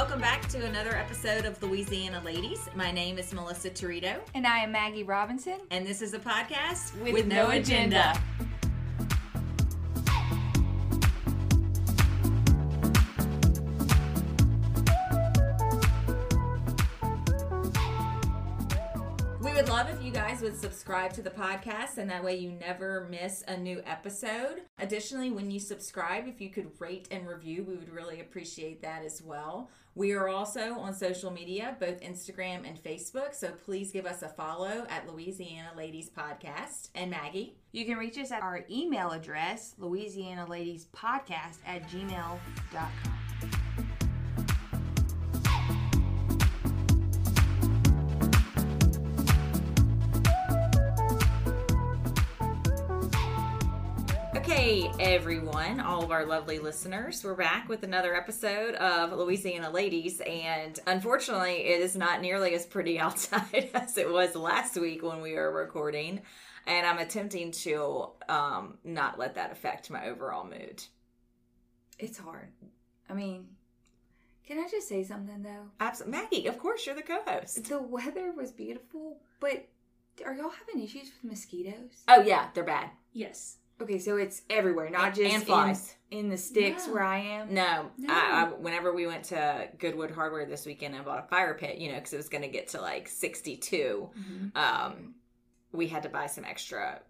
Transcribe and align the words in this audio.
Welcome 0.00 0.22
back 0.22 0.48
to 0.48 0.64
another 0.64 0.96
episode 0.96 1.44
of 1.44 1.62
Louisiana 1.62 2.22
Ladies. 2.24 2.70
My 2.74 2.90
name 2.90 3.18
is 3.18 3.34
Melissa 3.34 3.68
Torito, 3.68 4.16
And 4.34 4.46
I 4.46 4.60
am 4.60 4.72
Maggie 4.72 5.02
Robinson. 5.02 5.58
and 5.70 5.86
this 5.86 6.00
is 6.00 6.14
a 6.14 6.18
podcast 6.18 6.98
With 7.02 7.26
no 7.26 7.50
agenda. 7.50 8.18
We 8.38 8.46
would 20.40 20.58
subscribe 20.58 21.12
to 21.14 21.22
the 21.22 21.30
podcast, 21.30 21.98
and 21.98 22.08
that 22.10 22.24
way 22.24 22.36
you 22.36 22.52
never 22.52 23.06
miss 23.10 23.44
a 23.46 23.56
new 23.56 23.82
episode. 23.84 24.62
Additionally, 24.78 25.30
when 25.30 25.50
you 25.50 25.60
subscribe, 25.60 26.26
if 26.26 26.40
you 26.40 26.48
could 26.48 26.70
rate 26.78 27.08
and 27.10 27.28
review, 27.28 27.64
we 27.64 27.76
would 27.76 27.92
really 27.92 28.20
appreciate 28.20 28.80
that 28.82 29.04
as 29.04 29.22
well. 29.22 29.68
We 29.94 30.12
are 30.12 30.28
also 30.28 30.78
on 30.78 30.94
social 30.94 31.30
media, 31.30 31.76
both 31.80 32.00
Instagram 32.00 32.66
and 32.66 32.82
Facebook, 32.82 33.34
so 33.34 33.50
please 33.50 33.90
give 33.92 34.06
us 34.06 34.22
a 34.22 34.28
follow 34.28 34.86
at 34.88 35.12
Louisiana 35.12 35.70
Ladies 35.76 36.10
Podcast. 36.10 36.88
And 36.94 37.10
Maggie, 37.10 37.56
You 37.72 37.84
can 37.84 37.98
reach 37.98 38.18
us 38.18 38.32
at 38.32 38.42
our 38.42 38.64
email 38.70 39.10
address, 39.10 39.74
Louisiana 39.78 40.46
Ladies 40.48 40.86
Podcast 40.94 41.58
at 41.66 41.82
gmail.com. 41.88 43.89
Okay, 54.70 54.88
everyone, 55.00 55.80
all 55.80 56.04
of 56.04 56.12
our 56.12 56.24
lovely 56.24 56.60
listeners, 56.60 57.24
we're 57.24 57.34
back 57.34 57.68
with 57.68 57.82
another 57.82 58.14
episode 58.14 58.76
of 58.76 59.10
Louisiana 59.10 59.68
Ladies, 59.68 60.20
and 60.20 60.78
unfortunately, 60.86 61.64
it 61.64 61.80
is 61.80 61.96
not 61.96 62.20
nearly 62.20 62.54
as 62.54 62.66
pretty 62.66 62.96
outside 63.00 63.70
as 63.74 63.98
it 63.98 64.08
was 64.08 64.36
last 64.36 64.76
week 64.76 65.02
when 65.02 65.22
we 65.22 65.34
were 65.34 65.50
recording, 65.50 66.20
and 66.68 66.86
I'm 66.86 66.98
attempting 66.98 67.50
to 67.50 68.10
um, 68.28 68.78
not 68.84 69.18
let 69.18 69.34
that 69.34 69.50
affect 69.50 69.90
my 69.90 70.06
overall 70.06 70.44
mood. 70.44 70.84
It's 71.98 72.18
hard. 72.18 72.52
I 73.08 73.14
mean, 73.14 73.48
can 74.46 74.60
I 74.60 74.68
just 74.70 74.88
say 74.88 75.02
something 75.02 75.42
though? 75.42 75.66
Absolutely, 75.80 76.16
Maggie. 76.20 76.46
Of 76.46 76.58
course, 76.60 76.86
you're 76.86 76.94
the 76.94 77.02
co-host. 77.02 77.64
The 77.64 77.82
weather 77.82 78.30
was 78.36 78.52
beautiful, 78.52 79.16
but 79.40 79.66
are 80.24 80.32
y'all 80.32 80.50
having 80.50 80.80
issues 80.80 81.10
with 81.10 81.28
mosquitoes? 81.28 82.04
Oh 82.06 82.22
yeah, 82.22 82.50
they're 82.54 82.62
bad. 82.62 82.90
Yes. 83.12 83.56
Okay, 83.80 83.98
so 83.98 84.16
it's 84.16 84.42
everywhere, 84.50 84.90
not 84.90 85.14
just 85.14 85.32
and 85.34 85.42
flies. 85.42 85.94
in, 86.10 86.18
in 86.18 86.28
the 86.28 86.36
sticks 86.36 86.86
No. 86.86 86.92
where 86.94 87.02
I 87.02 87.18
am. 87.18 87.54
No, 87.54 87.90
No. 87.98 88.12
I, 88.12 88.42
I, 88.44 88.44
whenever 88.58 88.92
we 88.92 89.06
went 89.06 89.24
to 89.26 89.68
Goodwood 89.78 90.10
Hardware 90.10 90.44
this 90.46 90.66
weekend 90.66 90.94
and 90.94 91.04
bought 91.04 91.18
a 91.24 91.28
fire 91.28 91.54
pit, 91.54 91.78
you 91.78 91.88
know, 91.88 91.94
because 91.96 92.12
it 92.12 92.16
was 92.18 92.28
going 92.28 92.42
to 92.42 92.48
get 92.48 92.68
to 92.68 92.80
like 92.80 93.08
62, 93.08 94.10
Mm-hmm. 94.18 94.56
um, 94.58 95.14
we 95.72 95.86
had 95.86 96.02
to 96.02 96.08
buy 96.08 96.26
some 96.26 96.44
extra 96.44 97.00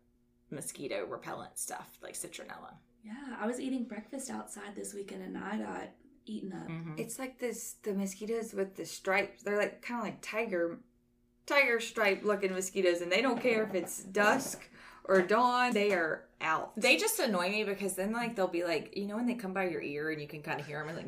mosquito 0.51 1.07
repellent 1.09 1.59
stuff 1.59 1.89
like 2.03 2.15
citronella. 2.15 2.75
Yeah, 3.05 3.15
I 3.41 3.47
was 3.47 3.59
eating 3.61 3.85
breakfast 3.85 4.31
outside 4.31 4.75
this 4.77 4.93
weekend 4.93 5.23
and 5.23 5.39
I 5.39 5.57
got 5.59 5.89
eaten 6.27 6.53
up. 6.53 6.69
Mhm. 6.69 6.99
It's 7.01 7.19
like 7.19 7.39
this 7.39 7.77
the 7.83 7.95
mosquitoes 7.95 8.53
with 8.53 8.77
the 8.77 8.85
stripes. 8.85 9.43
They're 9.43 9.57
like 9.57 9.81
kind 9.81 10.01
of 10.01 10.05
like 10.05 10.21
tiger 10.21 10.79
tiger 11.47 11.81
stripe 11.81 12.23
looking 12.25 12.53
mosquitoes 12.53 13.01
and 13.01 13.11
they 13.11 13.23
don't 13.23 13.41
care 13.41 13.63
if 13.65 13.75
it's 13.75 14.03
dusk 14.05 14.69
or 15.05 15.23
dawn. 15.23 15.73
They 15.73 15.93
are 15.93 16.27
out. 16.41 16.73
They 16.77 16.97
just 16.97 17.19
annoy 17.19 17.51
me 17.51 17.65
because 17.65 17.95
then 17.95 18.13
like 18.13 18.35
they'll 18.37 18.47
be 18.49 18.65
like, 18.65 18.97
you 18.97 19.07
know, 19.07 19.17
when 19.17 19.27
they 19.27 19.35
come 19.35 19.53
by 19.53 19.69
your 19.69 19.83
ear 19.83 20.11
and 20.11 20.21
you 20.21 20.27
can 20.29 20.43
kind 20.43 20.61
of 20.61 20.67
hear 20.67 20.79
them 20.79 20.89
and 20.89 20.97
like 20.97 21.07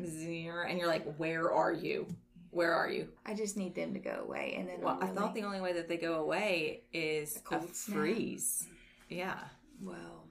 and 0.67 0.77
you're 0.77 0.87
like, 0.87 1.15
where 1.15 1.51
are 1.51 1.71
you? 1.71 2.07
Where 2.51 2.73
are 2.73 2.89
you? 2.89 3.07
I 3.25 3.33
just 3.33 3.57
need 3.57 3.73
them 3.73 3.93
to 3.93 3.99
go 3.99 4.21
away 4.23 4.55
and 4.57 4.67
then 4.69 4.81
Well, 4.81 4.99
I 5.01 5.07
thought 5.07 5.33
the 5.33 5.41
only 5.43 5.59
way 5.61 5.73
that 5.73 5.87
they 5.87 5.97
go 5.97 6.15
away 6.21 6.83
is 6.93 7.35
A 7.35 7.39
a 7.39 7.41
cold 7.41 7.75
snap. 7.75 7.97
freeze. 7.97 8.67
Yeah, 9.09 9.39
Well, 9.81 10.25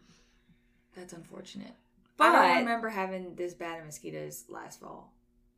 that's 0.95 1.13
unfortunate. 1.13 1.75
but 2.17 2.35
I 2.35 2.49
don't 2.49 2.59
remember 2.59 2.89
having 2.89 3.35
this 3.35 3.55
bad 3.55 3.81
of 3.81 3.87
mosquitoes 3.87 4.45
last 4.49 4.81
fall. 4.81 5.13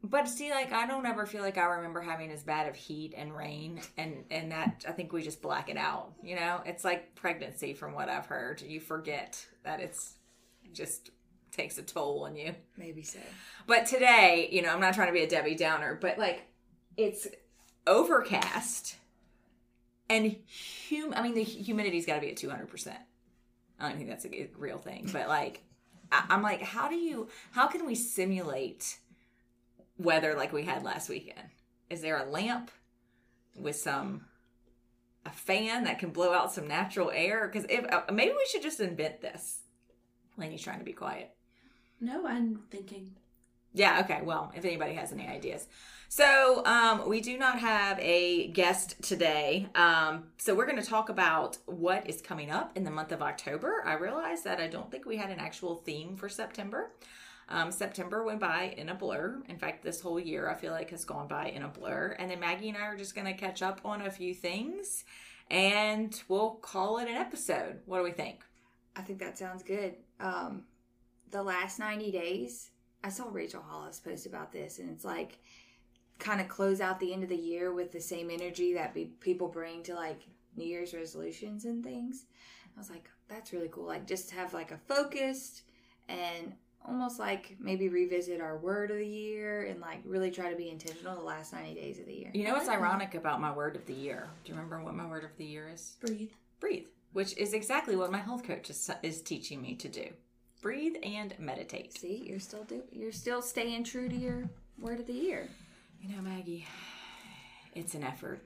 But 0.06 0.28
see, 0.28 0.50
like 0.50 0.70
I 0.70 0.86
don't 0.86 1.06
ever 1.06 1.24
feel 1.24 1.40
like 1.42 1.56
I 1.56 1.64
remember 1.64 2.02
having 2.02 2.30
as 2.30 2.42
bad 2.42 2.68
of 2.68 2.76
heat 2.76 3.14
and 3.16 3.34
rain, 3.34 3.80
and 3.96 4.24
and 4.30 4.52
that 4.52 4.84
I 4.86 4.92
think 4.92 5.12
we 5.14 5.22
just 5.22 5.40
black 5.40 5.70
it 5.70 5.78
out. 5.78 6.12
You 6.22 6.36
know, 6.36 6.60
it's 6.66 6.84
like 6.84 7.14
pregnancy, 7.14 7.72
from 7.72 7.94
what 7.94 8.10
I've 8.10 8.26
heard. 8.26 8.60
You 8.60 8.80
forget 8.80 9.44
that 9.64 9.80
it's 9.80 10.12
just 10.74 11.10
takes 11.52 11.78
a 11.78 11.82
toll 11.82 12.24
on 12.24 12.36
you. 12.36 12.54
Maybe 12.76 13.02
so. 13.02 13.18
But 13.66 13.86
today, 13.86 14.48
you 14.52 14.60
know, 14.60 14.68
I'm 14.74 14.80
not 14.80 14.92
trying 14.94 15.06
to 15.08 15.12
be 15.14 15.22
a 15.22 15.28
Debbie 15.28 15.54
Downer, 15.54 15.96
but 15.98 16.18
like 16.18 16.42
it's 16.98 17.26
overcast 17.86 18.96
and 20.10 20.36
hum. 20.90 21.14
I 21.16 21.22
mean, 21.22 21.34
the 21.34 21.44
humidity's 21.44 22.04
got 22.06 22.16
to 22.16 22.20
be 22.20 22.30
at 22.30 22.36
200. 22.36 22.68
percent 22.68 22.98
I 23.80 23.88
don't 23.88 23.96
think 23.96 24.08
that's 24.10 24.26
a 24.26 24.48
real 24.58 24.78
thing, 24.78 25.08
but 25.12 25.28
like 25.28 25.62
I- 26.12 26.26
I'm 26.28 26.42
like, 26.42 26.60
how 26.62 26.88
do 26.88 26.94
you? 26.94 27.28
How 27.52 27.66
can 27.68 27.86
we 27.86 27.94
simulate 27.94 28.98
weather 29.98 30.34
like 30.34 30.52
we 30.52 30.64
had 30.64 30.82
last 30.82 31.08
weekend? 31.08 31.48
Is 31.90 32.00
there 32.00 32.18
a 32.18 32.30
lamp 32.30 32.70
with 33.56 33.76
some 33.76 34.26
a 35.26 35.30
fan 35.30 35.84
that 35.84 35.98
can 35.98 36.10
blow 36.10 36.32
out 36.32 36.52
some 36.52 36.68
natural 36.68 37.10
air? 37.10 37.48
Because 37.48 37.66
if 37.68 37.84
uh, 37.92 38.02
maybe 38.12 38.32
we 38.32 38.46
should 38.50 38.62
just 38.62 38.80
invent 38.80 39.20
this. 39.20 39.60
Lainey's 40.36 40.62
trying 40.62 40.80
to 40.80 40.84
be 40.84 40.92
quiet. 40.92 41.30
No, 42.00 42.26
I'm 42.26 42.62
thinking. 42.70 43.12
Yeah, 43.72 44.00
okay. 44.04 44.20
Well, 44.22 44.52
if 44.54 44.64
anybody 44.64 44.94
has 44.94 45.12
any 45.12 45.26
ideas. 45.26 45.66
So, 46.08 46.64
um, 46.64 47.08
we 47.08 47.20
do 47.20 47.36
not 47.36 47.58
have 47.58 47.98
a 47.98 48.48
guest 48.48 49.02
today. 49.02 49.68
Um, 49.74 50.26
so, 50.38 50.54
we're 50.54 50.66
going 50.66 50.80
to 50.80 50.88
talk 50.88 51.08
about 51.08 51.58
what 51.66 52.08
is 52.08 52.20
coming 52.20 52.52
up 52.52 52.76
in 52.76 52.84
the 52.84 52.90
month 52.90 53.10
of 53.10 53.20
October. 53.20 53.82
I 53.84 53.94
realize 53.94 54.42
that 54.42 54.60
I 54.60 54.68
don't 54.68 54.90
think 54.92 55.06
we 55.06 55.16
had 55.16 55.30
an 55.30 55.40
actual 55.40 55.76
theme 55.76 56.16
for 56.16 56.28
September. 56.28 56.92
Um, 57.48 57.70
September 57.70 58.24
went 58.24 58.40
by 58.40 58.74
in 58.76 58.88
a 58.88 58.94
blur. 58.94 59.42
In 59.48 59.58
fact, 59.58 59.84
this 59.84 60.00
whole 60.00 60.18
year 60.18 60.48
I 60.48 60.54
feel 60.54 60.72
like 60.72 60.90
has 60.90 61.04
gone 61.04 61.28
by 61.28 61.48
in 61.48 61.62
a 61.62 61.68
blur. 61.68 62.16
And 62.18 62.30
then 62.30 62.40
Maggie 62.40 62.68
and 62.68 62.78
I 62.78 62.82
are 62.82 62.96
just 62.96 63.14
going 63.14 63.26
to 63.26 63.34
catch 63.34 63.62
up 63.62 63.80
on 63.84 64.02
a 64.02 64.10
few 64.10 64.34
things 64.34 65.04
and 65.50 66.22
we'll 66.28 66.52
call 66.52 66.98
it 66.98 67.08
an 67.08 67.16
episode. 67.16 67.80
What 67.86 67.98
do 67.98 68.04
we 68.04 68.12
think? 68.12 68.44
I 68.96 69.02
think 69.02 69.18
that 69.18 69.36
sounds 69.36 69.62
good. 69.62 69.94
Um, 70.20 70.62
the 71.30 71.42
last 71.42 71.78
90 71.78 72.10
days, 72.12 72.70
I 73.02 73.08
saw 73.08 73.28
Rachel 73.30 73.62
Hollis 73.62 74.00
post 74.00 74.26
about 74.26 74.52
this, 74.52 74.78
and 74.78 74.88
it's 74.88 75.04
like 75.04 75.38
kind 76.18 76.40
of 76.40 76.48
close 76.48 76.80
out 76.80 77.00
the 77.00 77.12
end 77.12 77.24
of 77.24 77.28
the 77.28 77.36
year 77.36 77.72
with 77.72 77.92
the 77.92 78.00
same 78.00 78.30
energy 78.30 78.74
that 78.74 78.94
be, 78.94 79.06
people 79.20 79.48
bring 79.48 79.82
to 79.82 79.94
like 79.94 80.22
New 80.56 80.64
Year's 80.64 80.94
resolutions 80.94 81.64
and 81.64 81.84
things. 81.84 82.26
I 82.74 82.80
was 82.80 82.90
like, 82.90 83.10
that's 83.28 83.52
really 83.52 83.68
cool. 83.68 83.86
Like, 83.86 84.06
just 84.06 84.30
have 84.30 84.54
like 84.54 84.70
a 84.70 84.78
focused 84.88 85.62
and 86.08 86.54
almost 86.84 87.18
like 87.18 87.56
maybe 87.58 87.88
revisit 87.88 88.40
our 88.40 88.56
word 88.56 88.90
of 88.90 88.98
the 88.98 89.06
year 89.06 89.64
and 89.64 89.80
like 89.80 90.00
really 90.04 90.30
try 90.30 90.50
to 90.50 90.56
be 90.56 90.68
intentional 90.68 91.16
the 91.16 91.22
last 91.22 91.52
90 91.52 91.74
days 91.74 91.98
of 91.98 92.06
the 92.06 92.14
year. 92.14 92.30
You 92.34 92.44
know 92.44 92.54
what's 92.54 92.68
ironic 92.68 93.14
about 93.14 93.40
my 93.40 93.52
word 93.52 93.76
of 93.76 93.86
the 93.86 93.94
year? 93.94 94.28
Do 94.44 94.52
you 94.52 94.56
remember 94.56 94.82
what 94.82 94.94
my 94.94 95.06
word 95.06 95.24
of 95.24 95.36
the 95.36 95.44
year 95.44 95.70
is? 95.72 95.96
Breathe. 96.00 96.30
breathe, 96.60 96.86
which 97.12 97.36
is 97.36 97.54
exactly 97.54 97.96
what 97.96 98.12
my 98.12 98.18
health 98.18 98.44
coach 98.44 98.70
is, 98.70 98.90
is 99.02 99.22
teaching 99.22 99.62
me 99.62 99.74
to 99.76 99.88
do. 99.88 100.08
Breathe 100.60 100.96
and 101.02 101.34
meditate. 101.38 101.98
See, 101.98 102.24
you're 102.26 102.40
still 102.40 102.64
do 102.64 102.82
you're 102.90 103.12
still 103.12 103.42
staying 103.42 103.84
true 103.84 104.08
to 104.08 104.16
your 104.16 104.48
word 104.78 105.00
of 105.00 105.06
the 105.06 105.12
year. 105.12 105.48
You 106.00 106.14
know, 106.16 106.22
Maggie, 106.22 106.66
it's 107.74 107.94
an 107.94 108.02
effort 108.02 108.40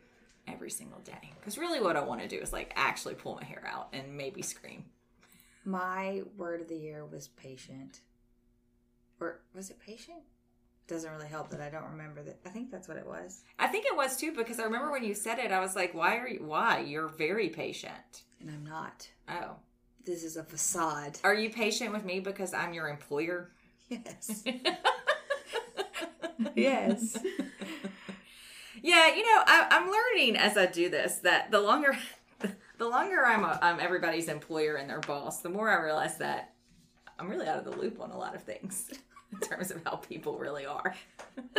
every 0.49 0.71
single 0.71 1.01
day. 1.01 1.33
Because 1.39 1.59
really, 1.59 1.81
what 1.81 1.97
I 1.97 2.01
want 2.01 2.21
to 2.23 2.29
do 2.29 2.39
is 2.39 2.53
like 2.53 2.73
actually 2.77 3.15
pull 3.15 3.37
my 3.37 3.45
hair 3.45 3.63
out 3.71 3.89
and 3.93 4.17
maybe 4.17 4.43
scream. 4.43 4.85
My 5.65 6.23
word 6.37 6.61
of 6.61 6.69
the 6.69 6.77
year 6.77 7.05
was 7.05 7.29
patient. 7.29 8.01
Or 9.21 9.41
was 9.55 9.71
it 9.71 9.81
patient? 9.81 10.19
Doesn't 10.87 11.11
really 11.11 11.29
help 11.29 11.51
that 11.51 11.61
I 11.61 11.69
don't 11.69 11.91
remember 11.91 12.23
that. 12.23 12.39
I 12.47 12.49
think 12.49 12.71
that's 12.71 12.89
what 12.89 12.97
it 12.97 13.07
was. 13.07 13.43
I 13.59 13.67
think 13.67 13.85
it 13.85 13.95
was 13.97 14.17
too 14.17 14.33
because 14.35 14.59
I 14.59 14.65
remember 14.65 14.91
when 14.91 15.05
you 15.05 15.15
said 15.15 15.39
it, 15.39 15.53
I 15.53 15.61
was 15.61 15.77
like, 15.77 15.93
"Why 15.93 16.17
are 16.17 16.29
you? 16.29 16.43
Why? 16.45 16.81
You're 16.81 17.09
very 17.09 17.51
patient." 17.51 18.23
And 18.41 18.49
I'm 18.51 18.65
not. 18.65 19.09
Oh, 19.29 19.57
This 20.07 20.25
is 20.25 20.37
a 20.39 20.45
facade. 20.45 21.19
are 21.25 21.35
you 21.35 21.51
patient 21.51 21.93
with 21.93 22.05
me 22.05 22.21
because 22.21 22.55
I'm 22.55 22.73
your 22.73 22.89
employer? 22.89 23.51
Yes. 23.91 24.45
yes. 26.55 27.17
Yeah, 28.83 29.09
you 29.15 29.23
know, 29.23 29.43
I, 29.47 29.67
I'm 29.71 29.91
learning 29.91 30.37
as 30.37 30.57
I 30.57 30.67
do 30.67 30.89
this 30.89 31.17
that 31.17 31.51
the 31.51 31.61
longer, 31.61 31.97
the 32.79 32.89
longer 32.89 33.25
I'm, 33.27 33.43
a, 33.45 33.59
I'm 33.61 33.81
everybody's 33.81 34.29
employer 34.29 34.77
and 34.77 34.89
their 34.89 35.01
boss, 35.01 35.41
the 35.41 35.49
more 35.49 35.69
I 35.69 35.83
realize 35.83 36.19
that 36.19 36.55
I'm 37.19 37.29
really 37.29 37.49
out 37.49 37.59
of 37.59 37.65
the 37.65 37.77
loop 37.77 38.01
on 38.01 38.13
a 38.13 38.19
lot 38.19 38.37
of 38.37 38.45
things 38.45 38.89
in 39.33 39.41
terms 39.41 39.71
of 39.71 39.83
how 39.85 39.97
people 39.97 40.39
really 40.39 40.67
are. 40.67 40.95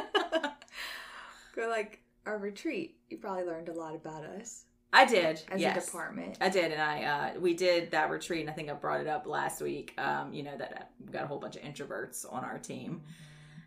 Go 1.55 1.67
like 1.67 2.01
our 2.25 2.37
retreat. 2.37 2.97
You 3.09 3.17
probably 3.17 3.43
learned 3.43 3.69
a 3.69 3.73
lot 3.73 3.95
about 3.95 4.23
us 4.23 4.65
I 4.91 5.05
did, 5.05 5.41
as 5.51 5.61
yes. 5.61 5.77
a 5.77 5.85
department. 5.85 6.37
I 6.41 6.49
did, 6.49 6.71
and 6.71 6.81
I 6.81 7.03
uh, 7.35 7.39
we 7.39 7.53
did 7.53 7.91
that 7.91 8.09
retreat, 8.09 8.41
and 8.41 8.49
I 8.49 8.53
think 8.53 8.69
I 8.69 8.73
brought 8.73 9.01
it 9.01 9.07
up 9.07 9.27
last 9.27 9.61
week. 9.61 9.93
Um, 9.97 10.33
you 10.33 10.43
know 10.43 10.57
that 10.57 10.73
uh, 10.73 10.83
we 11.05 11.11
got 11.11 11.23
a 11.23 11.27
whole 11.27 11.39
bunch 11.39 11.55
of 11.55 11.61
introverts 11.61 12.31
on 12.31 12.43
our 12.43 12.57
team, 12.57 13.01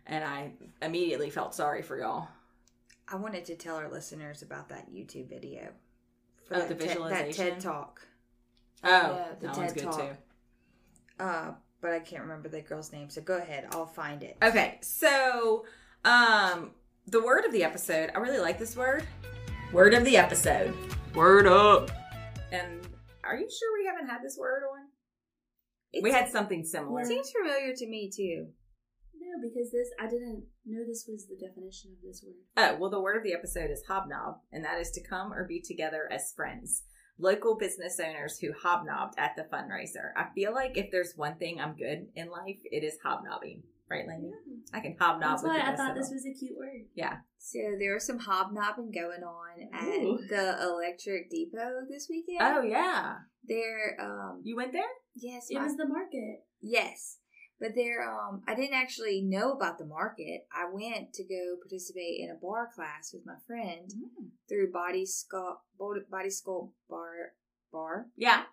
and 0.05 0.23
I 0.23 0.51
immediately 0.81 1.29
felt 1.29 1.55
sorry 1.55 1.81
for 1.81 1.97
y'all. 1.97 2.27
I 3.07 3.15
wanted 3.15 3.45
to 3.45 3.55
tell 3.55 3.75
our 3.77 3.89
listeners 3.89 4.41
about 4.41 4.69
that 4.69 4.91
YouTube 4.91 5.29
video. 5.29 5.69
Oh, 6.51 6.59
that 6.59 6.67
the 6.67 6.75
Ted- 6.75 6.97
that? 6.97 7.31
TED 7.33 7.59
Talk. 7.59 8.01
Oh, 8.83 8.89
Yeah, 8.89 9.25
the 9.39 9.47
that 9.47 9.57
one's 9.57 9.73
TED 9.73 9.83
good 9.83 9.91
Talk. 9.91 9.99
too. 9.99 11.23
Uh, 11.23 11.51
but 11.83 11.91
I 11.91 11.99
can't 11.99 12.23
remember 12.23 12.49
the 12.49 12.61
girl's 12.61 12.91
name. 12.91 13.09
So 13.09 13.21
go 13.21 13.37
ahead. 13.37 13.67
I'll 13.71 13.85
find 13.85 14.23
it. 14.23 14.37
Okay, 14.41 14.79
so 14.81 15.65
um 16.03 16.71
the 17.05 17.21
word 17.21 17.45
of 17.45 17.51
the 17.51 17.63
episode, 17.63 18.09
I 18.15 18.19
really 18.19 18.39
like 18.39 18.57
this 18.57 18.75
word. 18.75 19.05
Word 19.73 19.93
of 19.93 20.05
the 20.05 20.17
episode. 20.17 20.73
Word 21.13 21.45
up. 21.45 21.91
And 22.51 22.87
are 23.23 23.35
you 23.35 23.49
sure 23.49 23.77
we 23.77 23.85
haven't 23.85 24.07
had 24.07 24.23
this 24.23 24.37
word 24.39 24.63
on? 24.63 24.87
we 26.01 26.11
had 26.11 26.29
something 26.29 26.63
similar. 26.63 27.01
It 27.01 27.07
seems 27.07 27.29
familiar 27.29 27.75
to 27.75 27.87
me 27.87 28.09
too. 28.09 28.47
No, 29.19 29.47
because 29.47 29.71
this 29.71 29.89
I 29.99 30.05
didn't 30.05 30.43
know 30.65 30.83
this 30.87 31.05
was 31.07 31.27
the 31.27 31.35
definition 31.35 31.91
of 31.91 32.01
this 32.01 32.23
word. 32.25 32.35
Oh, 32.57 32.77
well, 32.79 32.89
the 32.89 33.01
word 33.01 33.17
of 33.17 33.23
the 33.23 33.33
episode 33.33 33.69
is 33.69 33.83
hobnob, 33.87 34.37
and 34.51 34.63
that 34.63 34.79
is 34.79 34.89
to 34.91 35.03
come 35.03 35.33
or 35.33 35.45
be 35.45 35.61
together 35.61 36.09
as 36.11 36.33
friends. 36.33 36.83
Local 37.19 37.55
business 37.57 37.99
owners 37.99 38.39
who 38.39 38.51
hobnobbed 38.53 39.13
at 39.17 39.35
the 39.35 39.43
fundraiser. 39.43 40.11
I 40.17 40.27
feel 40.33 40.53
like 40.53 40.77
if 40.77 40.91
there's 40.91 41.13
one 41.15 41.35
thing 41.35 41.59
I'm 41.61 41.75
good 41.75 42.07
in 42.15 42.29
life, 42.29 42.57
it 42.65 42.83
is 42.83 42.97
hobnobbing. 43.03 43.63
Right, 43.89 44.07
Lainey? 44.07 44.31
I 44.73 44.79
can 44.79 44.95
hobnob 44.99 45.21
That's 45.21 45.43
with 45.43 45.51
why 45.51 45.59
the 45.59 45.67
I 45.67 45.75
thought 45.75 45.93
this 45.93 46.09
was 46.11 46.25
a 46.25 46.33
cute 46.33 46.57
word. 46.57 46.85
Yeah. 46.95 47.17
So 47.37 47.59
there 47.77 47.93
was 47.93 48.07
some 48.07 48.17
hobnobbing 48.17 48.91
going 48.91 49.21
on 49.21 49.59
Ooh. 49.83 50.19
at 50.23 50.29
the 50.29 50.63
Electric 50.63 51.29
Depot 51.29 51.81
this 51.87 52.07
weekend. 52.09 52.39
Oh, 52.41 52.61
yeah. 52.63 53.17
There, 53.47 53.95
um, 54.01 54.41
You 54.43 54.55
went 54.55 54.71
there? 54.71 54.81
yes, 55.15 55.47
It 55.51 55.55
my- 55.57 55.65
was 55.65 55.75
the 55.75 55.85
market. 55.87 56.43
yes, 56.61 57.19
but 57.63 57.75
there, 57.75 58.03
um, 58.03 58.41
I 58.45 58.55
didn't 58.55 58.75
actually 58.75 59.21
know 59.21 59.53
about 59.53 59.77
the 59.77 59.85
market. 59.85 60.45
I 60.51 60.65
went 60.69 61.13
to 61.13 61.23
go 61.23 61.55
participate 61.61 62.19
in 62.19 62.29
a 62.29 62.35
barre 62.35 62.69
class 62.75 63.13
with 63.13 63.25
my 63.25 63.35
friend 63.47 63.89
through 64.49 64.73
Body 64.73 65.05
Skull, 65.05 65.63
Body 65.79 66.29
Skull 66.29 66.73
Bar, 66.89 67.31
Bar. 67.71 68.07
Yeah. 68.17 68.43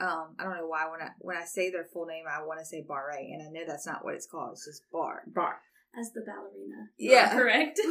Um, 0.00 0.34
I 0.36 0.42
don't 0.42 0.56
know 0.56 0.66
why 0.66 0.90
when 0.90 1.00
I 1.00 1.10
when 1.20 1.36
I 1.36 1.44
say 1.44 1.70
their 1.70 1.84
full 1.84 2.06
name, 2.06 2.24
I 2.28 2.42
want 2.42 2.58
to 2.58 2.66
say 2.66 2.84
Bar, 2.86 3.10
and 3.10 3.40
I 3.40 3.52
know 3.52 3.64
that's 3.64 3.86
not 3.86 4.04
what 4.04 4.14
it's 4.14 4.26
called. 4.26 4.54
It's 4.54 4.66
just 4.66 4.82
Bar. 4.90 5.22
Bar. 5.28 5.60
As 5.96 6.10
the 6.10 6.22
ballerina. 6.22 6.88
Yeah. 6.98 7.30
Correct. 7.38 7.80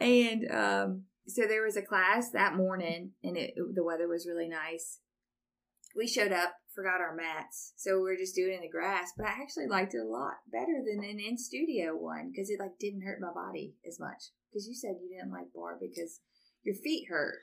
And 0.00 0.48
um, 0.52 1.02
so 1.26 1.42
there 1.48 1.64
was 1.64 1.76
a 1.76 1.82
class 1.82 2.30
that 2.30 2.54
morning, 2.54 3.12
and 3.24 3.36
it, 3.36 3.54
the 3.74 3.82
weather 3.82 4.06
was 4.06 4.28
really 4.28 4.48
nice. 4.48 5.00
We 5.96 6.06
showed 6.06 6.32
up, 6.32 6.52
forgot 6.74 7.00
our 7.00 7.14
mats, 7.14 7.72
so 7.76 7.96
we 7.96 8.02
were 8.02 8.16
just 8.16 8.34
doing 8.36 8.52
it 8.52 8.56
in 8.56 8.60
the 8.62 8.68
grass. 8.68 9.12
But 9.16 9.26
I 9.26 9.42
actually 9.42 9.66
liked 9.66 9.94
it 9.94 9.98
a 9.98 10.08
lot 10.08 10.34
better 10.52 10.82
than 10.84 11.02
an 11.04 11.18
in 11.18 11.36
studio 11.38 11.96
one 11.96 12.30
because 12.30 12.50
it 12.50 12.60
like 12.60 12.78
didn't 12.78 13.02
hurt 13.02 13.20
my 13.20 13.32
body 13.32 13.74
as 13.86 13.98
much. 13.98 14.30
Because 14.50 14.68
you 14.68 14.74
said 14.74 14.96
you 15.02 15.08
didn't 15.08 15.32
like 15.32 15.52
barre 15.54 15.78
because 15.80 16.20
your 16.62 16.74
feet 16.74 17.08
hurt. 17.08 17.36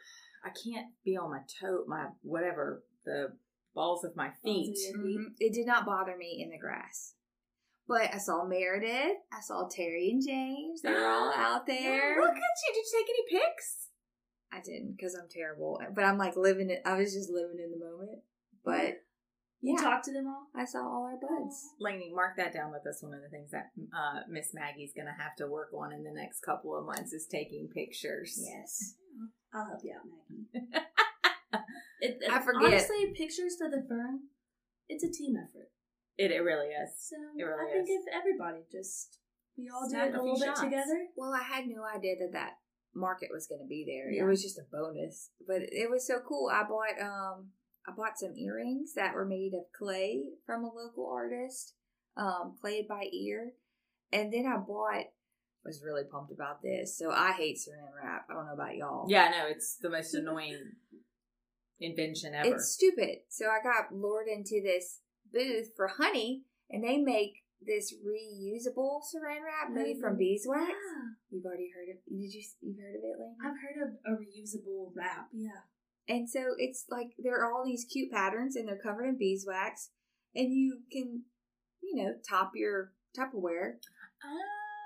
I 0.44 0.50
can't 0.50 0.88
be 1.04 1.18
on 1.18 1.32
my 1.32 1.42
toe, 1.60 1.84
my 1.88 2.08
whatever, 2.22 2.84
the 3.04 3.34
balls 3.74 4.04
of 4.06 4.16
my 4.16 4.30
feet. 4.44 4.78
Of 4.90 5.02
feet. 5.02 5.20
Mhm. 5.20 5.36
It 5.40 5.54
did 5.54 5.66
not 5.68 5.86
bother 5.86 6.16
me 6.16 6.42
in 6.42 6.50
the 6.52 6.58
grass. 6.58 7.16
But 7.88 8.14
I 8.14 8.18
saw 8.18 8.46
Meredith, 8.46 9.18
I 9.32 9.42
saw 9.42 9.68
Terry 9.68 10.10
and 10.10 10.26
James. 10.26 10.82
They 10.82 10.92
were 10.92 11.06
all 11.06 11.32
out 11.36 11.66
there. 11.68 12.20
Look 12.22 12.30
at 12.30 12.36
you. 12.36 12.74
Did 12.74 12.78
you 12.78 12.86
take 12.94 13.10
any 13.10 13.42
pics? 13.44 13.90
I 14.52 14.62
didn't 14.62 14.96
because 14.96 15.14
I'm 15.16 15.28
terrible. 15.30 15.80
But 15.94 16.04
I'm 16.06 16.18
like 16.18 16.36
living 16.38 16.70
it. 16.70 16.82
I 16.86 16.96
was 16.98 17.14
just 17.14 17.30
living 17.30 17.58
in 17.64 17.72
the 17.72 17.86
moment. 17.86 18.22
But 18.66 19.02
You 19.62 19.76
yeah, 19.78 19.84
talked 19.84 20.06
to 20.06 20.12
them 20.14 20.28
all? 20.28 20.48
I 20.56 20.66
saw 20.66 20.80
all 20.80 21.04
our 21.06 21.18
buds. 21.22 21.70
Lainey, 21.80 22.12
mark 22.14 22.36
that 22.38 22.54
down 22.54 22.72
with 22.72 22.86
us. 22.88 23.02
One 23.02 23.14
of 23.14 23.22
the 23.22 23.30
things 23.30 23.52
that 23.52 23.72
uh, 23.96 24.22
Miss 24.30 24.54
Maggie's 24.54 24.94
going 24.94 25.08
to 25.08 25.22
have 25.24 25.36
to 25.38 25.48
work 25.48 25.70
on 25.74 25.94
in 25.94 26.04
the 26.04 26.12
next 26.12 26.42
couple 26.42 26.78
of 26.78 26.86
months 26.86 27.14
is 27.14 27.28
taking 27.28 27.70
pictures. 27.74 28.38
Yes. 28.42 28.96
I'll 29.54 29.66
help 29.66 29.80
you 29.84 29.94
out, 29.96 30.06
Maggie. 30.54 30.86
It, 32.02 32.20
I 32.30 32.40
forget. 32.42 32.64
Honestly, 32.74 33.14
pictures 33.16 33.56
for 33.58 33.70
the 33.70 33.84
firm, 33.88 34.28
it's 34.90 35.04
a 35.04 35.10
team 35.10 35.36
effort. 35.38 35.72
It, 36.18 36.32
it 36.32 36.40
really 36.40 36.68
is. 36.68 36.92
So 37.00 37.16
It 37.38 37.44
really 37.44 37.72
I 37.72 37.74
think 37.74 37.90
is. 37.90 38.04
if 38.06 38.14
everybody 38.14 38.60
just 38.72 39.18
we 39.58 39.70
all 39.74 39.88
Snap 39.90 40.12
do 40.12 40.14
it 40.14 40.18
a 40.18 40.20
a 40.20 40.24
few 40.24 40.34
little 40.34 40.54
bit 40.54 40.56
together. 40.62 41.08
Well, 41.16 41.34
I 41.34 41.42
had 41.42 41.66
no 41.68 41.84
idea 41.84 42.16
that 42.20 42.34
that 42.34 42.52
market 42.94 43.30
was 43.32 43.48
going 43.48 43.62
to 43.62 43.68
be 43.68 43.86
there. 43.88 44.12
Yeah. 44.12 44.24
It 44.24 44.28
was 44.28 44.44
just 44.44 44.60
a 44.60 44.64
bonus, 44.72 45.32
but 45.48 45.62
it 45.62 45.90
was 45.90 46.06
so 46.06 46.20
cool. 46.28 46.50
I 46.52 46.64
bought 46.64 47.02
um 47.02 47.52
I 47.88 47.92
bought 47.92 48.18
some 48.18 48.36
earrings 48.36 48.94
that 48.96 49.14
were 49.14 49.26
made 49.26 49.54
of 49.54 49.72
clay 49.78 50.30
from 50.46 50.64
a 50.64 50.74
local 50.74 51.08
artist, 51.12 51.74
um, 52.18 52.56
clayed 52.60 52.88
by 52.88 53.06
ear, 53.12 53.54
and 54.12 54.34
then 54.34 54.46
I 54.46 54.58
bought. 54.58 55.06
Was 55.64 55.82
really 55.84 56.04
pumped 56.04 56.32
about 56.32 56.62
this. 56.62 56.96
So 56.96 57.12
I 57.12 57.32
hate 57.32 57.58
saran 57.58 57.90
wrap. 57.96 58.28
I 58.30 58.34
don't 58.34 58.46
know 58.46 58.54
about 58.54 58.76
y'all. 58.76 59.08
Yeah, 59.10 59.32
no, 59.32 59.48
it's 59.48 59.78
the 59.78 59.90
most 59.90 60.14
annoying 60.14 60.74
invention 61.80 62.36
ever. 62.36 62.56
It's 62.56 62.70
stupid. 62.70 63.20
So 63.30 63.46
I 63.46 63.64
got 63.64 63.92
lured 63.92 64.28
into 64.28 64.62
this 64.64 65.00
booth 65.34 65.72
for 65.76 65.88
honey, 65.88 66.44
and 66.70 66.84
they 66.84 66.98
make 66.98 67.46
this 67.66 67.94
reusable 67.94 69.02
saran 69.02 69.42
wrap 69.44 69.72
made 69.72 69.98
from 70.00 70.18
beeswax. 70.18 70.70
Yeah. 70.70 71.10
You've 71.32 71.46
already 71.46 71.72
heard 71.74 71.90
of? 71.90 71.98
Did 72.06 72.34
you? 72.34 72.44
You've 72.62 72.80
heard 72.80 72.96
of 72.96 73.04
it, 73.04 73.20
Lane? 73.20 73.36
I've 73.44 73.58
heard 73.58 73.88
of 73.88 73.94
a 74.06 74.22
reusable 74.22 74.92
wrap. 74.96 75.30
Yeah. 75.34 75.66
And 76.08 76.30
so 76.30 76.54
it's 76.58 76.86
like 76.90 77.08
there 77.18 77.40
are 77.42 77.54
all 77.54 77.66
these 77.66 77.86
cute 77.92 78.12
patterns, 78.12 78.56
and 78.56 78.68
they're 78.68 78.78
covered 78.78 79.06
in 79.06 79.18
beeswax, 79.18 79.90
and 80.36 80.54
you 80.54 80.80
can, 80.92 81.24
you 81.82 81.96
know, 81.96 82.14
top 82.28 82.52
your 82.56 82.92
Tupperware. 83.18 83.76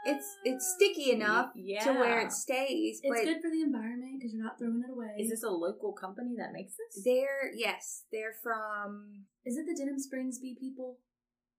It's 0.06 0.26
it's 0.46 0.74
sticky 0.76 1.12
enough 1.12 1.52
yeah. 1.56 1.84
to 1.84 1.92
where 1.92 2.22
it 2.22 2.32
stays. 2.32 3.02
It's 3.04 3.26
good 3.26 3.42
for 3.42 3.52
the 3.52 3.62
environment 3.62 4.20
because 4.20 4.34
you're 4.34 4.44
not 4.44 4.58
throwing 4.58 4.82
it 4.88 4.92
away. 4.92 5.16
Is 5.20 5.30
this 5.30 5.44
a 5.44 5.50
local 5.50 5.92
company 5.92 6.36
that 6.38 6.54
makes 6.54 6.74
this? 6.78 7.04
they're 7.04 7.52
yes, 7.54 8.06
they're 8.12 8.36
from 8.42 9.26
Is 9.46 9.58
it 9.58 9.66
the 9.68 9.76
Denham 9.76 10.00
Springs 10.00 10.40
Bee 10.40 10.56
people? 10.58 11.00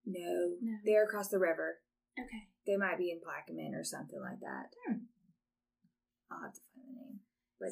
no, 0.07 0.57
No. 0.62 0.79
they're 0.87 1.05
across 1.05 1.29
the 1.29 1.39
river. 1.39 1.81
Okay. 2.19 2.49
They 2.67 2.77
might 2.77 2.99
be 2.99 3.11
in 3.11 3.21
Plaquemine 3.21 3.79
or 3.79 3.85
something 3.85 4.21
like 4.21 4.41
that. 4.41 4.73
Hmm. 4.87 5.05
I'll 6.33 6.43
have 6.43 6.55
to 6.55 6.61
find 6.75 6.88
the 6.88 7.00
name. 7.00 7.21
But 7.61 7.71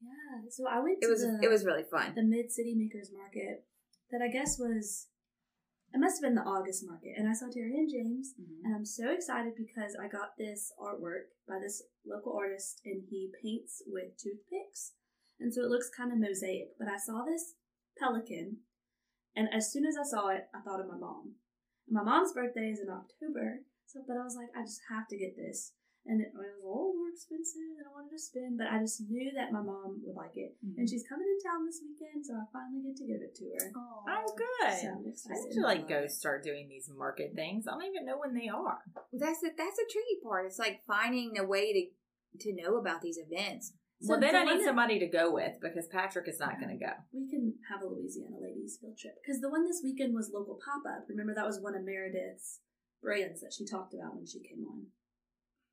Yeah. 0.00 0.48
So 0.50 0.64
I 0.66 0.80
went 0.80 1.00
to 1.00 1.06
it 1.06 1.10
was 1.10 1.22
the, 1.22 1.38
it 1.42 1.50
was 1.50 1.64
really 1.64 1.84
fun. 1.84 2.14
the 2.14 2.22
Mid 2.22 2.50
City 2.50 2.74
Makers 2.74 3.10
Market 3.12 3.64
that 4.10 4.22
I 4.22 4.28
guess 4.28 4.58
was 4.58 5.08
it 5.92 5.98
must 5.98 6.22
have 6.22 6.28
been 6.28 6.38
the 6.38 6.46
August 6.46 6.86
market, 6.86 7.18
and 7.18 7.28
I 7.28 7.34
saw 7.34 7.50
Terry 7.50 7.74
and 7.74 7.90
James, 7.90 8.34
mm-hmm. 8.38 8.62
and 8.64 8.74
I'm 8.74 8.86
so 8.86 9.10
excited 9.10 9.54
because 9.58 9.98
I 9.98 10.06
got 10.06 10.38
this 10.38 10.70
artwork 10.78 11.34
by 11.48 11.58
this 11.58 11.82
local 12.06 12.38
artist, 12.38 12.80
and 12.84 13.02
he 13.10 13.32
paints 13.42 13.82
with 13.86 14.14
toothpicks, 14.14 14.94
and 15.40 15.52
so 15.52 15.62
it 15.62 15.70
looks 15.70 15.90
kind 15.90 16.12
of 16.12 16.22
mosaic. 16.22 16.78
But 16.78 16.86
I 16.86 16.96
saw 16.96 17.24
this 17.26 17.54
pelican, 17.98 18.62
and 19.34 19.48
as 19.52 19.72
soon 19.72 19.84
as 19.84 19.96
I 19.98 20.06
saw 20.06 20.28
it, 20.28 20.46
I 20.54 20.62
thought 20.62 20.78
of 20.78 20.86
my 20.86 20.96
mom. 20.96 21.34
My 21.90 22.04
mom's 22.04 22.32
birthday 22.32 22.70
is 22.70 22.78
in 22.78 22.88
October, 22.88 23.66
so 23.86 23.98
but 24.06 24.16
I 24.16 24.22
was 24.22 24.38
like, 24.38 24.54
I 24.54 24.62
just 24.62 24.86
have 24.94 25.08
to 25.08 25.18
get 25.18 25.34
this. 25.34 25.72
And 26.08 26.20
it 26.24 26.32
was 26.32 26.48
a 26.56 26.64
little 26.64 26.96
more 26.96 27.12
expensive 27.12 27.76
than 27.76 27.84
I 27.84 27.92
wanted 27.92 28.16
to 28.16 28.22
spend, 28.22 28.56
but 28.56 28.72
I 28.72 28.80
just 28.80 29.04
knew 29.04 29.30
that 29.36 29.52
my 29.52 29.60
mom 29.60 30.00
would 30.00 30.16
like 30.16 30.32
it. 30.34 30.56
And 30.64 30.72
mm-hmm. 30.72 30.88
she's 30.88 31.04
coming 31.04 31.28
in 31.28 31.38
town 31.44 31.68
this 31.68 31.84
weekend, 31.84 32.24
so 32.24 32.34
I 32.40 32.48
finally 32.48 32.80
get 32.80 32.96
to 32.96 33.06
give 33.06 33.20
it 33.20 33.36
to 33.36 33.44
her. 33.52 33.64
Oh, 33.76 34.32
good. 34.32 34.80
So 34.80 34.88
I'm 34.96 35.04
I 35.04 35.36
need 35.36 35.54
to 35.54 35.60
like 35.60 35.84
go 35.88 36.08
start 36.08 36.42
doing 36.42 36.68
these 36.68 36.88
market 36.88 37.36
things. 37.36 37.68
I 37.68 37.76
don't 37.76 37.84
even 37.84 38.08
know 38.08 38.16
when 38.16 38.32
they 38.32 38.48
are. 38.48 38.80
Well, 39.12 39.20
that's 39.20 39.44
the 39.44 39.52
that's 39.52 39.76
the 39.76 39.88
tricky 39.92 40.24
part. 40.24 40.48
It's 40.48 40.58
like 40.58 40.80
finding 40.88 41.36
a 41.36 41.44
way 41.44 41.72
to 41.72 41.82
to 42.48 42.56
know 42.56 42.80
about 42.80 43.02
these 43.02 43.18
events. 43.20 43.76
So 44.00 44.16
well, 44.16 44.20
then 44.20 44.32
the 44.32 44.40
I 44.40 44.44
one 44.44 44.54
need 44.54 44.60
that- 44.64 44.68
somebody 44.72 44.98
to 44.98 45.06
go 45.06 45.30
with 45.30 45.60
because 45.60 45.86
Patrick 45.88 46.26
is 46.28 46.40
not 46.40 46.56
going 46.56 46.72
to 46.72 46.80
go. 46.80 46.92
We 47.12 47.28
can 47.28 47.54
have 47.68 47.82
a 47.82 47.86
Louisiana 47.86 48.40
ladies 48.40 48.78
field 48.80 48.96
trip 48.96 49.20
because 49.20 49.40
the 49.40 49.50
one 49.50 49.68
this 49.68 49.82
weekend 49.84 50.14
was 50.14 50.32
local 50.32 50.56
pop 50.64 50.80
up. 50.88 51.04
Remember 51.08 51.34
that 51.34 51.44
was 51.44 51.60
one 51.60 51.76
of 51.76 51.84
Meredith's 51.84 52.60
brands 53.02 53.40
that 53.42 53.52
she 53.52 53.66
talked 53.66 53.92
about 53.92 54.16
when 54.16 54.24
she 54.24 54.40
came 54.40 54.64
on. 54.64 54.88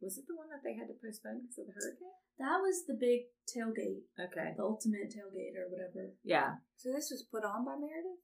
Was 0.02 0.18
it 0.18 0.26
the 0.28 0.36
one 0.38 0.50
that 0.54 0.62
they 0.64 0.76
had 0.78 0.88
to 0.88 0.98
postpone 1.02 1.42
because 1.42 1.58
of 1.58 1.66
the 1.68 1.74
hurricane? 1.74 2.14
That 2.38 2.62
was 2.62 2.86
the 2.86 2.94
big 2.94 3.34
tailgate, 3.50 4.06
Okay. 4.20 4.54
the 4.56 4.64
ultimate 4.64 5.10
tailgate 5.10 5.58
or 5.58 5.70
whatever. 5.74 6.14
Yeah. 6.24 6.62
So 6.78 6.92
this 6.94 7.10
was 7.10 7.26
put 7.32 7.44
on 7.44 7.66
by 7.66 7.76
Meredith. 7.76 8.22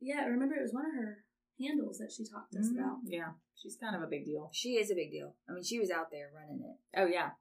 Yeah, 0.00 0.22
I 0.24 0.32
remember 0.32 0.56
it 0.56 0.62
was 0.64 0.72
one 0.72 0.86
of 0.86 0.94
her 0.96 1.24
handles 1.60 1.98
that 1.98 2.10
she 2.10 2.24
talked 2.24 2.52
to 2.52 2.58
us 2.60 2.70
Mhm. 2.72 2.78
about. 2.80 2.98
Yeah. 3.04 3.34
She's 3.54 3.76
kind 3.76 3.94
of 3.94 4.02
a 4.02 4.06
big 4.08 4.24
deal. 4.24 4.48
She 4.52 4.76
is 4.76 4.90
a 4.90 4.94
big 4.94 5.10
deal. 5.10 5.36
I 5.48 5.52
mean, 5.52 5.62
she 5.62 5.78
was 5.78 5.90
out 5.90 6.10
there 6.10 6.32
running 6.32 6.62
it. 6.64 6.80
Oh 6.98 7.06
yeah. 7.06 7.32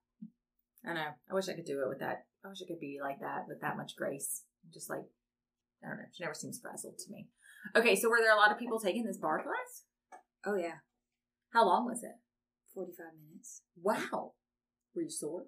I 0.86 0.94
know. 0.94 1.14
I 1.30 1.34
wish 1.34 1.48
I 1.48 1.54
could 1.56 1.66
do 1.66 1.82
it 1.82 1.88
with 1.88 2.00
that. 2.00 2.28
I 2.44 2.50
wish 2.50 2.62
I 2.62 2.68
could 2.68 2.80
be 2.82 3.00
like 3.02 3.22
that 3.22 3.48
with 3.48 3.62
that 3.62 3.78
much 3.78 3.96
grace. 3.96 4.46
Just 4.74 4.90
like 4.90 5.06
I 5.82 5.88
don't 5.88 5.98
know. 5.98 6.06
She 6.12 6.24
never 6.24 6.34
seems 6.34 6.60
frazzled 6.60 6.98
to 6.98 7.12
me. 7.12 7.30
Okay, 7.76 7.96
so 7.96 8.10
were 8.10 8.20
there 8.20 8.32
a 8.34 8.38
lot 8.38 8.52
of 8.52 8.58
people 8.60 8.80
taking 8.80 9.04
this 9.06 9.18
barre 9.18 9.44
class? 9.44 9.86
Oh 10.46 10.56
yeah, 10.56 10.80
How 11.52 11.66
long 11.66 11.86
was 11.86 12.04
it? 12.04 12.16
Forty 12.74 12.92
five 12.94 13.14
minutes. 13.18 13.62
Wow. 13.82 14.34
Were 14.96 15.04
you 15.04 15.10
sore? 15.10 15.46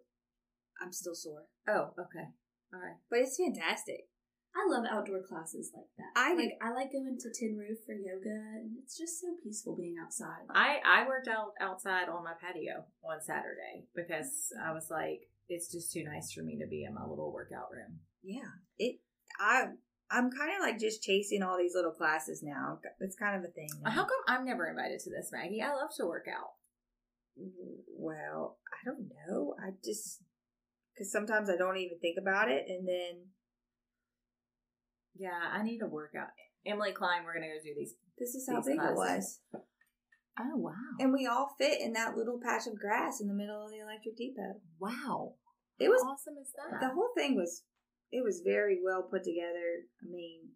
I'm 0.81 0.91
still 0.91 1.15
sore, 1.15 1.45
Oh, 1.67 1.93
okay. 1.99 2.27
All 2.73 2.79
right. 2.81 2.97
but 3.09 3.19
it's 3.19 3.37
fantastic. 3.37 4.09
I 4.55 4.63
love 4.71 4.85
outdoor 4.89 5.21
classes 5.27 5.71
like 5.75 5.87
that. 5.97 6.11
I 6.15 6.33
like 6.33 6.51
I 6.61 6.71
like 6.71 6.91
going 6.91 7.17
to 7.19 7.29
Tin 7.37 7.57
Roof 7.57 7.79
for 7.85 7.93
yoga, 7.93 8.31
and 8.63 8.71
it's 8.81 8.97
just 8.97 9.19
so 9.19 9.27
peaceful 9.43 9.75
being 9.75 9.95
outside. 10.01 10.47
I 10.49 10.77
I 10.85 11.07
worked 11.07 11.27
out 11.27 11.51
outside 11.59 12.07
on 12.07 12.23
my 12.23 12.33
patio 12.39 12.85
on 13.03 13.19
Saturday 13.21 13.87
because 13.95 14.51
I 14.63 14.71
was 14.71 14.87
like, 14.89 15.27
it's 15.49 15.71
just 15.71 15.91
too 15.91 16.03
nice 16.05 16.31
for 16.31 16.41
me 16.41 16.57
to 16.59 16.67
be 16.67 16.85
in 16.85 16.93
my 16.95 17.05
little 17.05 17.31
workout 17.33 17.67
room. 17.71 17.99
Yeah, 18.23 18.47
it. 18.79 18.99
I 19.39 19.65
I'm 20.09 20.31
kind 20.31 20.51
of 20.55 20.61
like 20.61 20.79
just 20.79 21.03
chasing 21.03 21.43
all 21.43 21.57
these 21.57 21.75
little 21.75 21.91
classes 21.91 22.41
now. 22.43 22.79
It's 23.01 23.15
kind 23.17 23.35
of 23.35 23.43
a 23.43 23.51
thing. 23.53 23.67
now. 23.83 23.91
How 23.91 24.03
come 24.03 24.23
I'm 24.27 24.45
never 24.45 24.67
invited 24.67 24.99
to 25.01 25.09
this, 25.09 25.31
Maggie? 25.33 25.61
I 25.61 25.73
love 25.73 25.89
to 25.97 26.05
work 26.05 26.27
out. 26.31 26.51
Well, 27.97 28.57
I 28.71 28.85
don't 28.85 29.09
know. 29.27 29.55
I 29.59 29.71
just 29.83 30.23
because 30.93 31.11
sometimes 31.11 31.49
I 31.49 31.57
don't 31.57 31.77
even 31.77 31.99
think 31.99 32.17
about 32.21 32.49
it, 32.49 32.65
and 32.69 32.87
then 32.87 33.27
Yeah, 35.15 35.39
I 35.51 35.63
need 35.63 35.81
a 35.81 35.87
workout. 35.87 36.29
Emily 36.65 36.91
Klein, 36.93 37.23
we're 37.25 37.33
gonna 37.33 37.47
go 37.47 37.59
do 37.63 37.73
these. 37.77 37.93
this 38.17 38.35
is 38.35 38.47
how 38.49 38.61
big 38.61 38.79
it 38.79 38.95
was, 38.95 39.39
Oh 40.39 40.55
wow! 40.57 40.73
and 40.99 41.13
we 41.13 41.25
all 41.27 41.55
fit 41.59 41.79
in 41.81 41.93
that 41.93 42.17
little 42.17 42.39
patch 42.43 42.67
of 42.67 42.79
grass 42.79 43.21
in 43.21 43.27
the 43.27 43.33
middle 43.33 43.63
of 43.65 43.71
the 43.71 43.79
electric 43.79 44.17
depot. 44.17 44.61
wow, 44.79 45.35
It 45.79 45.89
was 45.89 46.01
How 46.03 46.11
awesome 46.11 46.35
is 46.41 46.51
that? 46.55 46.79
the 46.81 46.93
whole 46.93 47.09
thing 47.15 47.35
was 47.35 47.63
it 48.11 48.23
was 48.23 48.41
very 48.45 48.79
well 48.83 49.03
put 49.03 49.23
together. 49.23 49.83
I 50.01 50.07
mean, 50.09 50.49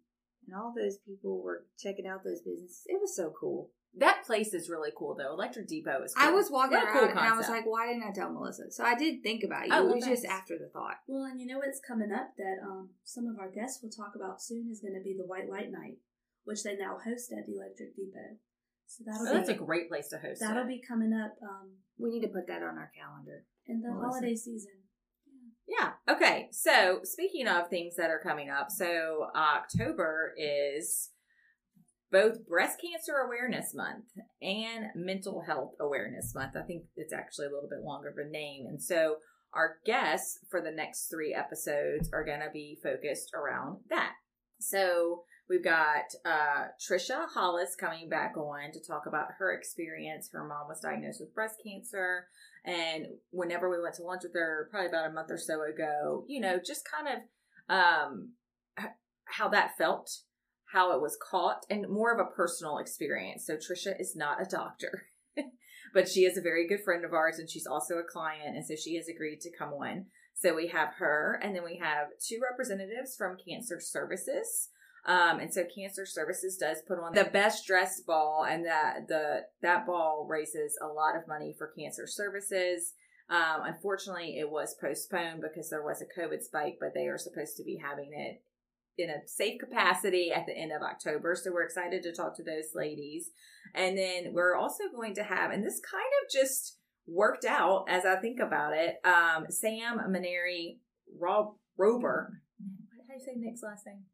and 0.46 0.56
all 0.56 0.72
those 0.76 0.98
people 1.06 1.42
were 1.42 1.66
checking 1.78 2.06
out 2.06 2.24
those 2.24 2.40
businesses. 2.42 2.82
It 2.86 3.00
was 3.00 3.14
so 3.14 3.32
cool. 3.38 3.70
That 3.98 4.22
place 4.24 4.54
is 4.54 4.68
really 4.70 4.90
cool 4.96 5.16
though. 5.16 5.32
Electric 5.32 5.66
Depot 5.66 6.02
is. 6.04 6.14
Cool. 6.14 6.28
I 6.28 6.30
was 6.32 6.50
walking 6.50 6.78
What 6.78 6.84
around 6.88 6.98
cool 7.00 7.08
and 7.10 7.18
I 7.18 7.36
was 7.36 7.48
like, 7.48 7.64
why 7.66 7.88
didn't 7.88 8.04
I 8.08 8.12
tell 8.12 8.32
Melissa? 8.32 8.70
So 8.70 8.84
I 8.84 8.94
did 8.94 9.22
think 9.22 9.42
about 9.42 9.66
you. 9.66 9.72
Oh, 9.74 9.80
it 9.82 9.84
well, 9.86 9.94
was 9.96 10.04
just 10.04 10.24
after 10.24 10.56
the 10.58 10.68
thought. 10.72 10.96
Well, 11.08 11.24
and 11.24 11.40
you 11.40 11.46
know 11.46 11.58
what's 11.58 11.80
coming 11.80 12.12
up 12.12 12.30
that 12.38 12.56
um, 12.64 12.90
some 13.04 13.26
of 13.26 13.38
our 13.38 13.50
guests 13.50 13.82
will 13.82 13.90
talk 13.90 14.12
about 14.14 14.40
soon 14.42 14.68
is 14.70 14.80
going 14.80 14.94
to 14.94 15.02
be 15.02 15.16
the 15.18 15.26
White 15.26 15.50
Light 15.50 15.72
Night, 15.72 15.98
which 16.44 16.62
they 16.62 16.76
now 16.76 16.98
host 17.04 17.32
at 17.32 17.46
the 17.46 17.54
Electric 17.56 17.96
Depot. 17.96 18.38
So 18.86 19.04
that'll 19.06 19.28
Oh, 19.28 19.34
that's 19.34 19.48
a 19.50 19.54
great 19.54 19.88
place 19.88 20.08
to 20.08 20.18
host. 20.18 20.40
that'll 20.40 20.64
it. 20.64 20.68
be 20.68 20.82
coming 20.86 21.12
up 21.12 21.34
um, 21.42 21.70
We 21.98 22.10
need 22.10 22.22
to 22.22 22.28
put 22.32 22.46
that 22.48 22.62
on 22.62 22.78
our 22.78 22.90
calendar. 22.96 23.44
in 23.66 23.80
the 23.82 23.88
Melissa. 23.90 24.06
holiday 24.06 24.34
season. 24.36 24.72
Yeah. 25.66 25.92
Okay. 26.08 26.48
So 26.50 27.00
speaking 27.04 27.46
of 27.46 27.68
things 27.68 27.94
that 27.96 28.10
are 28.10 28.18
coming 28.20 28.50
up, 28.50 28.70
so 28.70 29.26
October 29.36 30.34
is 30.36 31.10
both 32.12 32.46
Breast 32.46 32.80
Cancer 32.80 33.18
Awareness 33.24 33.74
Month 33.74 34.06
and 34.42 34.86
Mental 34.94 35.42
Health 35.46 35.74
Awareness 35.80 36.34
Month. 36.34 36.56
I 36.56 36.62
think 36.62 36.84
it's 36.96 37.12
actually 37.12 37.46
a 37.46 37.50
little 37.50 37.68
bit 37.68 37.84
longer 37.84 38.08
of 38.08 38.18
a 38.18 38.28
name. 38.28 38.66
And 38.66 38.82
so 38.82 39.16
our 39.52 39.76
guests 39.84 40.38
for 40.50 40.60
the 40.60 40.70
next 40.70 41.08
three 41.08 41.34
episodes 41.34 42.10
are 42.12 42.24
going 42.24 42.40
to 42.40 42.50
be 42.52 42.78
focused 42.82 43.32
around 43.34 43.78
that. 43.90 44.12
So 44.60 45.24
we've 45.48 45.64
got 45.64 46.04
uh, 46.24 46.68
Trisha 46.80 47.26
Hollis 47.32 47.76
coming 47.76 48.08
back 48.08 48.36
on 48.36 48.72
to 48.72 48.80
talk 48.80 49.06
about 49.06 49.28
her 49.38 49.52
experience. 49.52 50.30
Her 50.32 50.46
mom 50.46 50.68
was 50.68 50.80
diagnosed 50.80 51.20
with 51.20 51.34
breast 51.34 51.56
cancer. 51.64 52.26
And 52.64 53.06
whenever 53.30 53.70
we 53.70 53.80
went 53.80 53.94
to 53.96 54.02
lunch 54.02 54.22
with 54.22 54.34
her, 54.34 54.68
probably 54.70 54.88
about 54.88 55.10
a 55.10 55.12
month 55.12 55.30
or 55.30 55.38
so 55.38 55.62
ago, 55.62 56.24
you 56.28 56.40
know, 56.40 56.58
just 56.64 56.82
kind 56.88 57.08
of 57.08 57.74
um, 57.74 58.32
how 59.24 59.48
that 59.48 59.76
felt, 59.78 60.10
how 60.72 60.92
it 60.92 61.00
was 61.00 61.18
caught, 61.30 61.64
and 61.68 61.88
more 61.88 62.12
of 62.12 62.20
a 62.20 62.30
personal 62.30 62.78
experience. 62.78 63.46
So 63.46 63.56
Trisha 63.56 64.00
is 64.00 64.14
not 64.14 64.40
a 64.40 64.48
doctor, 64.48 65.06
but 65.94 66.08
she 66.08 66.20
is 66.20 66.36
a 66.36 66.42
very 66.42 66.68
good 66.68 66.84
friend 66.84 67.04
of 67.04 67.12
ours, 67.12 67.38
and 67.38 67.50
she's 67.50 67.66
also 67.66 67.96
a 67.96 68.04
client, 68.04 68.56
and 68.56 68.64
so 68.64 68.74
she 68.76 68.96
has 68.96 69.08
agreed 69.08 69.40
to 69.40 69.56
come 69.56 69.72
on. 69.72 70.06
So 70.34 70.54
we 70.54 70.68
have 70.68 70.94
her, 70.98 71.40
and 71.42 71.54
then 71.54 71.64
we 71.64 71.80
have 71.82 72.08
two 72.26 72.40
representatives 72.42 73.16
from 73.16 73.36
Cancer 73.46 73.78
Services. 73.80 74.70
Um, 75.06 75.40
and 75.40 75.52
so 75.52 75.64
Cancer 75.74 76.06
Services 76.06 76.56
does 76.56 76.82
put 76.86 76.98
on 76.98 77.14
the 77.14 77.24
best 77.24 77.66
dressed 77.66 78.06
ball, 78.06 78.46
and 78.48 78.64
that 78.64 79.08
the 79.08 79.40
that 79.62 79.86
ball 79.86 80.26
raises 80.28 80.78
a 80.82 80.86
lot 80.86 81.16
of 81.16 81.26
money 81.26 81.54
for 81.56 81.72
Cancer 81.78 82.06
Services. 82.06 82.94
Um, 83.28 83.62
unfortunately, 83.64 84.38
it 84.38 84.50
was 84.50 84.76
postponed 84.80 85.42
because 85.42 85.70
there 85.70 85.84
was 85.84 86.02
a 86.02 86.20
COVID 86.20 86.42
spike, 86.42 86.78
but 86.80 86.94
they 86.94 87.06
are 87.06 87.18
supposed 87.18 87.56
to 87.56 87.64
be 87.64 87.80
having 87.82 88.10
it 88.12 88.42
in 89.00 89.10
a 89.10 89.26
safe 89.26 89.58
capacity 89.58 90.30
at 90.34 90.46
the 90.46 90.56
end 90.56 90.72
of 90.72 90.82
October. 90.82 91.34
So 91.34 91.50
we're 91.52 91.64
excited 91.64 92.02
to 92.02 92.12
talk 92.12 92.36
to 92.36 92.44
those 92.44 92.74
ladies. 92.74 93.30
And 93.74 93.96
then 93.96 94.32
we're 94.32 94.56
also 94.56 94.84
going 94.94 95.14
to 95.14 95.22
have, 95.22 95.50
and 95.50 95.64
this 95.64 95.80
kind 95.80 96.02
of 96.22 96.30
just 96.30 96.78
worked 97.06 97.44
out 97.44 97.86
as 97.88 98.04
I 98.04 98.16
think 98.16 98.38
about 98.40 98.72
it. 98.74 98.96
Um, 99.04 99.46
Sam 99.48 99.98
Maneri 100.08 100.78
Rob 101.18 101.54
Rober. 101.78 102.28
How 103.08 103.14
do 103.14 103.14
you 103.14 103.20
say 103.20 103.32
Nick's 103.36 103.62
last 103.62 103.86
name? 103.86 104.04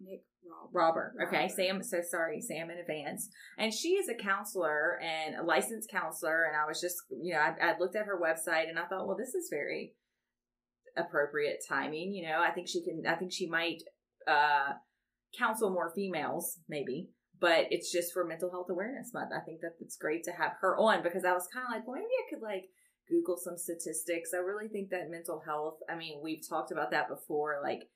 Nick 0.00 0.22
Rob. 0.48 0.70
Robert. 0.72 1.14
Okay, 1.26 1.42
Robert. 1.42 1.54
Sam. 1.54 1.82
So 1.82 2.00
sorry, 2.08 2.40
Sam 2.40 2.70
in 2.70 2.78
advance. 2.78 3.28
And 3.58 3.72
she 3.72 3.90
is 3.90 4.08
a 4.08 4.14
counselor 4.14 5.00
and 5.00 5.36
a 5.36 5.42
licensed 5.42 5.90
counselor. 5.90 6.44
And 6.44 6.56
I 6.56 6.66
was 6.66 6.80
just, 6.80 6.96
you 7.10 7.34
know, 7.34 7.40
I, 7.40 7.70
I 7.70 7.78
looked 7.78 7.96
at 7.96 8.06
her 8.06 8.20
website 8.20 8.68
and 8.68 8.78
I 8.78 8.84
thought, 8.86 9.06
well, 9.06 9.16
this 9.16 9.34
is 9.34 9.48
very 9.50 9.94
appropriate 10.96 11.64
timing. 11.68 12.12
You 12.12 12.28
know, 12.28 12.40
I 12.40 12.50
think 12.50 12.68
she 12.68 12.82
can. 12.82 13.02
I 13.08 13.16
think 13.16 13.32
she 13.32 13.48
might 13.48 13.82
uh, 14.28 14.74
counsel 15.38 15.70
more 15.70 15.92
females, 15.94 16.58
maybe. 16.68 17.08
But 17.40 17.66
it's 17.70 17.92
just 17.92 18.12
for 18.12 18.24
Mental 18.24 18.50
Health 18.50 18.68
Awareness 18.70 19.12
Month. 19.12 19.30
I 19.36 19.44
think 19.44 19.60
that 19.60 19.74
it's 19.80 19.96
great 19.96 20.24
to 20.24 20.32
have 20.32 20.52
her 20.60 20.76
on 20.78 21.02
because 21.02 21.24
I 21.24 21.32
was 21.32 21.48
kind 21.52 21.66
of 21.66 21.72
like, 21.72 21.86
well, 21.86 21.96
maybe 21.96 22.06
I 22.06 22.30
could 22.30 22.42
like 22.42 22.64
Google 23.08 23.36
some 23.36 23.58
statistics. 23.58 24.30
I 24.32 24.38
really 24.38 24.68
think 24.68 24.90
that 24.90 25.10
mental 25.10 25.42
health. 25.44 25.78
I 25.90 25.96
mean, 25.96 26.20
we've 26.22 26.46
talked 26.48 26.70
about 26.70 26.92
that 26.92 27.08
before. 27.08 27.60
Like 27.62 27.90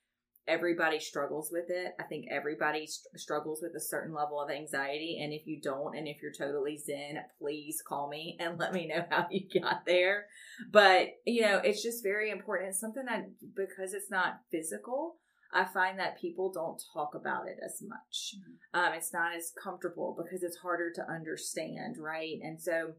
everybody 0.49 0.99
struggles 0.99 1.51
with 1.53 1.67
it. 1.69 1.93
I 2.01 2.05
think 2.05 2.27
everybody 2.31 2.87
st- 2.87 3.21
struggles 3.21 3.61
with 3.63 3.73
a 3.77 3.81
certain 3.81 4.15
level 4.15 4.41
of 4.41 4.51
anxiety. 4.51 5.21
And 5.23 5.33
if 5.33 5.47
you 5.47 5.61
don't, 5.63 5.97
and 5.97 6.09
if 6.09 6.17
you're 6.23 6.33
totally 6.33 6.79
zen, 6.79 7.19
please 7.39 7.83
call 7.87 8.09
me 8.09 8.37
and 8.41 8.59
let 8.59 8.73
me 8.73 8.89
know 8.89 9.05
how 9.11 9.27
you 9.31 9.49
got 9.61 9.85
there. 9.87 10.25
But, 10.73 11.09
you 11.27 11.43
know, 11.43 11.59
it's 11.59 11.83
just 11.83 12.03
very 12.03 12.31
important. 12.31 12.71
It's 12.71 12.81
something 12.81 13.05
that, 13.05 13.27
because 13.55 13.93
it's 13.93 14.11
not 14.11 14.41
physical, 14.51 15.17
I 15.53 15.65
find 15.65 15.99
that 15.99 16.21
people 16.21 16.53
don't 16.53 16.83
talk 16.93 17.15
about 17.15 17.49
it 17.49 17.59
as 17.65 17.83
much. 17.87 18.35
Um, 18.75 18.93
it's 18.95 19.13
not 19.13 19.35
as 19.35 19.53
comfortable 19.63 20.17
because 20.17 20.43
it's 20.43 20.59
harder 20.59 20.93
to 20.95 21.11
understand, 21.11 21.97
right? 21.99 22.39
And 22.43 22.61
so, 22.61 22.93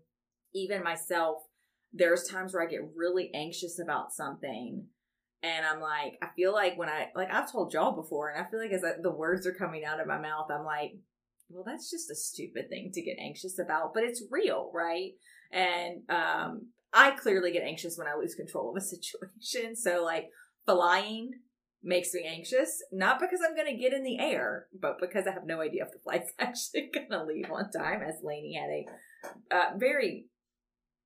even 0.53 0.83
myself, 0.83 1.43
there's 1.93 2.27
times 2.27 2.53
where 2.53 2.63
I 2.63 2.69
get 2.69 2.89
really 2.95 3.31
anxious 3.33 3.79
about 3.79 4.13
something 4.13 4.87
and 5.41 5.65
I'm 5.65 5.79
like, 5.79 6.17
I 6.21 6.27
feel 6.35 6.53
like 6.53 6.77
when 6.77 6.89
I 6.89 7.07
like 7.15 7.31
I've 7.31 7.51
told 7.51 7.73
y'all 7.73 7.95
before, 7.95 8.29
and 8.29 8.45
I 8.45 8.49
feel 8.49 8.59
like 8.59 8.71
as 8.71 8.83
I, 8.83 8.93
the 9.01 9.11
words 9.11 9.47
are 9.47 9.53
coming 9.53 9.85
out 9.85 10.01
of 10.01 10.07
my 10.07 10.19
mouth, 10.19 10.47
I'm 10.51 10.65
like, 10.65 10.91
well, 11.49 11.63
that's 11.65 11.89
just 11.89 12.11
a 12.11 12.15
stupid 12.15 12.69
thing 12.69 12.91
to 12.93 13.01
get 13.01 13.17
anxious 13.19 13.57
about, 13.57 13.93
but 13.93 14.03
it's 14.03 14.23
real, 14.29 14.69
right? 14.73 15.11
And 15.51 16.01
um, 16.09 16.67
I 16.93 17.11
clearly 17.11 17.51
get 17.51 17.63
anxious 17.63 17.97
when 17.97 18.07
I 18.07 18.15
lose 18.15 18.35
control 18.35 18.69
of 18.69 18.77
a 18.77 18.81
situation. 18.85 19.75
So 19.75 20.03
like 20.03 20.29
flying 20.65 21.31
makes 21.83 22.13
me 22.13 22.25
anxious, 22.27 22.83
not 22.91 23.19
because 23.19 23.39
I'm 23.45 23.55
going 23.55 23.73
to 23.73 23.81
get 23.81 23.93
in 23.93 24.03
the 24.03 24.19
air, 24.19 24.67
but 24.79 24.99
because 24.99 25.25
I 25.27 25.31
have 25.31 25.45
no 25.45 25.61
idea 25.61 25.85
if 25.85 25.91
the 25.91 25.99
flight's 25.99 26.33
actually 26.39 26.89
going 26.93 27.09
to 27.11 27.23
leave 27.23 27.51
on 27.51 27.71
time. 27.71 28.01
As 28.01 28.15
Lainey 28.23 28.55
had 28.55 28.69
a 28.69 29.55
uh, 29.55 29.77
very 29.77 30.25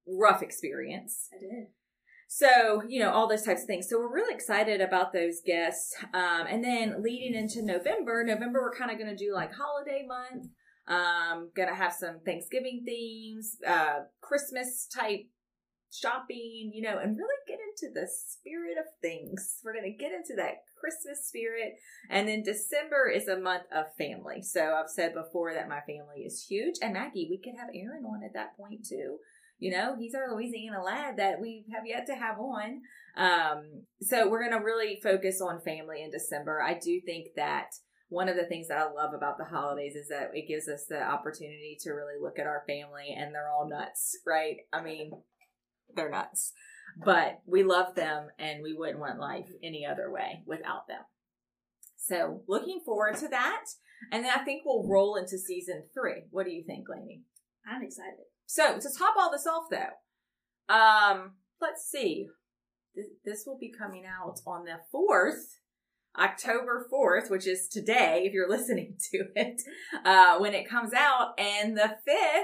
rough 0.08 0.42
experience. 0.42 1.30
I 1.34 1.39
did. 1.39 1.68
So, 2.27 2.82
you 2.88 3.00
know, 3.00 3.12
all 3.12 3.27
those 3.27 3.44
types 3.44 3.62
of 3.62 3.68
things. 3.68 3.88
So 3.88 4.00
we're 4.00 4.13
really 4.13 4.34
excited 4.34 4.82
about 4.82 5.13
those 5.13 5.42
guests. 5.46 5.94
Um, 6.15 6.48
and 6.50 6.63
then 6.63 7.03
leading 7.03 7.36
into 7.36 7.62
November, 7.62 8.24
November, 8.24 8.60
we're 8.60 8.75
kind 8.75 8.89
of 8.89 8.98
going 8.98 9.15
to 9.15 9.25
do 9.25 9.34
like 9.34 9.51
holiday 9.53 10.03
month. 10.08 10.48
Um, 10.86 11.50
gonna 11.56 11.74
have 11.74 11.94
some 11.94 12.20
Thanksgiving 12.25 12.84
themes, 12.86 13.56
uh, 13.65 14.00
Christmas 14.20 14.86
type 14.94 15.27
shopping, 15.94 16.72
you 16.74 16.82
know, 16.82 16.98
and 16.98 17.18
really 17.18 17.36
into 17.74 17.94
the 17.94 18.08
spirit 18.08 18.77
of 18.77 18.86
things. 19.01 19.60
We're 19.63 19.74
gonna 19.74 19.98
get 19.98 20.12
into 20.12 20.36
that 20.38 20.63
Christmas 20.80 21.25
spirit. 21.27 21.74
And 22.10 22.27
then 22.27 22.44
December 22.44 23.10
is 23.10 23.27
a 23.27 23.39
month 23.39 23.63
of 23.74 23.86
family. 23.98 24.42
So 24.42 24.75
I've 24.75 24.89
said 24.89 25.13
before 25.13 25.53
that 25.53 25.70
my 25.70 25.80
family 25.82 26.24
is 26.25 26.46
huge. 26.48 26.75
And 26.82 26.94
Maggie, 26.94 27.27
we 27.30 27.39
could 27.44 27.58
have 27.58 27.70
Aaron 27.74 28.06
on 28.06 28.24
at 28.24 28.34
that 28.34 28.58
point 28.58 28.86
too. 28.88 29.18
You 29.60 29.72
know, 29.72 29.96
he's 29.98 30.13
our 30.13 30.34
Louisiana 30.34 30.84
lad 30.84 31.18
that 31.18 31.39
we 31.39 31.65
have 31.74 31.86
yet 31.86 32.06
to 32.08 32.15
have 32.15 32.38
on. 32.38 32.82
Um, 33.15 33.84
so 34.01 34.27
we're 34.27 34.42
going 34.44 34.60
to 34.60 34.65
really 34.65 35.00
focus 35.01 35.39
on 35.42 35.62
family 35.62 36.03
in 36.03 36.12
December. 36.12 36.62
I 36.62 36.74
do 36.74 37.00
think 37.06 37.27
that 37.38 37.68
one 38.10 38.27
of 38.27 38.36
the 38.36 38.46
things 38.46 38.68
that 38.68 38.77
I 38.77 38.92
love 38.92 39.13
about 39.13 39.38
the 39.38 39.46
holidays 39.46 39.96
is 39.96 40.10
that 40.10 40.32
it 40.34 40.48
gives 40.48 40.68
us 40.68 40.86
the 40.89 41.01
opportunity 41.01 41.77
to 41.82 41.92
really 41.92 42.22
look 42.22 42.39
at 42.39 42.48
our 42.48 42.63
family 42.68 43.15
and 43.18 43.34
they're 43.34 43.50
all 43.50 43.70
nuts, 43.70 44.18
right? 44.27 44.58
I 44.74 44.82
mean, 44.82 45.12
they're 45.96 46.10
nuts, 46.10 46.51
but 47.04 47.42
we 47.46 47.63
love 47.63 47.96
them 47.96 48.28
and 48.38 48.62
we 48.62 48.74
wouldn't 48.74 49.00
want 49.00 49.20
life 49.20 49.50
any 49.63 49.86
other 49.86 50.12
way 50.12 50.44
without 50.46 50.88
them. 50.88 51.02
So 51.98 52.42
looking 52.48 52.82
forward 52.86 53.16
to 53.18 53.28
that. 53.30 53.63
And 54.12 54.25
then 54.25 54.32
I 54.36 54.44
think 54.44 54.63
we'll 54.66 54.88
roll 54.88 55.16
into 55.16 55.38
season 55.38 55.84
three. 55.94 56.24
What 56.32 56.46
do 56.46 56.52
you 56.52 56.63
think, 56.63 56.88
Lainey? 56.90 57.22
I'm 57.66 57.82
excited. 57.82 58.25
So 58.46 58.78
to 58.78 58.90
top 58.98 59.16
all 59.18 59.32
this 59.32 59.48
off, 59.48 59.66
though, 59.72 60.74
um, 60.74 61.32
let's 61.62 61.90
see. 61.90 62.28
This, 63.25 63.44
will 63.48 63.58
be 63.58 63.74
coming 63.75 64.04
out 64.06 64.40
on 64.46 64.66
the 64.66 64.80
fourth, 64.92 65.58
October 66.20 66.86
4th, 66.94 67.32
which 67.32 67.48
is 67.48 67.68
today, 67.68 68.24
if 68.25 68.34
you're 68.34 68.50
listening 68.58 68.98
to 69.12 69.25
it, 69.36 69.62
uh, 70.06 70.38
when 70.38 70.54
it 70.54 70.70
comes 70.70 70.94
out. 70.94 71.40
And 71.40 71.75
the 71.75 71.98
5th, 72.08 72.44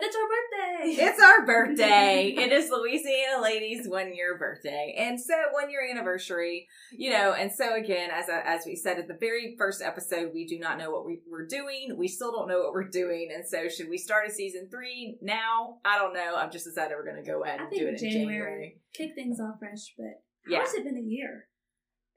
It's 0.00 0.14
our 0.16 0.28
birthday. 0.28 1.02
it's 1.02 1.20
our 1.22 1.44
birthday. 1.46 2.34
it 2.38 2.52
is 2.52 2.70
Louisiana 2.70 3.42
Ladies' 3.42 3.88
one 3.88 4.14
year 4.14 4.38
birthday. 4.38 4.94
And 4.96 5.20
so 5.20 5.34
one 5.52 5.70
year 5.70 5.80
anniversary, 5.90 6.68
you 6.92 7.10
know, 7.10 7.32
and 7.32 7.50
so 7.50 7.74
again, 7.74 8.10
as, 8.12 8.26
as 8.28 8.62
we 8.64 8.76
said 8.76 8.98
at 8.98 9.08
the 9.08 9.16
very 9.18 9.56
first 9.58 9.82
episode, 9.82 10.30
we 10.32 10.46
do 10.46 10.58
not 10.60 10.78
know 10.78 10.90
what 10.92 11.04
we, 11.04 11.20
we're 11.28 11.46
doing. 11.46 11.96
We 11.98 12.06
still 12.06 12.30
don't 12.30 12.46
know 12.48 12.60
what 12.60 12.72
we're 12.72 12.88
doing. 12.88 13.30
And 13.34 13.44
so 13.46 13.68
should 13.68 13.88
we 13.88 13.98
start 13.98 14.28
a 14.28 14.30
season 14.30 14.68
three 14.70 15.18
now? 15.20 15.78
I 15.84 15.98
don't 15.98 16.14
know. 16.14 16.36
I've 16.36 16.52
just 16.52 16.64
decided 16.66 16.94
we're 16.96 17.10
going 17.10 17.22
to 17.24 17.28
go 17.28 17.42
ahead 17.42 17.58
I 17.58 17.62
and 17.64 17.70
think 17.70 17.82
do 17.82 17.88
it 17.88 17.90
in 17.90 17.98
January. 17.98 18.12
January. 18.22 18.80
Kick 18.94 19.14
things 19.16 19.40
off 19.40 19.58
fresh, 19.58 19.94
but 19.98 20.22
Yeah. 20.48 20.58
how 20.58 20.64
has 20.64 20.74
it 20.74 20.84
been 20.84 20.96
a 20.96 21.00
year? 21.00 21.48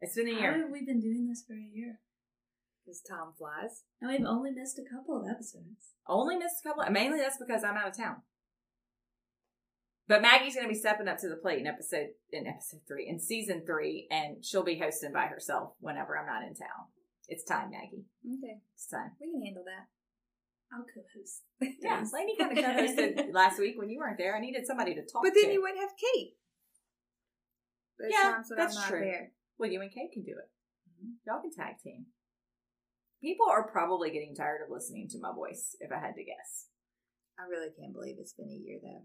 It's 0.02 0.16
been 0.16 0.28
a 0.28 0.32
year. 0.32 0.52
How 0.52 0.60
have 0.60 0.72
we 0.72 0.86
been 0.86 1.00
doing 1.00 1.28
this 1.28 1.44
for 1.48 1.54
a 1.54 1.70
year? 1.74 2.00
Because 2.86 3.02
time 3.02 3.34
flies. 3.38 3.84
And 4.02 4.10
we've 4.12 4.26
only 4.28 4.52
missed 4.52 4.80
a 4.80 4.90
couple 4.90 5.20
of 5.22 5.28
episodes. 5.30 5.94
Only 6.08 6.36
missed 6.38 6.58
a 6.66 6.68
couple. 6.70 6.84
Mainly 6.92 7.20
that's 7.20 7.38
because 7.38 7.64
I'm 7.64 7.78
out 7.78 7.90
of 7.90 7.98
town. 7.98 8.18
But 10.08 10.22
Maggie's 10.22 10.56
going 10.56 10.68
to 10.68 10.74
be 10.74 10.80
stepping 10.80 11.08
up 11.08 11.18
to 11.20 11.30
the 11.30 11.36
plate 11.38 11.60
in 11.60 11.68
episode 11.68 12.08
in 12.32 12.48
episode 12.48 12.82
three 12.88 13.08
in 13.08 13.20
season 13.20 13.64
three, 13.66 14.08
and 14.12 14.44
she'll 14.44 14.64
be 14.64 14.78
hosting 14.80 15.14
by 15.14 15.28
herself 15.28 15.74
whenever 15.80 16.18
I'm 16.18 16.26
not 16.26 16.42
in 16.44 16.56
town. 16.56 16.90
It's 17.30 17.46
time, 17.46 17.70
Maggie. 17.72 18.04
Okay, 18.26 18.60
It's 18.76 18.88
time. 18.88 19.12
we 19.22 19.32
can 19.32 19.42
handle 19.46 19.64
that. 19.64 19.88
I'll 20.74 20.84
co-host. 20.84 21.44
Yeah, 21.82 22.04
Lainey 22.12 22.36
kind 22.38 22.58
of 22.58 22.64
co-hosted 22.64 23.32
last 23.34 23.60
week 23.60 23.76
when 23.78 23.90
you 23.90 24.00
weren't 24.00 24.18
there. 24.18 24.36
I 24.36 24.42
needed 24.42 24.66
somebody 24.68 24.96
to 24.96 25.02
talk 25.02 25.24
But 25.24 25.34
then 25.36 25.46
to. 25.46 25.54
you 25.54 25.62
wouldn't 25.62 25.80
have 25.80 25.92
Kate. 25.96 26.34
Yeah, 28.10 28.42
that's 28.58 28.84
true. 28.88 29.00
there. 29.00 29.32
well, 29.58 29.70
you 29.70 29.80
and 29.82 29.92
Kate 29.92 30.12
can 30.12 30.24
do 30.24 30.32
it. 30.32 30.50
Mm-hmm. 30.90 31.12
Y'all 31.28 31.42
can 31.42 31.52
tag 31.54 31.76
team. 31.84 32.08
People 33.22 33.46
are 33.50 33.72
probably 33.72 34.10
getting 34.10 34.36
tired 34.36 34.62
of 34.66 34.72
listening 34.72 35.08
to 35.10 35.20
my 35.20 35.32
voice, 35.34 35.76
if 35.80 35.92
I 35.92 36.00
had 36.00 36.16
to 36.16 36.24
guess. 36.24 36.68
I 37.40 37.44
really 37.50 37.70
can't 37.80 37.94
believe 37.94 38.16
it's 38.20 38.34
been 38.34 38.50
a 38.50 38.66
year 38.66 38.80
though. 38.82 39.04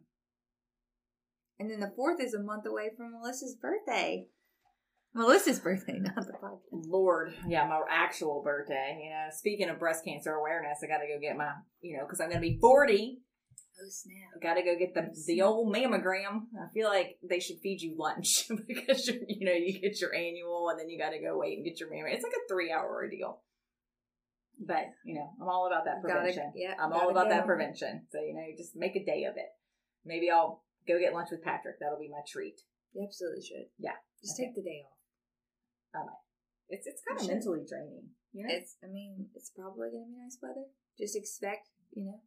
And 1.59 1.71
then 1.71 1.81
the 1.81 1.93
fourth 1.95 2.21
is 2.21 2.35
a 2.35 2.43
month 2.43 2.67
away 2.67 2.91
from 2.97 3.13
Melissa's 3.13 3.57
birthday. 3.61 4.27
Melissa's 5.15 5.61
birthday, 5.61 5.99
not 6.01 6.27
the 6.27 6.33
podcast. 6.33 6.61
Lord, 6.71 7.35
yeah, 7.49 7.67
my 7.67 7.81
actual 7.91 8.43
birthday. 8.43 9.01
You 9.03 9.11
know, 9.11 9.27
speaking 9.31 9.71
of 9.71 9.79
breast 9.79 10.05
cancer 10.05 10.33
awareness, 10.33 10.79
I 10.83 10.87
got 10.87 10.99
to 10.99 11.07
go 11.07 11.19
get 11.21 11.37
my, 11.37 11.53
you 11.81 11.97
know, 11.97 12.05
because 12.05 12.21
I'm 12.21 12.29
going 12.29 12.43
to 12.43 12.49
be 12.49 12.59
40. 12.61 13.19
Oh 13.79 13.85
snap! 13.89 14.43
Got 14.43 14.55
to 14.55 14.63
go 14.63 14.75
get 14.79 14.95
the 14.95 15.15
the 15.27 15.43
old 15.43 15.75
mammogram. 15.75 16.45
I 16.59 16.73
feel 16.73 16.89
like 16.89 17.19
they 17.23 17.41
should 17.41 17.59
feed 17.63 17.83
you 17.83 17.95
lunch 17.99 18.49
because 18.67 19.07
you're, 19.07 19.19
you 19.29 19.45
know 19.45 19.53
you 19.53 19.79
get 19.79 20.01
your 20.01 20.15
annual 20.15 20.71
and 20.71 20.81
then 20.81 20.89
you 20.89 20.99
got 20.99 21.11
to 21.11 21.21
go 21.21 21.37
wait 21.37 21.59
and 21.59 21.65
get 21.65 21.79
your 21.79 21.91
mammogram. 21.91 22.15
It's 22.15 22.23
like 22.23 22.33
a 22.33 22.49
three 22.49 22.73
hour 22.73 22.89
ordeal. 22.89 23.43
But 24.59 24.87
you 25.05 25.15
know, 25.15 25.29
I'm 25.41 25.49
all 25.49 25.67
about 25.67 25.85
that 25.85 26.01
Gotta- 26.03 26.15
prevention. 26.25 26.53
yeah, 26.57 26.75
I'm 26.79 26.93
all 26.93 27.01
gotta 27.01 27.11
about 27.11 27.29
that 27.29 27.45
prevention. 27.47 28.07
So 28.11 28.21
you 28.21 28.33
know, 28.35 28.45
just 28.57 28.75
make 28.77 28.97
a 28.97 29.05
day 29.05 29.25
of 29.25 29.37
it. 29.37 29.51
Maybe 30.05 30.31
I'll 30.31 30.65
go 30.89 30.99
get 30.99 31.13
lunch 31.13 31.29
with 31.31 31.43
Patrick. 31.43 31.77
That'll 31.81 31.99
be 31.99 32.09
my 32.09 32.23
treat. 32.27 32.61
You 32.93 33.05
absolutely 33.05 33.43
should. 33.43 33.67
Yeah. 33.79 33.97
Just 34.23 34.39
Okay. 34.41 34.47
take 34.49 34.55
the 34.57 34.63
day 34.63 34.83
off. 34.87 36.09
It's 36.69 36.87
it's 36.87 37.03
kind 37.07 37.21
You 37.21 37.23
of 37.23 37.27
should. 37.27 37.35
mentally 37.35 37.65
draining. 37.69 38.11
You 38.33 38.47
know, 38.47 38.53
It's. 38.55 38.77
I 38.83 38.87
mean, 38.89 39.31
it's 39.35 39.51
probably 39.51 39.89
gonna 39.91 40.07
be 40.07 40.17
nice 40.19 40.39
weather. 40.43 40.65
Just 40.99 41.17
expect, 41.17 41.69
you 41.93 42.05
know, 42.07 42.21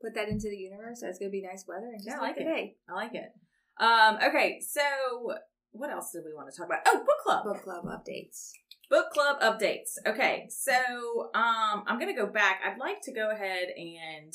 put 0.00 0.14
that 0.14 0.28
into 0.28 0.48
the 0.48 0.56
universe. 0.56 1.00
That 1.00 1.08
it's 1.10 1.18
gonna 1.18 1.30
be 1.30 1.42
nice 1.42 1.66
weather, 1.66 1.86
and 1.88 1.98
just 1.98 2.08
Yeah, 2.08 2.18
I 2.18 2.22
like 2.22 2.36
it. 2.38 2.44
day. 2.44 2.76
I 2.88 2.92
like 2.92 3.14
it. 3.14 3.32
Um, 3.78 4.18
okay, 4.22 4.60
so 4.60 5.34
what 5.72 5.90
else 5.90 6.12
did 6.12 6.24
we 6.24 6.32
want 6.34 6.50
to 6.52 6.56
talk 6.56 6.66
about? 6.66 6.82
Oh, 6.86 6.98
book 7.04 7.18
club. 7.24 7.44
Book 7.44 7.62
club 7.62 7.84
updates. 7.86 8.52
Book 8.92 9.10
club 9.10 9.40
updates. 9.40 9.96
Okay, 10.06 10.48
so 10.50 11.30
um, 11.34 11.82
I'm 11.86 11.98
gonna 11.98 12.14
go 12.14 12.26
back. 12.26 12.60
I'd 12.62 12.76
like 12.76 13.00
to 13.04 13.12
go 13.14 13.30
ahead 13.30 13.68
and 13.74 14.34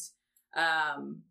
um, 0.56 1.22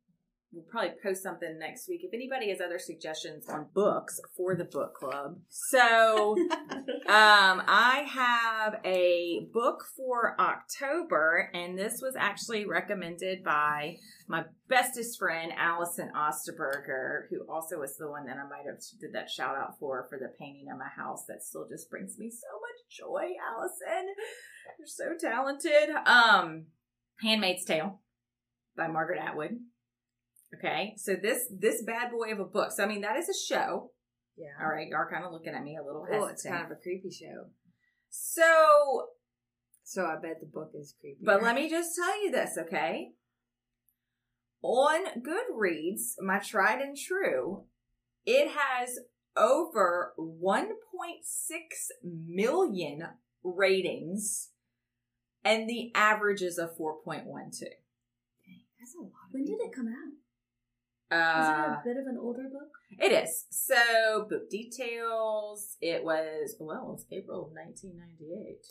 we'll 0.52 0.64
probably 0.64 0.92
post 1.02 1.22
something 1.22 1.58
next 1.58 1.88
week. 1.88 2.02
If 2.02 2.14
anybody 2.14 2.50
has 2.50 2.60
other 2.60 2.78
suggestions 2.78 3.48
on 3.48 3.66
books 3.74 4.20
for 4.36 4.54
the 4.54 4.64
book 4.64 4.94
club, 4.94 5.38
so 5.48 6.36
um, 6.50 7.62
I 7.66 8.06
have 8.08 8.80
a 8.84 9.48
book 9.52 9.84
for 9.96 10.40
October, 10.40 11.50
and 11.52 11.78
this 11.78 12.00
was 12.00 12.14
actually 12.16 12.66
recommended 12.66 13.44
by 13.44 13.96
my 14.28 14.44
bestest 14.68 15.18
friend 15.18 15.52
Allison 15.56 16.10
Osterberger, 16.16 17.28
who 17.30 17.40
also 17.48 17.78
was 17.78 17.96
the 17.96 18.10
one 18.10 18.26
that 18.26 18.36
I 18.36 18.48
might 18.48 18.66
have 18.66 18.80
did 19.00 19.12
that 19.12 19.30
shout 19.30 19.56
out 19.56 19.78
for 19.78 20.06
for 20.08 20.18
the 20.18 20.32
painting 20.38 20.66
of 20.72 20.78
my 20.78 20.88
house. 20.88 21.24
That 21.28 21.42
still 21.42 21.66
just 21.68 21.90
brings 21.90 22.18
me 22.18 22.30
so 22.30 22.46
much 22.60 22.88
joy, 22.90 23.34
Allison. 23.52 24.14
You're 24.78 24.86
so 24.86 25.14
talented. 25.18 25.94
Um, 26.06 26.66
Handmaid's 27.20 27.64
Tale 27.64 28.00
by 28.76 28.88
Margaret 28.88 29.20
Atwood. 29.20 29.58
Okay, 30.58 30.94
so 30.96 31.16
this 31.20 31.46
this 31.50 31.82
bad 31.82 32.10
boy 32.10 32.32
of 32.32 32.40
a 32.40 32.44
book. 32.44 32.72
So 32.72 32.84
I 32.84 32.86
mean 32.86 33.00
that 33.02 33.16
is 33.16 33.28
a 33.28 33.34
show. 33.34 33.90
Yeah. 34.36 34.48
All 34.60 34.68
right, 34.68 34.86
you 34.88 34.94
are 34.94 35.10
kind 35.10 35.24
of 35.24 35.32
looking 35.32 35.54
at 35.54 35.62
me 35.62 35.76
a 35.80 35.84
little 35.84 36.06
Well, 36.08 36.26
it's 36.26 36.42
kind 36.42 36.64
of 36.64 36.70
a 36.70 36.76
creepy 36.76 37.10
show. 37.10 37.46
so 38.10 39.08
So 39.82 40.04
I 40.04 40.16
bet 40.20 40.40
the 40.40 40.46
book 40.46 40.72
is 40.74 40.94
creepy. 41.00 41.20
But 41.22 41.42
let 41.42 41.54
me 41.54 41.70
just 41.70 41.96
tell 41.96 42.22
you 42.22 42.30
this, 42.30 42.58
okay? 42.58 43.12
On 44.62 45.04
Goodreads, 45.22 46.14
my 46.20 46.38
tried 46.38 46.80
and 46.80 46.96
true, 46.96 47.64
it 48.24 48.48
has 48.50 48.98
over 49.36 50.12
1.6 50.18 50.64
million 52.02 53.02
ratings, 53.44 54.50
and 55.44 55.68
the 55.68 55.92
average 55.94 56.42
is 56.42 56.58
a 56.58 56.66
4.12. 56.66 57.24
That's 58.80 58.94
a 58.96 59.02
lot. 59.02 59.12
when 59.30 59.44
did 59.44 59.60
it 59.60 59.72
come 59.74 59.88
out? 59.88 60.12
Is 61.10 61.16
Uh, 61.16 61.64
it 61.68 61.72
a 61.72 61.80
bit 61.84 61.96
of 61.98 62.06
an 62.08 62.18
older 62.20 62.44
book? 62.52 62.70
it 62.98 63.12
is. 63.12 63.46
So, 63.50 64.26
book 64.28 64.50
details, 64.50 65.76
it 65.80 66.02
was, 66.04 66.56
well, 66.58 66.92
it's 66.94 67.06
April 67.12 67.46
of 67.46 67.52
1998. 67.52 68.66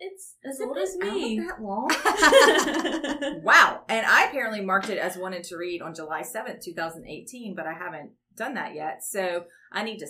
It's 0.00 0.36
as 0.44 0.60
old 0.60 0.78
as 0.78 0.96
me. 0.96 1.40
that 1.40 1.60
long? 1.60 1.88
wow. 3.42 3.82
And 3.88 4.06
I 4.06 4.26
apparently 4.28 4.60
marked 4.60 4.90
it 4.90 4.98
as 4.98 5.16
wanted 5.16 5.42
to 5.44 5.56
read 5.56 5.82
on 5.82 5.94
July 5.94 6.22
7th, 6.22 6.62
2018, 6.64 7.54
but 7.56 7.66
I 7.66 7.72
haven't 7.72 8.12
done 8.36 8.54
that 8.54 8.74
yet. 8.74 9.02
So 9.02 9.46
I 9.72 9.82
need 9.82 9.98
to 9.98 10.06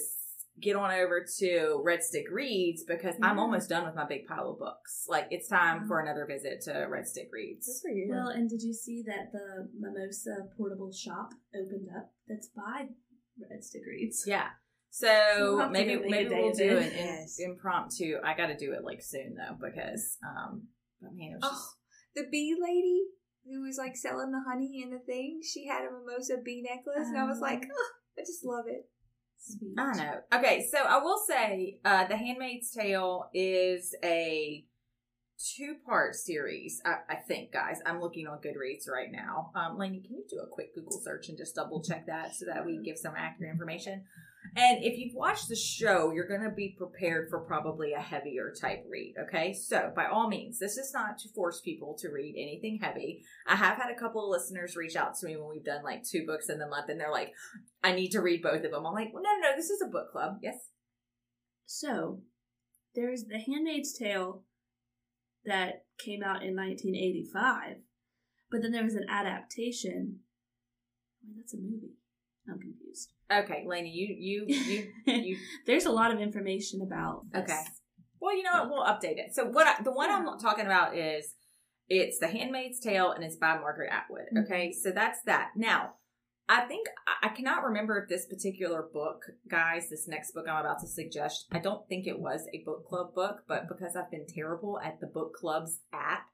get 0.61 0.77
on 0.77 0.91
over 0.91 1.25
to 1.39 1.81
Red 1.85 2.03
Stick 2.03 2.27
Reads 2.31 2.85
because 2.85 3.15
I'm 3.23 3.31
mm-hmm. 3.31 3.39
almost 3.39 3.69
done 3.69 3.85
with 3.85 3.95
my 3.95 4.07
big 4.07 4.27
pile 4.27 4.51
of 4.51 4.59
books. 4.59 5.07
Like 5.09 5.29
it's 5.31 5.49
time 5.49 5.87
for 5.87 5.99
mm-hmm. 5.99 6.09
another 6.09 6.27
visit 6.27 6.61
to 6.63 6.87
Red 6.89 7.07
Stick 7.07 7.31
Good 7.31 7.37
Reads. 7.37 7.81
for 7.83 7.91
you. 7.91 8.09
Well, 8.11 8.29
and 8.29 8.49
did 8.49 8.63
you 8.63 8.73
see 8.73 9.03
that 9.07 9.33
the 9.33 9.69
Mimosa 9.79 10.49
portable 10.57 10.93
shop 10.93 11.31
opened 11.55 11.89
up? 11.97 12.11
That's 12.29 12.49
by 12.49 12.87
Red 13.51 13.65
Stick 13.65 13.83
Reads. 13.87 14.25
Yeah. 14.27 14.49
So 14.91 15.07
So 15.07 15.57
we'll 15.57 15.71
maybe 15.71 15.95
go 15.95 16.01
make 16.01 16.07
a 16.07 16.11
maybe 16.11 16.35
we'll 16.35 16.53
do 16.53 16.77
it. 16.79 16.93
an 16.93 16.99
in, 16.99 17.27
impromptu. 17.51 18.17
I 18.25 18.37
got 18.37 18.47
to 18.47 18.57
do 18.57 18.73
it 18.73 18.85
like 18.85 19.03
soon 19.03 19.35
though 19.37 19.57
because 19.61 20.17
um, 20.25 20.69
I 21.07 21.13
mean 21.13 21.33
it 21.33 21.37
was 21.37 21.45
oh, 21.45 21.51
just 21.51 21.77
the 22.17 22.31
bee 22.31 22.57
lady 22.61 23.03
who 23.47 23.63
was 23.63 23.79
like 23.79 23.97
selling 23.97 24.33
the 24.33 24.43
honey 24.49 24.83
and 24.83 24.93
the 24.93 24.99
thing. 24.99 25.41
She 25.43 25.67
had 25.67 25.83
a 25.83 25.91
mimosa 25.91 26.37
bee 26.45 26.63
necklace, 26.63 27.09
and 27.09 27.19
I 27.19 27.25
was 27.25 27.41
like, 27.41 27.63
Oh. 27.65 27.75
oh, 27.75 27.93
I 28.19 28.23
just 28.23 28.45
love 28.45 28.65
it. 28.67 28.89
Sweet. 29.39 29.75
I 29.79 29.93
know. 29.97 30.21
Okay, 30.35 30.69
so 30.71 30.79
I 30.79 30.99
will 30.99 31.19
say, 31.19 31.79
uh, 31.85 32.07
The 32.07 32.17
Handmaid's 32.17 32.71
Tale 32.71 33.31
is 33.33 33.95
a 34.05 34.65
two-part 35.57 36.17
series. 36.17 36.83
I, 36.85 36.97
I 37.09 37.15
think, 37.17 37.53
guys. 37.53 37.79
I'm 37.87 38.01
looking 38.01 38.27
on 38.27 38.39
Goodreads 38.39 38.91
right 38.91 39.11
now. 39.11 39.53
Um, 39.55 39.79
Lainey, 39.79 40.01
can 40.01 40.17
you 40.17 40.25
do 40.29 40.41
a 40.41 40.49
quick 40.49 40.75
Google 40.75 41.01
search 41.01 41.29
and 41.29 41.39
just 41.39 41.55
double 41.55 41.83
check 41.83 42.07
that 42.07 42.35
so 42.35 42.47
that 42.47 42.67
we 42.67 42.83
give 42.85 42.99
some 42.99 43.15
accurate 43.17 43.53
information? 43.53 44.05
And 44.57 44.83
if 44.83 44.99
you've 44.99 45.15
watched 45.15 45.49
the 45.49 45.57
show, 45.57 46.13
you're 46.13 46.29
going 46.29 46.43
to 46.43 46.51
be 46.51 46.75
prepared 46.77 47.29
for 47.29 47.41
probably 47.41 47.93
a 47.93 48.01
heavier 48.01 48.53
type 48.59 48.85
read. 48.89 49.15
Okay, 49.27 49.53
so 49.53 49.93
by 49.95 50.07
all 50.07 50.29
means, 50.29 50.59
this 50.59 50.77
is 50.77 50.93
not 50.93 51.19
to 51.19 51.29
force 51.35 51.61
people 51.61 51.97
to 52.01 52.09
read 52.09 52.35
anything 52.37 52.79
heavy. 52.81 53.23
I 53.47 53.57
have 53.57 53.77
had 53.77 53.91
a 53.91 53.99
couple 53.99 54.25
of 54.25 54.31
listeners 54.31 54.77
reach 54.77 54.97
out 54.97 55.17
to 55.17 55.27
me 55.27 55.37
when 55.37 55.49
we've 55.49 55.65
done 55.65 55.85
like 55.85 56.03
two 56.05 56.25
books 56.27 56.49
in 56.49 56.59
the 56.59 56.69
month, 56.69 56.89
and 56.89 57.01
they're 57.01 57.11
like, 57.11 57.33
I 57.83 57.93
need 57.93 58.11
to 58.11 58.21
read 58.21 58.43
both 58.43 58.65
of 58.65 58.71
them. 58.71 58.87
I'm 58.87 58.95
like, 58.95 59.13
well, 59.13 59.23
no, 59.23 59.31
no, 59.31 59.51
no, 59.51 59.57
this 59.57 59.71
is 59.71 59.83
a 59.83 59.91
book 59.91 60.11
club. 60.13 60.39
Yes. 60.43 60.71
So, 61.67 62.23
there's 62.95 63.25
The 63.25 63.39
Handmaid's 63.39 63.93
Tale 63.93 64.43
that 65.45 65.85
came 65.99 66.23
out 66.23 66.43
in 66.43 66.57
1985, 66.57 67.77
but 68.51 68.63
then 68.63 68.73
there 68.73 68.85
was 68.85 68.95
an 68.95 69.07
adaptation. 69.09 70.21
Oh, 71.23 71.29
wait, 71.29 71.37
that's 71.37 71.55
a 71.55 71.59
movie. 71.59 71.95
I'm 72.49 72.59
confused. 72.59 72.78
Okay, 73.31 73.65
Lainey, 73.67 73.91
you, 73.91 74.15
you, 74.19 74.45
you, 75.07 75.13
you. 75.13 75.37
there's 75.67 75.85
a 75.85 75.93
lot 75.93 76.13
of 76.13 76.21
information 76.21 76.81
about. 76.83 77.23
This. 77.33 77.43
Okay. 77.43 77.63
Well, 78.21 78.37
you 78.37 78.43
know 78.43 78.53
what? 78.65 78.71
We'll 78.71 78.85
update 78.85 79.19
it. 79.19 79.35
So 79.35 79.45
what? 79.45 79.67
I, 79.67 79.83
the 79.83 79.93
one 79.93 80.11
I'm 80.11 80.27
talking 80.39 80.65
about 80.65 80.97
is 80.97 81.35
it's 81.89 82.19
The 82.19 82.29
Handmaid's 82.29 82.81
Tale, 82.81 83.13
and 83.13 83.23
it's 83.23 83.37
by 83.37 83.59
Margaret 83.59 83.91
Atwood. 83.93 84.27
Mm-hmm. 84.35 84.53
Okay, 84.53 84.73
so 84.73 84.91
that's 84.91 85.21
that. 85.27 85.51
Now, 85.57 85.95
I 86.49 86.63
think 86.63 86.89
I- 87.23 87.29
cannot 87.29 87.65
remember 87.65 87.99
if 87.99 88.09
this 88.09 88.27
particular 88.27 88.83
book, 88.93 89.23
guys, 89.51 89.89
this 89.91 90.09
next 90.09 90.33
book 90.33 90.47
I'm 90.49 90.61
about 90.65 90.81
to 90.81 90.89
suggest, 90.89 91.47
I 91.53 91.59
don't 91.59 91.87
think 91.89 92.07
it 92.07 92.19
was 92.19 92.47
a 92.53 92.63
book 92.65 92.89
club 92.89 93.15
book, 93.15 93.43
but 93.47 93.69
because 93.69 93.95
I've 93.95 94.11
been 94.11 94.27
terrible 94.27 94.81
at 94.83 95.01
the 95.01 95.07
book 95.07 95.35
club's 95.35 95.81
app, 95.93 96.27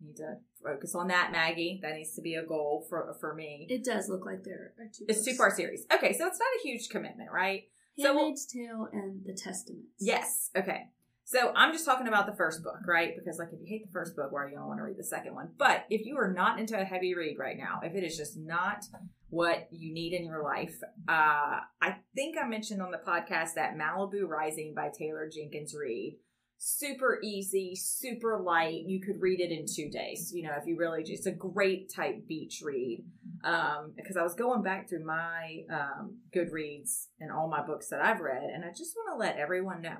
need 0.00 0.16
to 0.16 0.36
focus 0.62 0.94
on 0.94 1.08
that, 1.08 1.32
Maggie. 1.32 1.80
That 1.82 1.94
needs 1.94 2.14
to 2.14 2.22
be 2.22 2.34
a 2.34 2.44
goal 2.44 2.86
for 2.88 3.14
for 3.20 3.34
me. 3.34 3.66
It 3.68 3.84
does 3.84 4.08
look 4.08 4.24
like 4.26 4.44
there 4.44 4.72
are 4.78 4.86
two. 4.92 5.04
It's 5.08 5.24
two 5.24 5.36
part 5.36 5.54
series. 5.56 5.86
Okay, 5.92 6.12
so 6.12 6.26
it's 6.26 6.38
not 6.38 6.48
a 6.58 6.62
huge 6.62 6.88
commitment, 6.88 7.30
right? 7.32 7.64
So 7.98 8.14
we'll- 8.14 8.34
Tale 8.52 8.88
and 8.92 9.24
The 9.24 9.32
Testaments. 9.32 9.88
Yes. 9.98 10.50
Okay. 10.54 10.88
So 11.28 11.50
I'm 11.56 11.72
just 11.72 11.84
talking 11.84 12.06
about 12.06 12.26
the 12.26 12.36
first 12.36 12.62
book, 12.62 12.86
right? 12.86 13.14
Because 13.18 13.38
like 13.40 13.48
if 13.52 13.58
you 13.58 13.66
hate 13.66 13.84
the 13.84 13.90
first 13.92 14.14
book, 14.14 14.30
why 14.30 14.42
are 14.44 14.48
you 14.48 14.54
gonna 14.54 14.68
want 14.68 14.78
to 14.78 14.84
read 14.84 14.96
the 14.96 15.02
second 15.02 15.34
one? 15.34 15.48
But 15.58 15.84
if 15.90 16.06
you 16.06 16.16
are 16.18 16.32
not 16.32 16.60
into 16.60 16.78
a 16.80 16.84
heavy 16.84 17.14
read 17.16 17.36
right 17.36 17.56
now, 17.56 17.80
if 17.82 17.94
it 17.96 18.04
is 18.04 18.16
just 18.16 18.36
not 18.36 18.84
what 19.28 19.66
you 19.72 19.92
need 19.92 20.12
in 20.12 20.24
your 20.24 20.44
life, 20.44 20.76
uh, 21.08 21.60
I 21.82 21.96
think 22.14 22.36
I 22.40 22.46
mentioned 22.46 22.80
on 22.80 22.92
the 22.92 22.98
podcast 23.04 23.54
that 23.54 23.76
Malibu 23.76 24.28
Rising 24.28 24.72
by 24.72 24.88
Taylor 24.96 25.28
Jenkins 25.28 25.74
Reid. 25.74 26.18
Super 26.58 27.20
easy, 27.22 27.74
super 27.76 28.38
light. 28.38 28.84
You 28.86 29.00
could 29.00 29.20
read 29.20 29.40
it 29.40 29.52
in 29.52 29.66
two 29.66 29.90
days. 29.90 30.32
You 30.34 30.44
know, 30.44 30.54
if 30.58 30.66
you 30.66 30.76
really 30.76 31.02
just 31.02 31.26
a 31.26 31.32
great 31.32 31.92
type 31.94 32.26
beach 32.26 32.62
read. 32.64 33.04
Um, 33.44 33.92
because 33.96 34.16
I 34.16 34.22
was 34.22 34.34
going 34.34 34.62
back 34.62 34.88
through 34.88 35.04
my 35.04 35.64
um, 35.70 36.18
Goodreads 36.34 37.08
and 37.20 37.30
all 37.30 37.48
my 37.48 37.64
books 37.64 37.88
that 37.90 38.00
I've 38.00 38.20
read, 38.20 38.42
and 38.42 38.64
I 38.64 38.70
just 38.70 38.96
want 38.96 39.14
to 39.14 39.18
let 39.18 39.36
everyone 39.36 39.82
know 39.82 39.98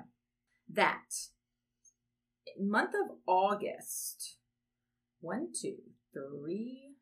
that 0.73 1.03
month 2.59 2.91
of 2.95 3.17
August, 3.27 4.37
one, 5.19 5.49
two, 5.59 5.77
three. 6.13 6.95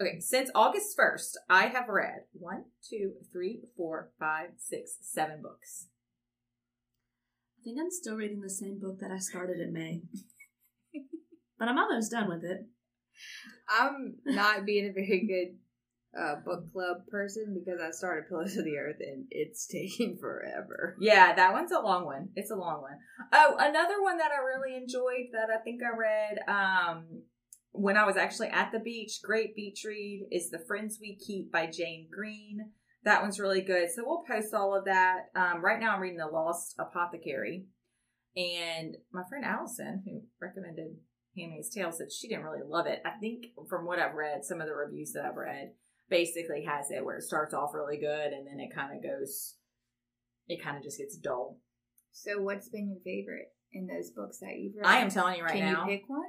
Okay, 0.00 0.20
since 0.20 0.50
August 0.54 0.96
1st, 0.96 1.32
I 1.50 1.66
have 1.66 1.88
read 1.88 2.22
one, 2.32 2.64
two, 2.88 3.14
three, 3.30 3.60
four, 3.76 4.12
five, 4.18 4.50
six, 4.56 4.96
seven 5.02 5.42
books. 5.42 5.88
I 7.60 7.62
think 7.62 7.78
I'm 7.78 7.90
still 7.90 8.16
reading 8.16 8.40
the 8.40 8.48
same 8.48 8.80
book 8.80 9.00
that 9.00 9.10
I 9.10 9.18
started 9.18 9.60
in 9.60 9.74
May. 9.74 10.00
but 11.58 11.68
I'm 11.68 11.76
almost 11.76 12.10
done 12.10 12.28
with 12.28 12.42
it. 12.42 12.66
I'm 13.68 14.16
not 14.24 14.64
being 14.64 14.86
a 14.86 14.92
very 14.92 15.26
good 15.28 15.58
uh, 16.18 16.36
book 16.36 16.72
club 16.72 17.06
person 17.10 17.54
because 17.54 17.78
I 17.80 17.90
started 17.90 18.30
Pillars 18.30 18.56
of 18.56 18.64
the 18.64 18.78
Earth 18.78 18.96
and 19.00 19.26
it's 19.30 19.66
taking 19.66 20.16
forever. 20.18 20.96
Yeah, 20.98 21.34
that 21.34 21.52
one's 21.52 21.70
a 21.70 21.80
long 21.80 22.06
one. 22.06 22.30
It's 22.34 22.50
a 22.50 22.56
long 22.56 22.80
one. 22.80 22.96
Oh, 23.30 23.56
another 23.58 24.02
one 24.02 24.16
that 24.16 24.30
I 24.32 24.42
really 24.42 24.74
enjoyed 24.74 25.28
that 25.32 25.50
I 25.54 25.62
think 25.62 25.82
I 25.82 25.94
read 25.94 26.38
um, 26.48 27.24
when 27.72 27.98
I 27.98 28.06
was 28.06 28.16
actually 28.16 28.48
at 28.48 28.72
the 28.72 28.80
beach, 28.80 29.20
great 29.22 29.54
beach 29.54 29.82
read, 29.84 30.28
is 30.32 30.48
The 30.48 30.64
Friends 30.66 30.98
We 30.98 31.16
Keep 31.16 31.52
by 31.52 31.66
Jane 31.66 32.08
Green. 32.10 32.70
That 33.04 33.22
one's 33.22 33.40
really 33.40 33.62
good. 33.62 33.90
So 33.90 34.02
we'll 34.04 34.24
post 34.28 34.52
all 34.52 34.76
of 34.76 34.84
that. 34.84 35.30
Um, 35.34 35.62
right 35.64 35.80
now 35.80 35.94
I'm 35.94 36.00
reading 36.00 36.18
The 36.18 36.26
Lost 36.26 36.74
Apothecary. 36.78 37.64
And 38.36 38.96
my 39.12 39.22
friend 39.28 39.44
Allison, 39.44 40.02
who 40.04 40.22
recommended 40.40 40.96
Handmaid's 41.36 41.70
Tale, 41.70 41.92
said 41.92 42.12
she 42.12 42.28
didn't 42.28 42.44
really 42.44 42.66
love 42.66 42.86
it. 42.86 43.00
I 43.04 43.18
think 43.18 43.46
from 43.68 43.86
what 43.86 43.98
I've 43.98 44.14
read, 44.14 44.44
some 44.44 44.60
of 44.60 44.66
the 44.66 44.74
reviews 44.74 45.12
that 45.12 45.24
I've 45.24 45.36
read 45.36 45.72
basically 46.08 46.64
has 46.64 46.90
it 46.90 47.04
where 47.04 47.16
it 47.16 47.22
starts 47.22 47.54
off 47.54 47.74
really 47.74 47.98
good 47.98 48.32
and 48.32 48.46
then 48.46 48.60
it 48.60 48.74
kind 48.74 48.96
of 48.96 49.02
goes, 49.02 49.56
it 50.46 50.62
kind 50.62 50.76
of 50.76 50.82
just 50.82 50.98
gets 50.98 51.16
dull. 51.16 51.58
So, 52.12 52.40
what's 52.40 52.68
been 52.68 52.88
your 52.88 53.00
favorite 53.04 53.52
in 53.72 53.86
those 53.86 54.10
books 54.10 54.38
that 54.40 54.58
you've 54.58 54.74
read? 54.76 54.86
I 54.86 54.98
am 54.98 55.10
telling 55.10 55.36
you 55.36 55.44
right 55.44 55.54
Can 55.54 55.72
now, 55.72 55.86
you 55.86 55.98
pick 55.98 56.08
one? 56.08 56.24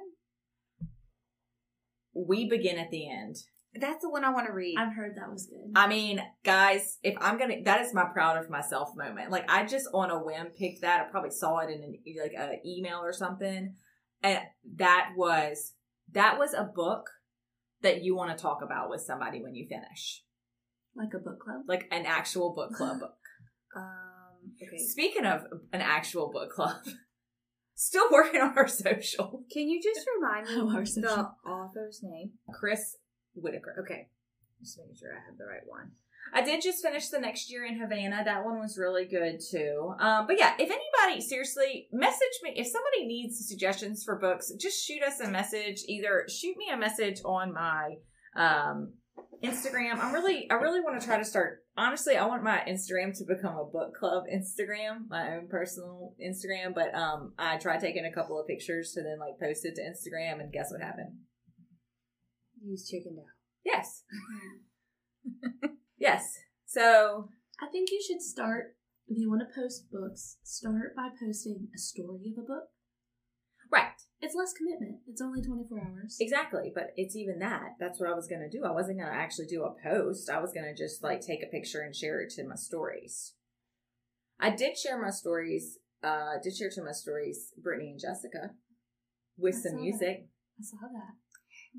we 2.14 2.50
begin 2.50 2.78
at 2.78 2.92
the 2.92 3.10
end. 3.10 3.38
That's 3.74 4.02
the 4.02 4.10
one 4.10 4.26
I 4.26 4.32
want 4.32 4.48
to 4.48 4.54
read. 4.54 4.76
I've 4.78 4.94
heard 4.94 5.14
that 5.16 5.32
was 5.32 5.46
good. 5.48 5.72
I 5.76 5.88
mean, 5.88 6.22
guys, 6.44 6.98
if 7.04 7.16
I'm 7.22 7.38
gonna, 7.40 7.62
that 7.64 7.82
is 7.82 7.94
my 7.94 8.04
proud 8.12 8.38
of 8.38 8.50
myself 8.50 8.90
moment. 8.98 9.32
Like 9.32 9.50
I 9.50 9.66
just 9.66 9.88
on 9.94 10.12
a 10.12 10.20
whim 10.22 10.48
picked 10.58 10.82
that. 10.82 11.02
I 11.02 11.10
probably 11.10 11.32
saw 11.32 11.60
it 11.60 11.70
in 11.70 11.82
an 11.84 11.96
like 12.22 12.34
a 12.38 12.60
email 12.68 13.00
or 13.00 13.14
something, 13.14 13.76
and 14.22 14.40
that 14.78 15.12
was 15.16 15.74
that 16.12 16.38
was 16.38 16.54
a 16.54 16.64
book 16.64 17.06
that 17.82 18.04
you 18.04 18.16
want 18.16 18.36
to 18.38 18.42
talk 18.42 18.60
about 18.62 18.90
with 18.90 19.02
somebody 19.02 19.42
when 19.42 19.56
you 19.56 19.66
finish, 19.70 20.24
like 20.96 21.14
a 21.16 21.20
book 21.20 21.40
club. 21.40 21.62
like 21.68 21.88
an 21.92 22.06
actual 22.06 22.54
book 22.54 22.74
club 22.78 23.00
book. 23.00 23.16
um, 23.78 24.52
okay. 24.62 24.78
Speaking 24.78 25.26
of 25.26 25.44
an 25.72 25.80
actual 25.82 26.30
book 26.30 26.52
club, 26.52 26.76
still 27.76 28.10
working 28.12 28.42
on 28.42 28.58
our 28.58 28.68
social. 28.68 29.44
Can 29.52 29.70
you 29.70 29.82
just 29.82 30.06
remind 30.20 30.48
me 30.48 30.56
Oh, 30.58 30.76
our 30.76 30.82
the 30.82 30.88
social. 30.88 31.36
author's 31.46 32.02
name? 32.04 32.32
Chris 32.54 32.98
Whitaker. 33.34 33.76
Okay. 33.84 34.08
Just 34.62 34.78
making 34.78 34.96
sure 34.96 35.12
I 35.12 35.26
have 35.26 35.38
the 35.38 35.46
right 35.46 35.66
one. 35.66 35.92
I 36.34 36.42
did 36.44 36.62
just 36.62 36.84
finish 36.84 37.10
the 37.10 37.20
next 37.20 37.52
year 37.52 37.66
in 37.66 37.80
Havana. 37.80 38.24
That 38.24 38.46
one 38.46 38.60
was 38.60 38.78
really 38.78 39.06
good 39.06 39.40
too. 39.40 39.94
Um, 40.00 40.28
but 40.28 40.38
yeah, 40.38 40.54
if 40.58 40.70
anybody 40.70 41.22
seriously 41.22 41.88
message 41.92 42.40
me 42.44 42.54
if 42.56 42.68
somebody 42.68 43.06
needs 43.06 43.48
suggestions 43.48 44.04
for 44.04 44.18
books, 44.18 44.52
just 44.60 44.86
shoot 44.86 45.02
us 45.04 45.20
a 45.20 45.28
message. 45.28 45.84
Either 45.88 46.26
shoot 46.30 46.56
me 46.58 46.70
a 46.72 46.78
message 46.78 47.22
on 47.26 47.54
my 47.54 47.96
um, 48.36 48.94
Instagram. 49.44 49.98
I'm 50.00 50.14
really, 50.14 50.50
I 50.50 50.56
really 50.56 50.80
want 50.80 51.00
to 51.02 51.06
try 51.06 51.18
to 51.18 51.26
start. 51.26 51.64
Honestly, 51.76 52.16
I 52.16 52.26
want 52.26 52.44
my 52.44 52.62
Instagram 52.68 53.18
to 53.18 53.26
become 53.26 53.58
a 53.58 53.66
book 53.66 53.96
club 53.96 54.24
Instagram, 54.32 55.10
my 55.10 55.36
own 55.36 55.48
personal 55.50 56.14
Instagram. 56.24 56.76
But 56.76 56.94
um, 56.94 57.34
I 57.40 57.58
tried 57.58 57.80
taking 57.80 58.06
a 58.06 58.14
couple 58.14 58.40
of 58.40 58.48
pictures 58.48 58.92
to 58.94 59.02
then 59.02 59.20
like 59.20 59.40
post 59.40 59.66
it 59.66 59.76
to 59.76 59.82
Instagram, 59.82 60.40
and 60.40 60.54
guess 60.54 60.72
what 60.72 60.82
happened? 60.82 61.14
Use 62.64 62.88
chicken 62.90 63.16
dough. 63.16 63.24
Yes, 63.66 64.04
yes. 65.98 66.38
So 66.66 67.30
I 67.62 67.68
think 67.68 67.90
you 67.92 68.02
should 68.06 68.22
start 68.22 68.76
if 69.08 69.18
you 69.18 69.30
want 69.30 69.42
to 69.42 69.62
post 69.62 69.92
books. 69.92 70.38
Start 70.44 70.96
by 70.96 71.10
posting 71.20 71.68
a 71.76 71.78
story 71.78 72.34
of 72.36 72.44
a 72.44 72.48
book. 72.48 72.64
right. 73.72 73.88
It's 74.24 74.36
less 74.36 74.54
commitment. 74.54 75.00
It's 75.08 75.22
only 75.22 75.42
24 75.42 75.80
hours. 75.80 76.18
Exactly, 76.20 76.72
but 76.74 76.92
it's 76.96 77.16
even 77.16 77.40
that. 77.40 77.70
That's 77.80 78.00
what 78.00 78.08
I 78.10 78.14
was 78.14 78.28
gonna 78.28 78.50
do. 78.52 78.64
I 78.64 78.72
wasn't 78.72 79.00
gonna 79.00 79.12
actually 79.12 79.48
do 79.48 79.64
a 79.64 79.74
post. 79.82 80.30
I 80.30 80.40
was 80.40 80.54
gonna 80.54 80.76
just 80.76 81.02
like 81.04 81.22
take 81.22 81.42
a 81.42 81.48
picture 81.50 81.82
and 81.82 81.96
share 81.96 82.22
it 82.22 82.32
to 82.36 82.48
my 82.48 82.54
stories. 82.56 83.34
I 84.40 84.52
did 84.52 84.78
share 84.78 85.02
my 85.02 85.10
stories. 85.10 85.80
Uh, 86.04 86.34
did 86.44 86.56
share 86.56 86.70
to 86.72 86.84
my 86.84 86.92
stories, 86.92 87.52
Brittany 87.58 87.92
and 87.92 88.00
Jessica, 88.00 88.52
with 89.38 89.56
I 89.56 89.58
some 89.58 89.72
saw 89.72 89.78
that. 89.78 89.82
music. 89.82 90.28
I 90.60 90.64
saw 90.64 90.78
that. 90.82 91.14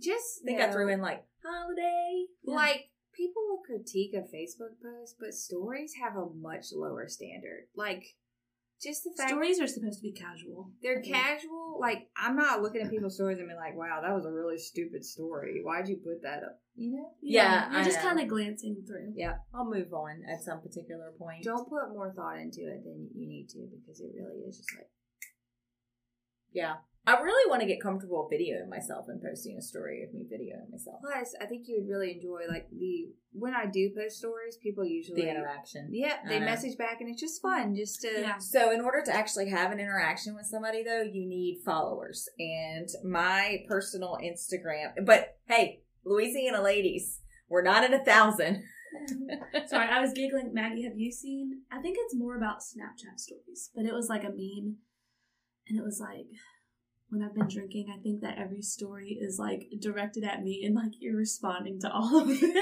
Just 0.00 0.40
I 0.42 0.46
think 0.46 0.59
know, 0.59 0.66
I 0.68 0.72
threw 0.72 0.88
in 0.88 1.00
like 1.00 1.24
holiday. 1.44 2.26
Yeah. 2.42 2.55
like 2.55 2.90
people 3.14 3.42
will 3.48 3.62
critique 3.66 4.14
a 4.14 4.22
Facebook 4.22 4.81
post, 4.83 5.16
but 5.20 5.35
stories 5.35 5.94
have 6.02 6.16
a 6.16 6.26
much 6.35 6.66
lower 6.72 7.09
standard. 7.09 7.64
Like 7.76 8.05
just 8.83 9.05
the 9.05 9.12
fact 9.16 9.31
Stories 9.31 9.61
are 9.61 9.68
supposed 9.68 9.98
to 9.98 10.02
be 10.02 10.12
casual. 10.12 10.72
they're 10.83 10.98
I 10.98 11.02
think. 11.02 11.14
casual. 11.14 11.78
Like 11.81 12.09
I'm 12.16 12.37
not 12.37 12.62
looking 12.62 12.83
at 12.83 12.90
people's 12.90 13.14
stories 13.14 13.38
and 13.38 13.48
be 13.48 13.55
like, 13.55 13.76
"Wow, 13.76 14.00
that 14.02 14.12
was 14.14 14.24
a 14.24 14.33
really 14.33 14.59
stupid 14.59 15.05
story. 15.05 15.61
Why'd 15.62 15.88
you 15.88 15.98
put 16.02 16.22
that 16.22 16.42
up?" 16.42 16.61
You 16.74 16.96
know. 16.96 17.11
Yeah, 17.20 17.70
you're 17.70 17.81
I 17.81 17.85
just 17.85 18.00
kind 18.00 18.18
of 18.18 18.26
glancing 18.28 18.83
through. 18.87 19.12
Yeah. 19.14 19.35
I'll 19.55 19.70
move 19.70 19.92
on 19.92 20.22
at 20.28 20.42
some 20.42 20.61
particular 20.61 21.12
point. 21.18 21.44
Don't 21.44 21.68
put 21.68 21.92
more 21.92 22.12
thought 22.12 22.38
into 22.38 22.62
it 22.62 22.83
than 22.83 23.09
you 23.14 23.28
need 23.28 23.48
to 23.50 23.68
because 23.70 24.00
it 24.00 24.11
really 24.16 24.40
is 24.48 24.57
just 24.57 24.74
like 24.76 24.88
Yeah, 26.52 26.74
I 27.04 27.20
really 27.20 27.50
want 27.50 27.62
to 27.62 27.66
get 27.66 27.80
comfortable 27.80 28.30
videoing 28.32 28.68
myself 28.68 29.06
and 29.08 29.20
posting 29.20 29.56
a 29.58 29.62
story 29.62 30.04
of 30.04 30.14
me 30.14 30.24
videoing 30.24 30.70
myself. 30.70 31.00
Plus, 31.00 31.34
I 31.40 31.46
think 31.46 31.66
you 31.66 31.80
would 31.80 31.88
really 31.88 32.12
enjoy 32.12 32.42
like 32.48 32.68
the 32.70 33.08
when 33.32 33.54
I 33.54 33.66
do 33.66 33.90
post 33.96 34.18
stories, 34.18 34.56
people 34.62 34.84
usually 34.84 35.22
The 35.22 35.30
interaction. 35.30 35.88
Yeah, 35.90 36.18
they 36.28 36.36
uh-huh. 36.36 36.44
message 36.44 36.78
back 36.78 37.00
and 37.00 37.10
it's 37.10 37.20
just 37.20 37.42
fun 37.42 37.74
just 37.74 38.02
to 38.02 38.20
Yeah. 38.20 38.38
So, 38.38 38.70
in 38.70 38.80
order 38.80 39.02
to 39.04 39.14
actually 39.14 39.50
have 39.50 39.72
an 39.72 39.80
interaction 39.80 40.36
with 40.36 40.46
somebody, 40.46 40.84
though, 40.84 41.02
you 41.02 41.26
need 41.26 41.62
followers. 41.64 42.28
And 42.38 42.88
my 43.04 43.64
personal 43.66 44.16
Instagram, 44.22 45.04
but 45.04 45.38
hey, 45.46 45.82
Louisiana 46.04 46.62
ladies, 46.62 47.18
we're 47.48 47.62
not 47.62 47.82
at 47.82 47.92
a 47.92 48.04
thousand. 48.04 48.62
Sorry, 49.66 49.88
I 49.88 50.00
was 50.00 50.12
giggling. 50.12 50.54
Maggie, 50.54 50.84
have 50.84 50.96
you 50.96 51.10
seen? 51.10 51.62
I 51.72 51.80
think 51.80 51.96
it's 51.98 52.14
more 52.14 52.36
about 52.36 52.58
Snapchat 52.58 53.18
stories, 53.18 53.70
but 53.74 53.86
it 53.86 53.92
was 53.92 54.08
like 54.08 54.22
a 54.22 54.30
meme, 54.30 54.76
and 55.68 55.79
it 55.79 55.85
was 55.85 56.01
like 56.01 56.27
when 57.09 57.22
I've 57.22 57.35
been 57.35 57.48
drinking, 57.48 57.87
I 57.94 58.01
think 58.03 58.22
that 58.22 58.38
every 58.38 58.62
story 58.62 59.18
is 59.20 59.38
like 59.38 59.64
directed 59.81 60.25
at 60.25 60.42
me, 60.42 60.62
and 60.64 60.75
like 60.75 60.92
you're 60.98 61.16
responding 61.16 61.81
to 61.81 61.90
all 61.92 62.20
of 62.20 62.29
them. 62.29 62.53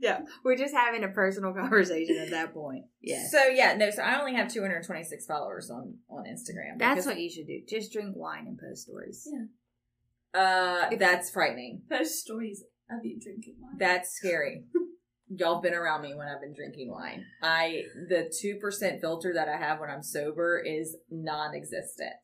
Yeah, 0.00 0.20
we're 0.44 0.56
just 0.56 0.74
having 0.74 1.02
a 1.02 1.08
personal 1.08 1.52
conversation 1.52 2.18
at 2.18 2.30
that 2.30 2.54
point. 2.54 2.84
Yeah, 3.00 3.26
So 3.28 3.46
yeah, 3.46 3.74
no. 3.74 3.90
So 3.90 4.02
I 4.02 4.20
only 4.20 4.34
have 4.34 4.52
226 4.52 5.26
followers 5.26 5.70
on 5.70 5.96
on 6.08 6.24
Instagram. 6.24 6.78
that's 6.78 7.04
what 7.04 7.18
you 7.18 7.28
should 7.28 7.48
do. 7.48 7.62
Just 7.68 7.92
drink 7.92 8.14
wine 8.14 8.46
and 8.46 8.56
post 8.58 8.82
stories. 8.82 9.26
Yeah. 9.32 10.40
Uh, 10.40 10.90
that's 10.98 11.30
frightening. 11.30 11.82
Post 11.90 12.20
stories 12.20 12.62
of 12.90 13.04
you 13.04 13.18
drinking 13.20 13.56
wine. 13.60 13.72
That's 13.78 14.10
scary. 14.12 14.64
Y'all 15.30 15.60
been 15.60 15.74
around 15.74 16.02
me 16.02 16.14
when 16.14 16.26
I've 16.28 16.40
been 16.40 16.54
drinking 16.54 16.90
wine. 16.90 17.24
I 17.42 17.82
the 18.08 18.32
two 18.40 18.56
percent 18.60 19.00
filter 19.00 19.32
that 19.34 19.48
I 19.48 19.56
have 19.56 19.78
when 19.80 19.90
I'm 19.90 20.02
sober 20.02 20.58
is 20.64 20.96
non-existent. 21.10 22.16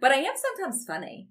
But 0.00 0.12
I 0.12 0.16
am 0.16 0.34
sometimes 0.34 0.84
funny. 0.86 1.28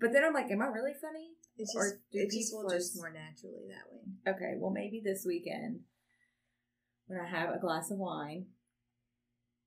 But 0.00 0.12
then 0.12 0.24
I'm 0.24 0.32
like, 0.34 0.50
am 0.50 0.62
I 0.62 0.66
really 0.66 0.94
funny? 1.00 1.30
It's 1.56 1.74
Or 1.74 1.82
just 1.90 1.96
do 2.12 2.18
it's 2.20 2.34
just 2.36 2.50
people 2.52 2.68
flows 2.68 2.82
just- 2.90 2.96
more 2.96 3.10
naturally 3.10 3.66
that 3.68 3.90
way. 3.92 4.32
Okay, 4.32 4.54
well, 4.58 4.70
maybe 4.70 5.02
this 5.04 5.24
weekend 5.26 5.80
when 7.06 7.18
I 7.18 7.26
have 7.28 7.50
a 7.50 7.58
glass 7.58 7.90
of 7.90 7.98
wine, 7.98 8.46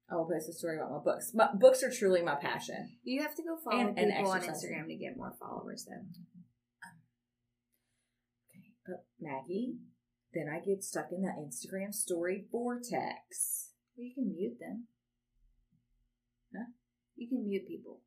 I 0.10 0.16
will 0.16 0.30
post 0.30 0.48
a 0.48 0.54
story 0.54 0.78
about 0.78 0.92
my 0.92 1.00
books. 1.04 1.32
My 1.34 1.50
books 1.54 1.84
are 1.84 1.92
truly 1.92 2.22
my 2.22 2.36
passion. 2.36 2.98
You 3.04 3.22
have 3.24 3.36
to 3.36 3.44
go 3.44 3.58
follow 3.58 3.80
And- 3.82 3.98
and 4.00 4.12
people 4.14 4.32
on. 4.32 4.42
Instagram 4.42 4.88
to 4.88 4.96
get 4.96 5.18
more 5.18 5.36
followers, 5.40 5.86
though. 5.90 6.06
Okay, 8.52 8.74
but 8.88 9.06
Maggie, 9.20 9.78
then 10.34 10.48
I 10.50 10.64
get 10.64 10.84
stuck 10.84 11.12
in 11.12 11.22
that 11.24 11.36
Instagram 11.38 11.94
story 11.94 12.46
vortex. 12.52 13.70
Well, 13.96 14.08
you 14.08 14.14
can 14.14 14.32
mute 14.32 14.58
them. 14.60 14.86
Huh? 16.56 16.72
You 17.16 17.28
can 17.28 17.46
mute 17.46 17.68
people. 17.68 18.00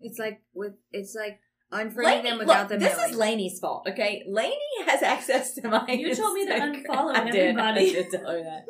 It's 0.00 0.18
like 0.18 0.42
with 0.54 0.74
it's 0.92 1.14
like 1.14 1.40
unfriending 1.72 2.22
them 2.22 2.38
without 2.38 2.62
look, 2.62 2.68
them 2.68 2.80
This 2.80 2.96
knowing. 2.96 3.10
is 3.10 3.16
Lainey's 3.16 3.58
fault, 3.60 3.86
okay? 3.88 4.24
Lainey 4.26 4.56
has 4.86 5.02
access 5.02 5.54
to 5.54 5.68
my. 5.68 5.84
You 5.88 6.14
told 6.14 6.34
me 6.34 6.46
to 6.46 6.52
unfollow 6.52 7.14
I 7.14 7.24
did. 7.24 7.36
everybody. 7.36 7.90
I 7.90 7.92
did 7.92 8.10
tell 8.10 8.28
her 8.30 8.42
that. 8.42 8.66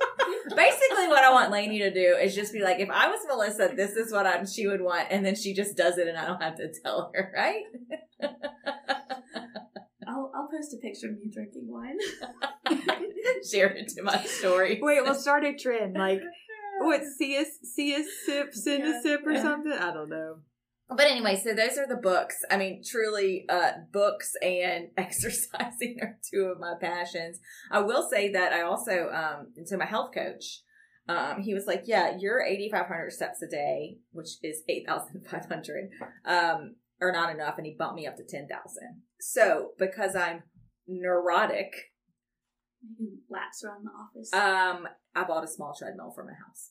Basically, 0.57 1.07
what 1.07 1.23
I 1.23 1.31
want 1.33 1.53
Lainey 1.53 1.79
to 1.81 1.93
do 1.93 2.17
is 2.21 2.35
just 2.35 2.53
be 2.53 2.61
like, 2.63 2.81
if 2.81 2.91
I 2.91 3.09
was 3.09 3.21
Melissa, 3.29 3.73
this 3.77 3.93
is 3.93 4.13
what 4.13 4.27
I, 4.27 4.43
she 4.45 4.67
would 4.67 4.81
want, 4.81 5.07
and 5.11 5.25
then 5.25 5.37
she 5.37 5.55
just 5.55 5.77
does 5.77 5.97
it, 5.99 6.09
and 6.09 6.19
I 6.19 6.27
don't 6.27 6.43
have 6.43 6.57
to 6.57 6.73
tell 6.83 7.13
her, 7.15 7.33
right? 7.37 7.63
I'll 10.21 10.33
I'll 10.35 10.49
post 10.49 10.75
a 10.75 10.79
picture 10.79 11.09
of 11.09 11.15
me 11.19 11.31
drinking 11.33 11.67
wine. 11.69 11.97
Share 13.51 13.69
it 13.69 13.89
to 13.97 14.03
my 14.03 14.23
story. 14.25 14.79
Wait, 14.83 15.03
we'll 15.03 15.15
start 15.15 15.45
a 15.45 15.55
trend 15.55 15.95
like 15.95 16.21
what? 16.81 17.03
See 17.19 17.37
us, 17.39 17.47
see 17.75 17.95
us 17.95 18.07
sip, 18.27 18.55
send 18.55 18.85
Yeah. 18.85 18.99
a 18.99 19.03
sip 19.03 19.21
or 19.27 19.37
something. 19.37 19.73
I 19.73 19.93
don't 19.93 20.09
know. 20.11 20.37
But 20.89 21.07
anyway, 21.07 21.37
so 21.37 21.55
those 21.55 21.79
are 21.79 21.87
the 21.87 22.01
books. 22.03 22.37
I 22.51 22.57
mean, 22.57 22.83
truly, 22.85 23.45
uh, 23.49 23.73
books 23.93 24.33
and 24.43 24.89
exercising 24.97 25.99
are 26.03 26.19
two 26.33 26.45
of 26.53 26.59
my 26.59 26.75
passions. 26.81 27.39
I 27.71 27.81
will 27.81 28.09
say 28.11 28.33
that 28.33 28.53
I 28.53 28.63
also, 28.63 29.09
um, 29.11 29.53
and 29.57 29.69
so 29.69 29.77
my 29.77 29.87
health 29.87 30.11
coach, 30.13 30.63
um, 31.09 31.43
he 31.43 31.55
was 31.55 31.67
like, 31.67 31.85
yeah, 31.87 32.17
you're 32.19 32.43
8,500 32.43 33.13
steps 33.13 33.41
a 33.41 33.47
day, 33.49 33.99
which 34.11 34.31
is 34.43 34.63
8,500, 34.69 35.91
um, 36.25 36.75
are 37.01 37.13
not 37.13 37.33
enough. 37.33 37.55
And 37.57 37.67
he 37.67 37.77
bumped 37.79 37.95
me 37.95 38.09
up 38.09 38.17
to 38.17 38.25
10,000. 38.25 38.49
So 39.21 39.71
because 39.79 40.17
I'm 40.17 40.43
neurotic, 40.89 41.71
Maybe 42.83 43.13
laps 43.29 43.63
around 43.63 43.85
the 43.85 43.91
office. 43.91 44.33
um, 44.33 44.89
I 45.15 45.25
bought 45.25 45.45
a 45.45 45.49
small 45.49 45.75
treadmill 45.79 46.13
for 46.15 46.25
my 46.25 46.33
house. 46.33 46.71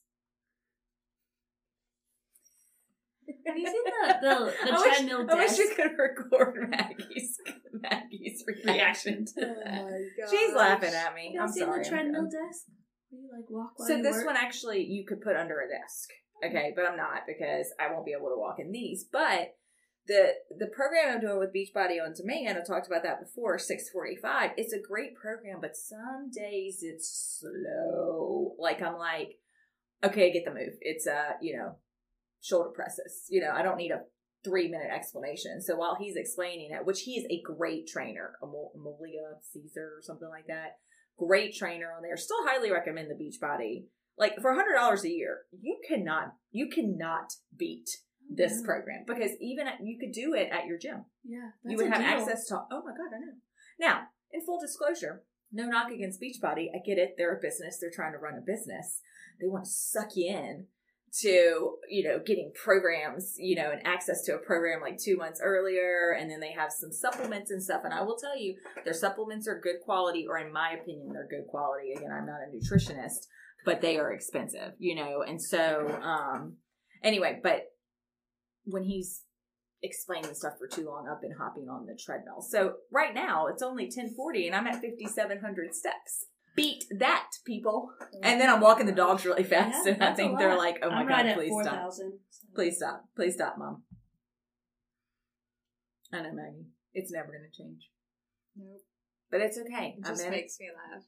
Have 3.45 3.57
you 3.57 3.67
seen 3.67 3.83
the 3.85 4.15
the, 4.21 4.53
the 4.65 4.73
I 4.73 4.81
wish- 4.81 4.97
treadmill 4.97 5.27
I 5.29 5.35
wish 5.35 5.57
you 5.57 5.71
could 5.75 5.91
record 5.97 6.69
Maggie's 6.69 7.38
Maggie's 7.73 8.43
reaction 8.65 9.25
to 9.38 9.45
Oh 9.45 9.53
that. 9.63 10.29
She's 10.31 10.53
laughing 10.55 10.93
at 10.93 11.13
me. 11.13 11.31
You 11.35 11.41
I'm 11.41 11.47
seen 11.51 11.63
sorry. 11.65 11.83
the 11.83 11.89
treadmill 11.89 12.21
I'm- 12.21 12.29
desk? 12.29 12.65
You 13.12 13.27
like 13.35 13.49
walk 13.49 13.71
So 13.88 13.95
you 13.97 14.03
this 14.03 14.17
work? 14.17 14.27
one 14.27 14.38
actually 14.38 14.83
you 14.85 15.03
could 15.07 15.21
put 15.21 15.35
under 15.35 15.59
a 15.62 15.67
desk. 15.67 16.09
Okay, 16.45 16.71
but 16.75 16.85
I'm 16.85 16.95
not 16.97 17.21
because 17.27 17.67
I 17.79 17.91
won't 17.91 18.05
be 18.05 18.13
able 18.17 18.29
to 18.29 18.38
walk 18.38 18.57
in 18.59 18.71
these. 18.71 19.05
But 19.12 19.55
the 20.10 20.34
the 20.58 20.67
program 20.67 21.13
I'm 21.13 21.22
doing 21.22 21.38
with 21.38 21.54
Beachbody 21.54 22.04
on 22.04 22.13
Demand, 22.13 22.58
I 22.58 22.62
talked 22.62 22.88
about 22.88 23.04
that 23.04 23.22
before, 23.22 23.60
645. 23.60 24.52
It's 24.58 24.74
a 24.74 24.82
great 24.82 25.15
program, 25.15 25.60
but 25.62 25.78
some 25.78 26.32
days 26.36 26.80
it's 26.82 27.39
slow. 27.39 28.56
Like 28.58 28.82
I'm 28.82 28.98
like, 28.98 29.38
okay, 30.04 30.34
get 30.34 30.45
the 30.45 30.52
move. 30.52 30.74
It's 30.82 31.06
uh, 31.06 31.34
you 31.41 31.56
know, 31.56 31.76
shoulder 32.41 32.72
presses. 32.72 33.28
You 33.30 33.41
know, 33.41 33.52
I 33.52 33.62
don't 33.62 33.78
need 33.78 33.91
a 33.91 34.02
three 34.43 34.67
minute 34.67 34.89
explanation. 34.91 35.62
So 35.62 35.76
while 35.76 35.95
he's 36.00 36.15
explaining 36.15 36.72
it, 36.72 36.86
which 36.86 37.02
he 37.02 37.12
is 37.12 37.26
a 37.30 37.43
great 37.43 37.88
trainer, 37.88 38.34
Amolia 38.41 39.38
Cesar 39.54 39.91
or 39.98 40.02
something 40.02 40.30
like 40.30 40.48
that, 40.48 40.78
great 41.19 41.54
trainer 41.54 41.93
on 41.95 42.02
there. 42.02 42.17
Still 42.17 42.48
highly 42.48 42.72
recommend 42.72 43.10
the 43.12 43.24
Beachbody. 43.24 43.86
Like 44.17 44.41
for 44.41 44.56
hundred 44.56 44.74
dollars 44.74 45.06
a 45.06 45.12
year, 45.12 45.41
you 45.52 45.80
cannot 45.88 46.34
you 46.52 46.67
cannot 46.67 47.34
beat 47.56 47.89
this 48.30 48.60
Yeah. 48.60 48.65
program 48.65 49.04
because 49.08 49.32
even 49.42 49.68
at, 49.68 49.80
you 49.84 49.98
could 50.00 50.12
do 50.12 50.34
it 50.34 50.50
at 50.52 50.65
your 50.65 50.78
gym. 50.78 51.06
Yeah, 51.24 51.50
you 51.65 51.78
would 51.78 51.88
have 51.88 52.00
deal. 52.02 52.08
access 52.08 52.46
to. 52.48 52.56
Oh 52.72 52.84
my 52.84 52.92
god, 52.92 53.13
I 53.15 53.20
know. 53.20 53.34
Now, 53.80 54.08
in 54.32 54.42
full 54.46 54.60
disclosure, 54.60 55.24
no 55.52 55.65
knock 55.65 55.92
against 55.92 56.22
Beachbody. 56.22 56.68
I 56.74 56.80
get 56.86 56.98
it. 56.98 57.15
They're 57.18 57.36
a 57.36 57.42
business. 57.42 57.80
They're 57.80 57.92
trying 57.94 58.12
to 58.13 58.20
run 58.20 58.36
a 58.38 58.42
business. 58.42 59.02
They 59.42 59.48
want 59.48 59.65
to 59.65 59.72
suck 59.72 60.10
you 60.15 60.30
in 60.36 60.68
to 61.22 61.78
you 61.89 62.08
know 62.08 62.20
getting 62.24 62.52
programs 62.54 63.34
you 63.39 63.56
know 63.56 63.72
and 63.72 63.82
access 63.84 64.22
to 64.24 64.36
a 64.36 64.38
program 64.38 64.80
like 64.80 64.96
two 65.04 65.18
months 65.18 65.42
earlier 65.44 66.12
and 66.15 66.30
then 66.30 66.39
they 66.39 66.52
have 66.52 66.72
some 66.72 66.92
supplements 66.92 67.50
and 67.50 67.63
stuff 67.63 67.82
and 67.84 67.92
i 67.96 68.02
will 68.04 68.15
tell 68.15 68.38
you 68.38 68.56
their 68.86 68.94
supplements 68.94 69.48
are 69.48 69.60
good 69.60 69.78
quality 69.84 70.28
or 70.30 70.38
in 70.38 70.54
my 70.54 70.78
opinion 70.80 71.10
they're 71.12 71.28
good 71.28 71.48
quality 71.50 71.94
again 71.94 72.12
i'm 72.12 72.28
not 72.28 72.38
a 72.48 72.56
nutritionist 72.56 73.26
but 73.65 73.82
they 73.82 73.98
are 73.98 74.13
expensive 74.13 74.74
you 74.78 74.94
know 74.94 75.24
and 75.28 75.42
so 75.42 75.88
um 76.04 76.58
anyway 77.04 77.39
but 77.42 77.63
when 78.69 78.84
he's 78.84 79.23
explaining 79.82 80.34
stuff 80.34 80.53
for 80.60 80.67
too 80.67 80.86
long 80.86 81.08
i've 81.10 81.21
been 81.21 81.36
hopping 81.39 81.69
on 81.69 81.86
the 81.86 81.97
treadmill 81.97 82.41
so 82.41 82.73
right 82.91 83.13
now 83.13 83.47
it's 83.47 83.63
only 83.63 83.86
1040 83.86 84.47
and 84.47 84.55
i'm 84.55 84.67
at 84.67 84.82
5700 84.82 85.73
steps 85.73 86.25
beat 86.55 86.84
that 86.97 87.29
people 87.45 87.89
and 88.21 88.41
then 88.41 88.49
i'm 88.49 88.60
walking 88.60 88.86
the 88.86 88.91
dogs 88.91 89.25
really 89.25 89.43
fast 89.43 89.86
Yeah, 89.86 89.93
and 89.93 90.03
i 90.03 90.13
think 90.13 90.38
they're 90.38 90.58
like 90.58 90.79
oh 90.84 90.89
my 90.89 90.97
I'm 90.97 91.08
god 91.08 91.25
right 91.25 91.36
please 91.36 91.53
stop 91.62 91.75
4,000. 91.75 92.19
Please 92.55 92.77
stop. 92.77 93.05
Please 93.15 93.36
stop, 93.36 93.55
Mom. 93.58 93.84
I 96.12 96.21
know, 96.21 96.34
Maggie. 96.34 96.65
It's 96.93 97.12
never 97.12 97.27
going 97.27 97.49
to 97.49 97.63
change. 97.63 97.89
Nope. 98.58 98.82
But 99.32 99.41
it's 99.41 99.58
okay. 99.60 99.95
It 99.97 100.05
just 100.05 100.29
makes 100.29 100.60
me 100.60 100.67
laugh. 100.75 101.03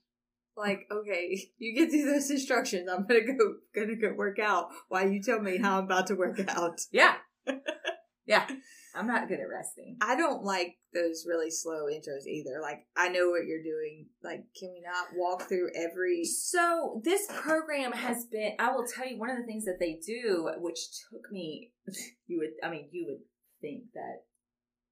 Like, 0.56 0.86
okay, 0.91 1.50
you 1.58 1.76
get 1.76 1.89
through 1.89 2.12
those 2.12 2.30
instructions. 2.30 2.88
I'm 2.89 3.08
gonna 3.08 3.21
go, 3.21 3.56
gonna 3.74 3.95
go 3.95 4.13
work 4.15 4.38
out 4.38 4.67
while 4.89 5.10
you 5.10 5.21
tell 5.21 5.39
me 5.39 5.58
how 5.58 5.80
I'm 5.80 5.86
about 5.86 6.08
to 6.08 6.15
work 6.15 6.39
out. 6.47 6.80
Yeah. 6.91 7.15
yeah. 8.26 8.48
I'm 8.94 9.08
not 9.08 9.30
good 9.30 9.40
at 9.40 9.50
resting. 9.50 9.98
I 10.02 10.16
don't 10.16 10.44
like 10.44 10.76
those 10.94 11.26
really 11.26 11.50
slow 11.50 11.86
intros 11.86 12.28
either. 12.28 12.60
Like, 12.62 12.86
I 12.96 13.08
know 13.08 13.30
what 13.30 13.46
you're 13.46 13.64
doing. 13.64 14.08
Like, 14.22 14.44
can 14.60 14.70
we 14.74 14.82
not 14.82 15.08
walk 15.16 15.48
through 15.48 15.70
every? 15.76 16.26
So 16.26 17.02
this 17.04 17.28
program 17.34 17.94
has 17.94 18.26
been 18.26 18.54
I 18.60 18.72
will 18.72 18.86
tell 18.86 19.08
you 19.08 19.18
one 19.18 19.30
of 19.30 19.38
the 19.38 19.46
things 19.46 19.66
that 19.66 19.80
they 19.80 20.00
do, 20.06 20.50
which 20.58 20.80
took 21.10 21.32
me 21.32 21.72
you 22.28 22.40
would 22.40 22.68
I 22.68 22.70
mean, 22.70 22.90
you 22.92 23.06
would 23.08 23.22
think 23.62 23.84
that 23.94 24.24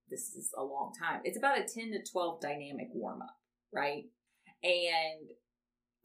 this 0.09 0.33
is 0.35 0.51
a 0.57 0.63
long 0.63 0.93
time. 0.99 1.21
It's 1.23 1.37
about 1.37 1.59
a 1.59 1.63
10 1.63 1.91
to 1.91 2.11
12 2.11 2.41
dynamic 2.41 2.87
warm 2.93 3.21
up, 3.21 3.37
right? 3.73 4.03
And 4.63 5.29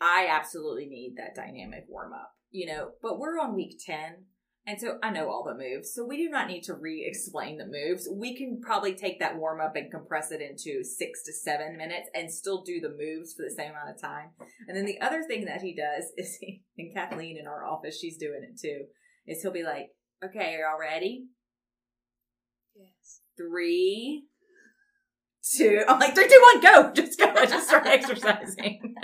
I 0.01 0.29
absolutely 0.31 0.87
need 0.87 1.15
that 1.17 1.35
dynamic 1.35 1.85
warm 1.89 2.13
up, 2.13 2.33
you 2.51 2.67
know, 2.67 2.91
but 3.03 3.19
we're 3.19 3.39
on 3.39 3.55
week 3.55 3.81
10. 3.85 4.25
And 4.67 4.81
so 4.81 4.99
I 5.03 5.11
know 5.11 5.29
all 5.29 5.45
the 5.45 5.55
moves. 5.55 5.93
So 5.93 6.07
we 6.07 6.17
do 6.17 6.31
not 6.31 6.49
need 6.49 6.63
to 6.65 6.75
re 6.75 7.05
explain 7.07 7.59
the 7.59 7.67
moves. 7.67 8.09
We 8.11 8.35
can 8.35 8.63
probably 8.63 8.95
take 8.95 9.21
that 9.21 9.37
warm 9.37 9.61
up 9.61 9.77
and 9.77 9.91
compress 9.91 10.33
it 10.33 10.41
into 10.41 10.83
six 10.83 11.23
to 11.25 11.33
seven 11.35 11.77
minutes 11.77 12.09
and 12.15 12.33
still 12.33 12.63
do 12.63 12.81
the 12.81 12.89
moves 12.89 13.35
for 13.35 13.45
the 13.47 13.55
same 13.55 13.73
amount 13.73 13.95
of 13.95 14.01
time. 14.01 14.31
And 14.67 14.77
then 14.77 14.87
the 14.87 15.01
other 15.03 15.23
thing 15.23 15.45
that 15.45 15.61
he 15.61 15.75
does 15.75 16.11
is, 16.17 16.39
he, 16.41 16.63
and 16.79 16.95
Kathleen 16.95 17.37
in 17.39 17.47
our 17.47 17.67
office, 17.67 17.99
she's 17.99 18.17
doing 18.17 18.41
it 18.43 18.59
too, 18.59 18.87
is 19.27 19.43
he'll 19.43 19.53
be 19.53 19.65
like, 19.65 19.89
okay, 20.25 20.55
are 20.55 20.71
y'all 20.71 20.81
ready? 20.81 21.27
Yes. 22.75 23.21
Three, 23.37 24.25
two. 25.57 25.83
I'm 25.87 25.99
like, 25.99 26.15
three, 26.15 26.29
two, 26.29 26.43
one, 26.43 26.61
go. 26.63 26.93
Just 26.95 27.19
go. 27.19 27.27
I 27.27 27.47
just 27.47 27.69
start 27.69 27.87
exercising. 27.87 28.95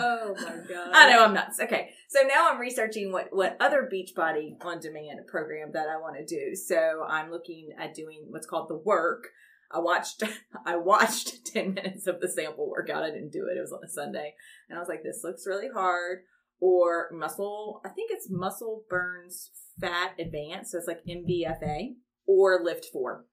Oh 0.00 0.34
my 0.36 0.56
god. 0.68 0.90
I 0.92 1.10
know 1.10 1.24
I'm 1.24 1.34
nuts. 1.34 1.60
Okay, 1.60 1.90
so 2.08 2.20
now 2.22 2.48
I'm 2.50 2.60
researching 2.60 3.12
what 3.12 3.28
what 3.30 3.56
other 3.60 3.88
Beachbody 3.92 4.56
on 4.64 4.80
demand 4.80 5.26
program 5.26 5.70
that 5.72 5.88
I 5.88 6.00
want 6.00 6.16
to 6.16 6.24
do. 6.24 6.54
So 6.56 7.04
I'm 7.06 7.30
looking 7.30 7.70
at 7.78 7.94
doing 7.94 8.26
what's 8.28 8.46
called 8.46 8.68
the 8.68 8.76
work. 8.76 9.28
I 9.70 9.78
watched 9.78 10.22
I 10.66 10.76
watched 10.76 11.44
ten 11.52 11.74
minutes 11.74 12.06
of 12.06 12.20
the 12.20 12.28
sample 12.28 12.68
workout. 12.68 13.02
I 13.02 13.10
didn't 13.10 13.32
do 13.32 13.46
it. 13.50 13.56
It 13.56 13.60
was 13.60 13.72
on 13.72 13.84
a 13.84 13.88
Sunday, 13.88 14.34
and 14.68 14.76
I 14.76 14.80
was 14.80 14.88
like, 14.88 15.02
this 15.02 15.22
looks 15.22 15.46
really 15.46 15.68
hard. 15.72 16.20
Or 16.62 17.08
muscle. 17.10 17.80
I 17.86 17.88
think 17.88 18.10
it's 18.12 18.28
muscle 18.28 18.84
burns 18.90 19.50
fat 19.80 20.12
advance. 20.18 20.72
So 20.72 20.78
it's 20.78 20.86
like 20.86 21.00
MBFA 21.08 21.94
or 22.26 22.60
Lift 22.62 22.86
Four. 22.92 23.24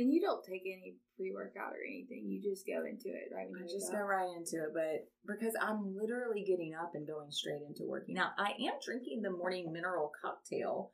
And 0.00 0.10
you 0.10 0.20
don't 0.20 0.42
take 0.42 0.62
any 0.64 0.96
pre 1.14 1.30
workout 1.30 1.76
or 1.76 1.84
anything. 1.86 2.24
You 2.24 2.40
just 2.40 2.66
go 2.66 2.88
into 2.88 3.12
it 3.12 3.28
right 3.28 3.48
I 3.52 3.68
just 3.68 3.92
go 3.92 4.00
right 4.00 4.32
into 4.34 4.56
it, 4.64 4.72
but 4.72 5.04
because 5.28 5.52
I'm 5.60 5.94
literally 5.94 6.42
getting 6.42 6.72
up 6.72 6.92
and 6.94 7.06
going 7.06 7.30
straight 7.30 7.60
into 7.68 7.84
working 7.84 8.16
out, 8.16 8.30
I 8.38 8.52
am 8.64 8.80
drinking 8.82 9.20
the 9.20 9.30
morning 9.30 9.70
mineral 9.70 10.10
cocktail 10.16 10.92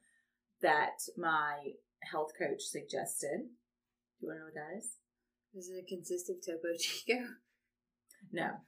that 0.61 0.99
my 1.16 1.79
health 2.03 2.33
coach 2.37 2.62
suggested. 2.66 3.47
Do 3.47 4.27
you 4.27 4.29
want 4.29 4.38
to 4.38 4.40
know 4.40 4.51
what 4.51 4.59
that 4.59 4.79
is? 4.79 4.99
Does 5.55 5.71
it 5.71 5.87
consist 5.87 6.29
of 6.29 6.42
Topo 6.42 6.75
Chico? 6.77 7.23
No, 8.33 8.59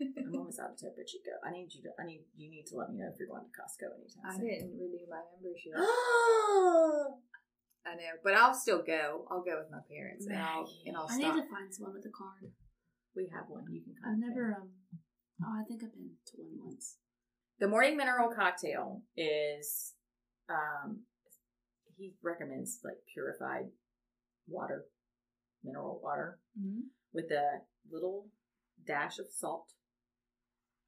I'm 0.00 0.30
almost 0.32 0.60
out 0.60 0.70
of 0.70 0.78
Topo 0.78 1.02
Chico. 1.04 1.34
I 1.44 1.50
need 1.50 1.74
you 1.74 1.82
to. 1.82 1.90
I 1.98 2.06
need 2.06 2.22
you 2.36 2.48
need 2.48 2.66
to 2.70 2.76
let 2.76 2.90
me 2.90 2.98
know 3.02 3.10
if 3.12 3.18
you're 3.18 3.26
going 3.26 3.42
to 3.42 3.50
Costco 3.50 3.90
anytime 3.98 4.22
I 4.22 4.36
soon. 4.38 4.46
didn't 4.46 4.78
renew 4.78 5.10
my 5.10 5.26
membership. 5.34 5.74
I 7.90 7.94
know, 7.94 8.12
but 8.22 8.34
I'll 8.34 8.54
still 8.54 8.82
go. 8.82 9.24
I'll 9.30 9.42
go 9.42 9.58
with 9.58 9.70
my 9.70 9.80
parents, 9.90 10.26
and 10.26 10.36
I'll 10.36 10.68
and 10.86 10.96
I'll 10.96 11.08
I 11.10 11.16
need 11.16 11.24
to 11.42 11.48
find 11.48 11.72
someone 11.72 11.94
with 11.94 12.04
a 12.06 12.10
card. 12.16 12.52
We 13.16 13.30
have 13.34 13.44
one. 13.48 13.64
You 13.70 13.80
can. 13.82 13.94
I've 14.04 14.18
never 14.18 14.56
um. 14.60 14.68
Oh, 15.42 15.60
I 15.60 15.64
think 15.68 15.82
I've 15.84 15.92
been 15.92 16.10
to 16.26 16.32
one 16.36 16.66
once. 16.66 16.96
The 17.60 17.68
morning 17.68 17.96
mineral 17.96 18.28
cocktail 18.34 19.02
is, 19.16 19.94
um, 20.48 21.02
he 21.96 22.14
recommends 22.22 22.80
like 22.84 22.96
purified 23.12 23.66
water, 24.48 24.84
mineral 25.64 26.00
water 26.02 26.40
Mhm. 26.60 26.82
with 27.12 27.30
a 27.30 27.62
little 27.90 28.30
dash 28.84 29.18
of 29.18 29.26
salt. 29.30 29.72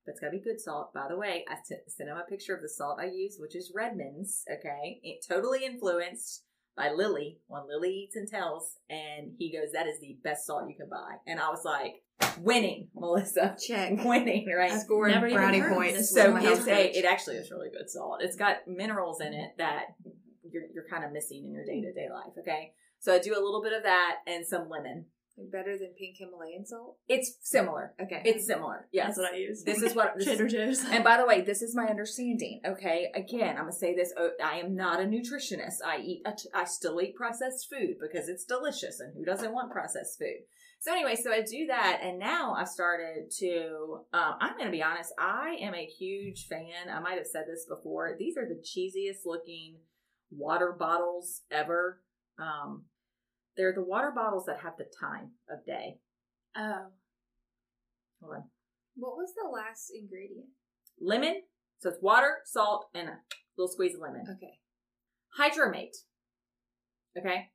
But 0.04 0.12
it's 0.12 0.20
got 0.20 0.28
to 0.28 0.38
be 0.38 0.40
good 0.42 0.60
salt. 0.60 0.92
By 0.94 1.08
the 1.08 1.16
way, 1.16 1.44
I 1.48 1.56
t- 1.66 1.76
sent 1.88 2.08
him 2.08 2.16
a 2.16 2.24
picture 2.24 2.54
of 2.54 2.62
the 2.62 2.68
salt 2.68 2.98
I 3.00 3.06
use, 3.06 3.36
which 3.38 3.54
is 3.54 3.72
Redmond's. 3.74 4.44
Okay, 4.50 5.00
it 5.02 5.24
totally 5.28 5.64
influenced 5.64 6.44
by 6.80 6.90
Lily 6.90 7.38
on 7.50 7.68
Lily 7.68 7.90
Eats 8.04 8.16
and 8.16 8.26
Tells, 8.26 8.76
and 8.88 9.32
he 9.38 9.52
goes, 9.52 9.72
"That 9.72 9.86
is 9.86 10.00
the 10.00 10.16
best 10.24 10.46
salt 10.46 10.68
you 10.68 10.74
can 10.74 10.88
buy." 10.88 11.16
And 11.26 11.38
I 11.38 11.50
was 11.50 11.64
like, 11.64 12.02
"Winning, 12.38 12.88
Melissa, 12.94 13.56
Check. 13.66 14.02
winning, 14.04 14.48
right?" 14.48 14.72
I 14.72 14.78
scored 14.78 15.10
Never 15.10 15.30
brownie 15.30 15.62
points. 15.62 16.10
So 16.10 16.32
one. 16.32 16.44
it's 16.46 16.66
a 16.66 16.98
it 16.98 17.04
actually 17.04 17.36
is 17.36 17.50
really 17.50 17.68
good 17.70 17.90
salt. 17.90 18.22
It's 18.22 18.36
got 18.36 18.66
minerals 18.66 19.20
in 19.20 19.34
it 19.34 19.50
that 19.58 19.94
you're 20.50 20.64
you're 20.72 20.86
kind 20.90 21.04
of 21.04 21.12
missing 21.12 21.44
in 21.44 21.52
your 21.52 21.64
day 21.64 21.82
to 21.82 21.92
day 21.92 22.08
life. 22.10 22.32
Okay, 22.38 22.72
so 22.98 23.14
I 23.14 23.18
do 23.18 23.32
a 23.34 23.42
little 23.42 23.62
bit 23.62 23.74
of 23.74 23.82
that 23.82 24.16
and 24.26 24.46
some 24.46 24.68
lemon. 24.70 25.06
Better 25.36 25.78
than 25.78 25.94
pink 25.98 26.16
Himalayan 26.18 26.66
salt. 26.66 26.98
It's 27.08 27.36
similar. 27.40 27.94
Okay. 28.00 28.20
It's 28.24 28.46
similar. 28.46 28.88
Yes. 28.92 29.16
That's 29.16 29.18
what 29.18 29.32
I 29.32 29.36
use. 29.38 29.62
This 29.64 29.80
is 29.80 29.94
what 29.94 30.14
this 30.16 30.26
Trader 30.26 30.48
Joe's. 30.48 30.84
and 30.84 31.02
by 31.02 31.16
the 31.16 31.24
way, 31.26 31.40
this 31.40 31.62
is 31.62 31.74
my 31.74 31.86
understanding. 31.86 32.60
Okay, 32.66 33.10
again, 33.14 33.56
I'm 33.56 33.62
gonna 33.62 33.72
say 33.72 33.94
this. 33.94 34.12
oh, 34.18 34.30
I 34.44 34.58
am 34.58 34.74
not 34.76 35.00
a 35.00 35.04
nutritionist. 35.04 35.76
I 35.84 35.98
eat. 35.98 36.22
A 36.26 36.32
t- 36.32 36.50
I 36.52 36.64
still 36.64 37.00
eat 37.00 37.14
processed 37.14 37.68
food 37.70 37.96
because 38.00 38.28
it's 38.28 38.44
delicious, 38.44 39.00
and 39.00 39.14
who 39.16 39.24
doesn't 39.24 39.52
want 39.52 39.72
processed 39.72 40.18
food? 40.18 40.44
So 40.80 40.92
anyway, 40.92 41.14
so 41.14 41.30
I 41.32 41.42
do 41.42 41.66
that, 41.68 42.00
and 42.02 42.18
now 42.18 42.54
I've 42.54 42.68
started 42.68 43.30
to. 43.38 44.00
Um, 44.12 44.34
I'm 44.40 44.58
gonna 44.58 44.70
be 44.70 44.82
honest. 44.82 45.12
I 45.18 45.56
am 45.62 45.74
a 45.74 45.86
huge 45.86 46.48
fan. 46.48 46.90
I 46.92 47.00
might 47.00 47.16
have 47.18 47.26
said 47.26 47.44
this 47.46 47.64
before. 47.66 48.14
These 48.18 48.36
are 48.36 48.46
the 48.46 48.62
cheesiest 48.62 49.24
looking 49.24 49.76
water 50.30 50.76
bottles 50.78 51.42
ever. 51.50 52.02
Um, 52.38 52.84
they're 53.56 53.74
the 53.74 53.82
water 53.82 54.12
bottles 54.14 54.46
that 54.46 54.60
have 54.62 54.74
the 54.78 54.86
time 55.00 55.32
of 55.50 55.64
day. 55.66 55.98
oh, 56.56 56.86
Hold 58.22 58.34
on. 58.36 58.44
What 58.96 59.16
was 59.16 59.32
the 59.34 59.48
last 59.48 59.90
ingredient? 59.94 60.46
Lemon. 61.00 61.42
So 61.78 61.88
it's 61.88 62.02
water, 62.02 62.38
salt, 62.44 62.86
and 62.94 63.08
a 63.08 63.16
little 63.56 63.72
squeeze 63.72 63.94
of 63.94 64.00
lemon. 64.02 64.24
Okay. 64.36 64.58
Hydromate. 65.38 65.96
Okay? 67.18 67.50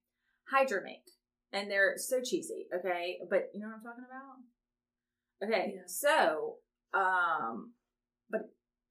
Hydromate. 0.51 1.05
And 1.53 1.69
they're 1.69 1.93
so 1.97 2.17
cheesy, 2.23 2.65
okay? 2.77 3.17
But 3.29 3.49
you 3.53 3.61
know 3.61 3.67
what 3.67 3.75
I'm 3.77 3.83
talking 3.83 4.05
about? 4.09 5.47
Okay, 5.47 5.73
Yeah. 5.75 5.81
so, 5.85 6.55
um, 6.93 7.73
but 8.29 8.41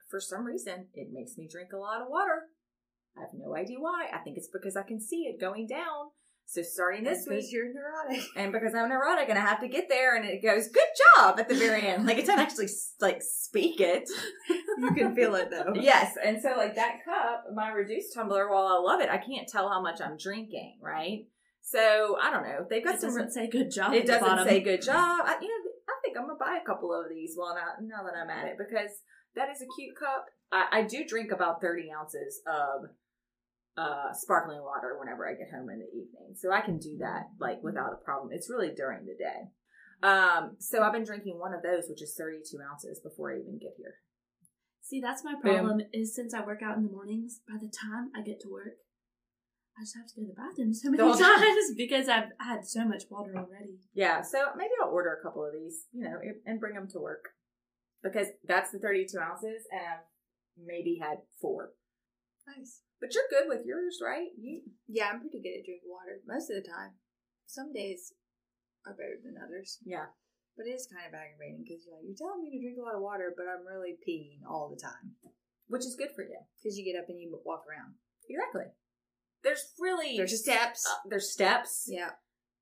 for 0.09 0.21
some 0.21 0.45
reason, 0.45 0.87
it 0.95 1.09
makes 1.13 1.37
me 1.37 1.49
drink 1.51 1.73
a 1.73 1.77
lot 1.79 2.01
of 2.01 2.09
water. 2.09 2.43
I 3.17 3.23
have 3.23 3.31
no 3.35 3.57
idea 3.57 3.79
why. 3.81 4.07
I 4.13 4.19
think 4.19 4.37
it's 4.37 4.49
because 4.53 4.77
I 4.77 4.83
can 4.83 5.01
see 5.01 5.23
it 5.25 5.41
going 5.41 5.67
down. 5.67 6.11
So 6.47 6.63
starting 6.63 7.03
this 7.05 7.25
Because 7.25 7.45
week, 7.45 7.53
you're 7.53 7.73
neurotic. 7.73 8.25
and 8.37 8.53
because 8.53 8.75
I'm 8.75 8.89
neurotic 8.89 9.29
and 9.29 9.39
I 9.39 9.43
have 9.43 9.61
to 9.61 9.69
get 9.69 9.89
there, 9.89 10.15
and 10.17 10.25
it 10.25 10.43
goes, 10.43 10.69
"Good 10.69 10.87
job" 11.17 11.41
at 11.41 11.49
the 11.49 11.55
very 11.55 11.83
end. 11.87 12.07
Like 12.07 12.19
it 12.19 12.27
doesn't 12.27 12.39
actually 12.39 12.69
like 13.01 13.23
speak 13.23 13.81
it. 13.81 14.09
you 14.79 14.93
can 14.93 15.15
feel 15.17 15.35
it 15.35 15.51
though. 15.51 15.73
Yes, 15.81 16.15
and 16.23 16.41
so 16.41 16.55
like 16.57 16.75
that 16.77 17.05
cup, 17.05 17.45
my 17.55 17.71
Reduce 17.71 18.13
tumbler, 18.13 18.51
while 18.53 18.67
I 18.67 18.79
love 18.79 19.01
it, 19.01 19.09
I 19.11 19.19
can't 19.19 19.49
tell 19.49 19.69
how 19.69 19.83
much 19.83 20.01
I'm 20.01 20.17
drinking, 20.17 20.79
right? 20.81 21.27
So 21.63 22.17
I 22.23 22.31
don't 22.31 22.43
know. 22.45 22.67
They've 22.69 22.85
got 22.85 22.97
it 22.97 23.01
some. 23.01 23.11
doesn't 23.11 23.33
say 23.33 23.49
good 23.49 23.71
job. 23.71 23.93
it 23.95 24.01
at 24.03 24.07
doesn't 24.07 24.29
bottom. 24.29 24.47
say 24.47 24.61
good 24.61 24.83
job. 24.93 25.23
I, 25.25 25.39
you 25.41 25.49
know, 25.49 25.71
I 25.89 25.95
think 26.05 26.17
I'm 26.17 26.27
gonna 26.27 26.39
buy 26.39 26.59
a 26.63 26.67
couple 26.67 26.93
of 26.93 27.09
these 27.09 27.33
while 27.37 27.55
now, 27.55 27.73
now 27.81 28.05
that 28.05 28.15
I'm 28.17 28.31
at 28.31 28.47
it 28.47 28.59
because 28.59 28.91
that 29.35 29.49
is 29.51 29.61
a 29.63 29.67
cute 29.77 29.97
cup. 29.99 30.27
I, 30.53 30.81
I 30.81 30.83
do 30.83 31.05
drink 31.09 31.33
about 31.33 31.61
30 31.61 31.91
ounces 31.99 32.41
of 32.47 32.91
uh, 33.77 34.13
sparkling 34.13 34.63
water 34.63 34.97
whenever 34.99 35.29
I 35.29 35.35
get 35.35 35.51
home 35.51 35.69
in 35.71 35.79
the 35.81 35.89
evening, 35.89 36.35
so 36.37 36.53
I 36.53 36.61
can 36.61 36.79
do 36.79 36.97
that 37.01 37.29
like 37.41 37.63
without 37.63 37.93
a 37.93 38.05
problem. 38.05 38.31
It's 38.33 38.49
really 38.51 38.71
during 38.75 39.05
the 39.07 39.17
day. 39.19 39.51
Um, 40.07 40.57
so 40.59 40.83
I've 40.83 40.93
been 40.93 41.05
drinking 41.05 41.39
one 41.39 41.55
of 41.55 41.63
those, 41.63 41.85
which 41.89 42.03
is 42.03 42.15
32 42.17 42.59
ounces 42.71 43.01
before 43.01 43.33
I 43.33 43.39
even 43.39 43.59
get 43.59 43.73
here. 43.77 43.95
See, 44.83 45.01
that's 45.01 45.25
my 45.25 45.33
Boom. 45.33 45.41
problem. 45.43 45.81
Is 45.93 46.15
since 46.15 46.35
I 46.35 46.45
work 46.45 46.61
out 46.63 46.77
in 46.77 46.85
the 46.85 46.91
mornings, 46.93 47.41
by 47.49 47.57
the 47.57 47.73
time 47.73 48.11
I 48.15 48.21
get 48.23 48.41
to 48.41 48.49
work, 48.51 48.75
I 49.79 49.83
just 49.83 49.97
have 49.97 50.07
to 50.07 50.15
go 50.15 50.23
to 50.23 50.29
the 50.29 50.35
bathroom 50.35 50.73
so 50.75 50.91
many 50.91 50.99
The 50.99 51.09
whole 51.09 51.17
time. 51.17 51.39
times 51.41 51.73
because 51.77 52.09
I've 52.09 52.31
had 52.39 52.67
so 52.67 52.85
much 52.85 53.05
water 53.11 53.33
already. 53.37 53.79
Yeah, 53.95 54.21
so 54.23 54.39
maybe 54.57 54.71
I'll 54.83 54.91
order 54.91 55.19
a 55.19 55.23
couple 55.27 55.45
of 55.45 55.53
these, 55.53 55.87
you 55.93 56.05
know, 56.05 56.19
and 56.47 56.61
bring 56.61 56.75
them 56.75 56.87
to 56.93 56.99
work 57.01 57.31
because 58.03 58.29
that's 58.47 58.71
the 58.71 58.79
32 58.79 59.19
ounces, 59.19 59.65
and 59.73 59.81
I've 59.81 60.05
maybe 60.65 60.99
had 61.03 61.19
four. 61.41 61.71
Nice. 62.47 62.83
But 63.05 63.13
you're 63.13 63.29
good 63.29 63.53
with 63.53 63.67
yours, 63.69 64.01
right? 64.01 64.33
You, 64.41 64.65
Yeah, 64.89 65.13
I'm 65.13 65.21
pretty 65.21 65.45
good 65.45 65.61
at 65.61 65.69
drinking 65.69 65.93
water 65.93 66.25
most 66.25 66.49
of 66.49 66.57
the 66.57 66.65
time. 66.65 66.97
Some 67.45 67.69
days 67.77 68.17
are 68.89 68.97
better 68.97 69.21
than 69.21 69.37
others, 69.37 69.77
yeah, 69.85 70.09
but 70.57 70.65
it 70.65 70.73
is 70.73 70.89
kind 70.89 71.05
of 71.05 71.13
aggravating 71.13 71.61
because 71.61 71.85
you're 71.85 72.01
like, 72.01 72.09
you're 72.09 72.17
telling 72.17 72.41
me 72.41 72.57
to 72.57 72.65
drink 72.65 72.81
a 72.81 72.85
lot 72.89 72.97
of 72.97 73.05
water, 73.05 73.29
but 73.37 73.45
I'm 73.45 73.69
really 73.69 74.01
peeing 74.01 74.41
all 74.49 74.73
the 74.73 74.81
time 74.81 75.21
which 75.69 75.85
is 75.85 75.97
good 75.97 76.13
for 76.17 76.23
you. 76.23 76.39
because 76.57 76.77
you 76.79 76.85
get 76.85 76.97
up 77.01 77.09
and 77.09 77.19
you 77.21 77.29
walk 77.45 77.65
around. 77.69 77.95
Exactly. 78.29 78.73
There's 79.43 79.73
really 79.81 80.17
There's 80.17 80.39
steps. 80.41 80.87
uh, 80.89 80.97
there's 81.09 81.31
steps. 81.33 81.85
Yeah, 81.89 82.11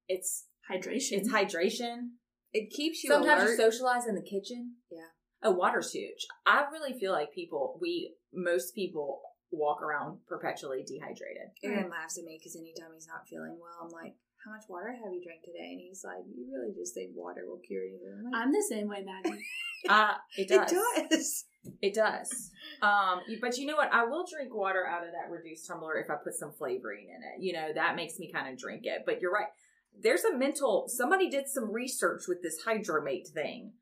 It's 0.09 0.47
Hydration. 0.71 1.19
it's 1.19 1.29
hydration. 1.31 2.11
it 2.53 2.71
keeps 2.71 3.03
you 3.03 3.11
Sometimes 3.11 3.43
alert. 3.43 3.51
you 3.51 3.57
socialize 3.57 4.07
in 4.07 4.15
the 4.15 4.23
kitchen. 4.23 4.77
Yeah. 4.91 5.11
Oh, 5.43 5.51
water's 5.51 5.91
huge. 5.93 6.27
I 6.47 6.67
really 6.71 6.99
feel 6.99 7.13
like 7.13 7.33
people, 7.35 7.79
we 7.81 8.15
most 8.33 8.75
people 8.75 9.21
walk 9.53 9.83
around 9.83 10.19
perpetually 10.27 10.83
dehydrated. 10.87 11.53
Aaron 11.63 11.91
laughs 11.91 12.19
at 12.19 12.25
me 12.25 12.39
because 12.39 12.57
anytime 12.57 12.91
he's 12.95 13.07
not 13.07 13.29
feeling 13.29 13.57
well, 13.61 13.85
I'm 13.85 13.93
like, 13.93 14.15
"How 14.45 14.51
much 14.51 14.65
water 14.69 14.91
have 14.91 15.13
you 15.13 15.23
drank 15.23 15.43
today?" 15.43 15.73
And 15.73 15.81
he's 15.81 16.03
like, 16.05 16.25
"You 16.27 16.49
really 16.51 16.75
just 16.75 16.95
think 16.95 17.13
water 17.15 17.43
will 17.47 17.61
cure 17.67 17.85
you?" 17.85 18.01
I'm 18.19 18.25
like, 18.25 18.43
I'm 18.43 18.53
the 18.53 18.65
same 18.69 18.89
way, 18.89 19.05
Maggie. 19.05 19.45
Uh, 19.89 20.15
it 20.37 20.49
does. 20.49 20.71
It 20.71 21.11
does. 21.11 21.45
It 21.81 21.95
does. 21.95 22.51
Um, 22.83 23.21
but 23.41 23.59
you 23.59 23.67
know 23.67 23.75
what? 23.75 23.93
I 23.93 24.05
will 24.05 24.25
drink 24.31 24.55
water 24.55 24.87
out 24.87 25.05
of 25.05 25.11
that 25.11 25.29
Reduce 25.29 25.67
tumbler 25.67 25.97
if 25.97 26.09
I 26.09 26.15
put 26.23 26.35
some 26.35 26.53
flavoring 26.53 27.09
in 27.09 27.21
it. 27.23 27.43
You 27.45 27.53
know, 27.53 27.73
that 27.75 27.97
makes 27.97 28.19
me 28.19 28.31
kind 28.33 28.53
of 28.53 28.57
drink 28.59 28.83
it. 28.85 29.03
But 29.05 29.21
you're 29.21 29.33
right. 29.33 29.49
There's 30.01 30.25
a 30.25 30.37
mental, 30.37 30.85
somebody 30.87 31.29
did 31.29 31.49
some 31.49 31.71
research 31.73 32.23
with 32.29 32.43
this 32.43 32.65
hydromate 32.65 33.29
thing. 33.29 33.73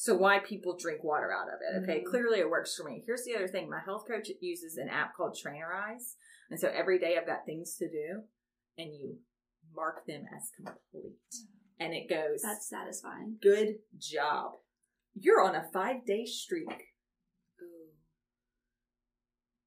So 0.00 0.16
why 0.16 0.38
people 0.38 0.78
drink 0.78 1.04
water 1.04 1.30
out 1.30 1.48
of 1.52 1.60
it. 1.60 1.82
Okay. 1.82 2.00
Mhm. 2.00 2.06
Clearly 2.06 2.38
it 2.38 2.48
works 2.48 2.74
for 2.74 2.84
me. 2.84 3.02
Here's 3.04 3.22
the 3.24 3.36
other 3.36 3.46
thing. 3.48 3.68
My 3.68 3.80
health 3.80 4.06
coach 4.08 4.30
uses 4.40 4.78
an 4.78 4.88
app 4.88 5.14
called 5.14 5.36
Trainerize. 5.36 6.16
And 6.48 6.58
so 6.58 6.68
every 6.70 6.98
day 6.98 7.18
I've 7.18 7.26
got 7.26 7.44
things 7.44 7.76
to 7.76 7.86
do 7.86 8.26
and 8.78 8.94
you 8.94 9.20
mark 9.74 10.06
them 10.06 10.24
as 10.34 10.50
complete. 10.56 11.18
And 11.78 11.92
it 11.92 12.08
goes, 12.08 12.40
That's 12.40 12.66
satisfying. 12.66 13.36
good 13.42 13.80
job. 13.98 14.62
You're 15.12 15.42
on 15.42 15.54
a 15.54 15.68
five 15.70 16.06
day 16.06 16.24
streak. 16.24 16.94
Ooh, 17.60 17.92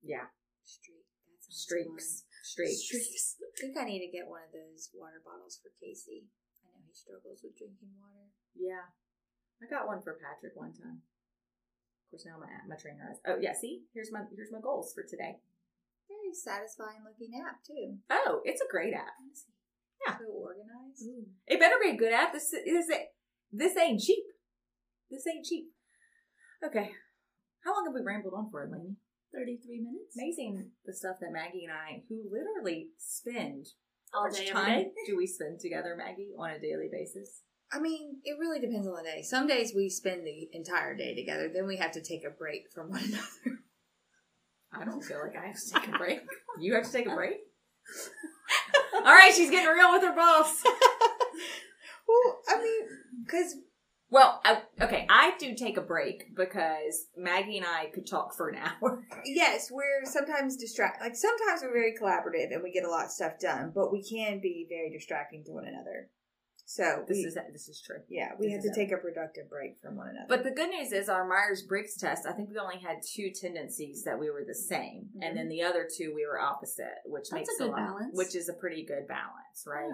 Yeah. 0.02 0.30
streak. 0.64 1.06
Streaks. 1.48 2.26
Streaks. 2.42 2.82
Streaks. 2.82 3.38
I 3.40 3.62
think 3.62 3.78
I 3.78 3.84
need 3.86 4.00
to 4.04 4.12
get 4.12 4.28
one 4.28 4.42
of 4.42 4.52
those 4.52 4.90
water 4.96 5.22
bottles 5.24 5.60
for 5.62 5.70
Casey. 5.80 6.28
I 6.66 6.70
know 6.80 6.84
he 6.88 6.92
struggles 6.94 7.44
with 7.44 7.56
drinking 7.56 7.94
water. 8.00 8.32
Yeah. 8.56 8.90
I 9.62 9.70
got 9.70 9.88
one 9.88 10.02
for 10.02 10.18
Patrick 10.18 10.56
one 10.56 10.74
time. 10.74 11.02
Of 11.02 12.06
course 12.12 12.26
now 12.26 12.38
my 12.40 12.50
my 12.68 12.76
trainer 12.76 13.06
has 13.08 13.20
Oh 13.26 13.38
yeah, 13.42 13.54
see? 13.54 13.84
Here's 13.94 14.12
my 14.12 14.22
here's 14.36 14.52
my 14.52 14.62
goals 14.62 14.94
for 14.94 15.04
today. 15.04 15.38
Very 16.08 16.34
satisfying 16.34 17.02
looking 17.06 17.34
app 17.40 17.64
too. 17.64 17.98
Oh, 18.10 18.42
it's 18.44 18.62
a 18.62 18.70
great 18.70 18.94
app. 18.94 19.14
Yeah. 20.06 20.18
So 20.18 20.26
organized. 20.26 21.04
Ooh. 21.08 21.26
It 21.48 21.60
better 21.60 21.76
be 21.82 21.92
a 21.92 21.98
good 21.98 22.14
app. 22.14 22.34
This 22.34 22.52
this 22.52 22.88
this 23.52 23.78
ain't 23.78 24.02
cheap. 24.02 24.26
This 25.10 25.26
ain't 25.28 25.46
cheap. 25.46 25.70
Okay. 26.64 26.92
How 27.64 27.74
long 27.74 27.86
have 27.86 27.94
we 27.94 28.02
rambled 28.02 28.34
on 28.36 28.50
for, 28.52 28.68
Lainey? 28.70 28.96
33 29.34 29.82
minutes? 29.82 30.16
Amazing 30.18 30.72
the 30.86 30.94
stuff 30.94 31.18
that 31.22 31.32
Maggie 31.32 31.66
and 31.66 31.74
I, 31.74 32.04
who 32.08 32.22
literally 32.30 32.90
spend 32.98 33.68
All 34.14 34.30
day, 34.30 34.50
time 34.50 34.84
day? 34.84 34.92
do 35.08 35.18
we 35.18 35.28
spend 35.28 35.60
together, 35.60 35.96
Maggie, 35.98 36.32
on 36.38 36.52
a 36.52 36.60
daily 36.60 36.90
basis? 36.92 37.42
I 37.74 37.80
mean, 37.80 38.18
it 38.24 38.38
really 38.40 38.60
depends 38.60 38.88
on 38.88 38.96
the 38.96 39.04
day. 39.04 39.22
Some 39.24 39.48
days 39.48 39.74
we 39.76 39.90
spend 39.90 40.26
the 40.28 40.50
entire 40.54 40.96
day 40.96 41.16
together. 41.16 41.50
Then 41.52 41.66
we 41.66 41.78
have 41.78 41.92
to 41.94 42.02
take 42.02 42.24
a 42.24 42.30
break 42.30 42.72
from 42.72 42.90
one 42.92 43.04
another. 43.04 43.60
I 44.72 44.86
don't 44.86 45.04
feel 45.04 45.20
like 45.20 45.36
I 45.36 45.48
have 45.48 45.60
to 45.60 45.72
take 45.72 45.96
a 45.96 45.98
break. 45.98 46.22
You 46.60 46.76
have 46.76 46.86
to 46.86 46.92
take 46.92 47.08
a 47.08 47.16
break? 47.16 47.38
All 48.96 49.04
right, 49.04 49.34
she's 49.36 49.50
getting 49.50 49.70
real 49.70 49.92
with 49.92 50.04
her 50.04 50.16
boss. 50.16 50.64
well, 52.08 52.40
I 52.50 52.62
mean, 52.62 52.88
because 53.26 53.56
Well, 54.10 54.42
I, 54.46 54.62
okay, 54.82 55.06
I 55.10 55.34
do 55.40 55.56
take 55.56 55.78
a 55.78 55.82
break 55.82 56.36
because 56.36 57.08
Maggie 57.18 57.58
and 57.58 57.66
I 57.66 57.88
could 57.94 58.08
talk 58.08 58.36
for 58.36 58.50
an 58.50 58.58
hour. 58.58 59.04
Yes, 59.26 59.70
we're 59.72 60.06
sometimes 60.06 60.58
distract. 60.58 61.02
Like 61.02 61.16
sometimes 61.16 61.62
we're 61.64 61.74
very 61.74 61.94
collaborative 62.00 62.54
and 62.54 62.64
we 62.64 62.72
get 62.72 62.86
a 62.86 62.90
lot 62.90 63.06
of 63.06 63.12
stuff 63.12 63.40
done, 63.40 63.72
but 63.74 63.92
we 63.92 64.04
can 64.04 64.40
be 64.42 64.68
very 64.70 64.92
distracting 64.92 65.44
to 65.46 65.52
one 65.52 65.66
another. 65.68 66.10
So 66.66 67.04
This 67.08 67.18
we, 67.18 67.24
is 67.26 67.38
this 67.52 67.68
is 67.68 67.82
true. 67.86 67.98
yeah, 68.10 68.32
we 68.40 68.48
this 68.48 68.64
is 68.64 68.72
to 68.72 68.76
take 68.76 68.92
a 68.92 68.98
productive 68.98 69.50
break 69.50 69.78
from 69.82 69.98
one 69.98 70.08
another. 70.08 70.26
But 70.30 70.44
the 70.44 70.52
good 70.52 70.70
news 70.70 70.92
is 70.94 71.10
our 71.10 71.28
Myers 71.28 71.62
Briggs 71.68 71.98
test. 71.98 72.26
I 72.26 72.32
think 72.32 72.50
we 72.50 72.58
only 72.58 72.80
had 72.80 72.98
two 73.06 73.32
tendencies 73.40 74.04
that 74.06 74.18
we 74.18 74.30
were 74.30 74.44
the 74.48 74.56
same, 74.56 75.10
and 75.22 75.36
then 75.38 75.50
the 75.50 75.62
other 75.62 75.88
two 75.98 76.14
we 76.16 76.26
were 76.26 76.40
opposite, 76.40 77.04
which 77.06 77.26
That's 77.30 77.34
makes 77.50 77.56
a 77.60 77.64
good 77.64 77.72
lot, 77.72 77.78
balance. 77.78 78.12
which 78.14 78.36
is 78.36 78.48
a 78.50 78.54
pretty 78.54 78.86
good 78.86 79.08
balance, 79.08 79.66
right? 79.68 79.90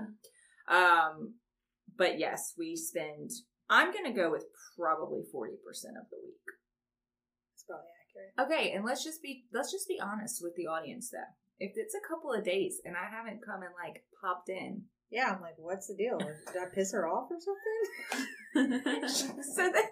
Yeah. 0.70 1.02
Um, 1.10 1.34
but 1.98 2.20
yes, 2.20 2.54
we 2.58 2.76
spend. 2.76 3.32
I'm 3.70 3.92
going 3.92 4.06
to 4.06 4.12
go 4.14 4.30
with 4.32 4.46
probably 4.78 5.24
forty 5.32 5.56
percent 5.66 5.96
of 5.98 6.08
the 6.12 6.18
week. 6.24 6.46
it's 7.56 7.64
probably 7.68 7.90
accurate. 7.98 8.52
Okay, 8.52 8.72
and 8.76 8.86
let's 8.86 9.04
just 9.04 9.22
be 9.24 9.46
let's 9.52 9.72
just 9.72 9.88
be 9.88 10.00
honest 10.00 10.40
with 10.44 10.56
the 10.56 10.68
audience 10.68 11.10
though. 11.10 11.34
If 11.60 11.74
it's 11.76 11.96
a 11.96 12.08
couple 12.08 12.32
of 12.32 12.46
days 12.46 12.80
and 12.86 12.96
I 12.96 13.10
haven't 13.10 13.44
come 13.46 13.64
and 13.64 13.74
like 13.84 14.04
popped 14.22 14.50
in, 14.50 14.84
Yeah, 15.12 15.34
I'm 15.34 15.42
like, 15.42 15.56
what's 15.58 15.88
the 15.88 15.96
deal? 15.96 16.18
Did 16.20 16.62
I 16.62 16.66
piss 16.74 16.92
her 16.94 17.08
off 17.08 17.30
or 17.32 17.38
something? 17.40 18.30
so 19.08 19.72
that 19.72 19.86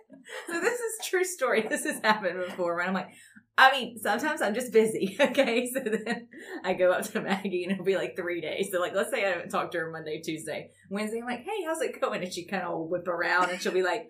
so 0.48 0.60
this 0.60 0.80
is 0.80 1.08
true 1.08 1.24
story. 1.24 1.66
This 1.68 1.86
has 1.86 2.00
happened 2.04 2.40
before, 2.46 2.76
right? 2.76 2.88
I'm 2.88 2.94
like, 2.94 3.10
I 3.58 3.72
mean, 3.72 3.98
sometimes 4.00 4.42
I'm 4.42 4.54
just 4.54 4.72
busy. 4.72 5.18
Okay, 5.28 5.70
so 5.72 5.80
then 5.80 6.28
I 6.64 6.74
go 6.74 6.92
up 6.92 7.04
to 7.12 7.22
Maggie 7.22 7.64
and 7.64 7.74
it'll 7.74 7.86
be 7.86 7.96
like 7.96 8.16
three 8.16 8.42
days. 8.42 8.70
So 8.72 8.80
like, 8.80 8.94
let's 8.94 9.12
say 9.12 9.26
I 9.26 9.30
haven't 9.30 9.50
talked 9.50 9.74
to 9.74 9.80
her 9.80 9.92
Monday, 9.92 10.22
Tuesday, 10.22 10.72
Wednesday. 10.90 11.20
I'm 11.20 11.26
like, 11.26 11.44
hey, 11.44 11.64
how's 11.66 11.82
it 11.82 12.00
going? 12.00 12.24
And 12.24 12.34
she 12.34 12.46
kind 12.46 12.64
of 12.64 12.88
whip 12.88 13.08
around 13.08 13.50
and 13.50 13.62
she'll 13.62 13.72
be 13.72 13.84
like, 13.84 14.08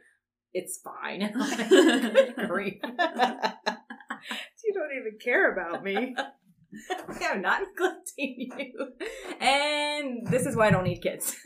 it's 0.54 0.80
fine. 0.84 1.24
I'm 1.24 1.40
like, 1.40 1.70
"Good 1.70 2.36
grief. 2.48 2.74
you 2.84 2.90
don't 4.74 4.98
even 4.98 5.18
care 5.24 5.52
about 5.54 5.84
me. 5.84 6.16
I'm 7.22 7.42
not 7.42 7.62
neglecting 7.70 8.52
you. 8.58 8.94
And 9.40 10.28
this 10.28 10.46
is 10.46 10.56
why 10.56 10.68
I 10.68 10.72
don't 10.72 10.84
need 10.84 11.02
kids. 11.02 11.36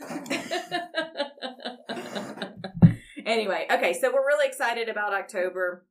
anyway, 3.26 3.66
okay, 3.70 3.92
so 3.94 4.12
we're 4.12 4.26
really 4.26 4.46
excited 4.46 4.88
about 4.88 5.12
October 5.12 5.86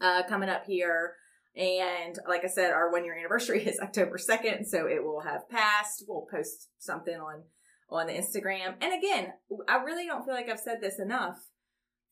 uh, 0.00 0.22
coming 0.28 0.48
up 0.48 0.64
here. 0.66 1.14
And 1.56 2.18
like 2.28 2.44
I 2.44 2.48
said, 2.48 2.72
our 2.72 2.92
one 2.92 3.04
year 3.04 3.16
anniversary 3.18 3.64
is 3.66 3.80
October 3.80 4.18
2nd, 4.18 4.66
so 4.66 4.86
it 4.86 5.02
will 5.02 5.22
have 5.22 5.48
passed. 5.48 6.04
We'll 6.06 6.26
post 6.30 6.68
something 6.78 7.14
on 7.14 7.44
on 7.88 8.08
the 8.08 8.12
Instagram. 8.12 8.74
And 8.80 8.92
again, 8.92 9.32
I 9.68 9.76
really 9.76 10.06
don't 10.06 10.24
feel 10.24 10.34
like 10.34 10.48
I've 10.48 10.58
said 10.58 10.78
this 10.80 10.98
enough. 10.98 11.36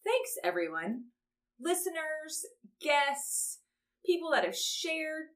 Thanks 0.04 0.36
everyone. 0.44 1.06
Listeners, 1.60 2.44
guests, 2.80 3.58
people 4.04 4.30
that 4.30 4.44
have 4.44 4.56
shared 4.56 5.26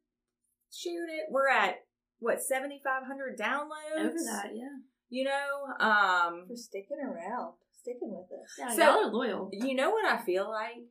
shared 0.72 1.08
it. 1.10 1.26
We're 1.30 1.48
at 1.48 1.76
what, 2.20 2.42
7500 2.42 3.38
downloads? 3.38 4.00
Over 4.00 4.14
that, 4.30 4.50
yeah. 4.54 4.76
You 5.08 5.24
know, 5.24 5.84
um 5.86 6.44
For 6.48 6.56
sticking 6.56 6.98
around, 7.02 7.54
sticking 7.80 8.10
with 8.12 8.26
us. 8.32 8.54
Yeah, 8.58 8.70
So- 8.74 8.82
y'all 8.82 9.08
are 9.08 9.12
loyal. 9.12 9.50
You 9.52 9.74
know 9.74 9.90
what 9.90 10.04
I 10.04 10.18
feel 10.24 10.48
like? 10.50 10.84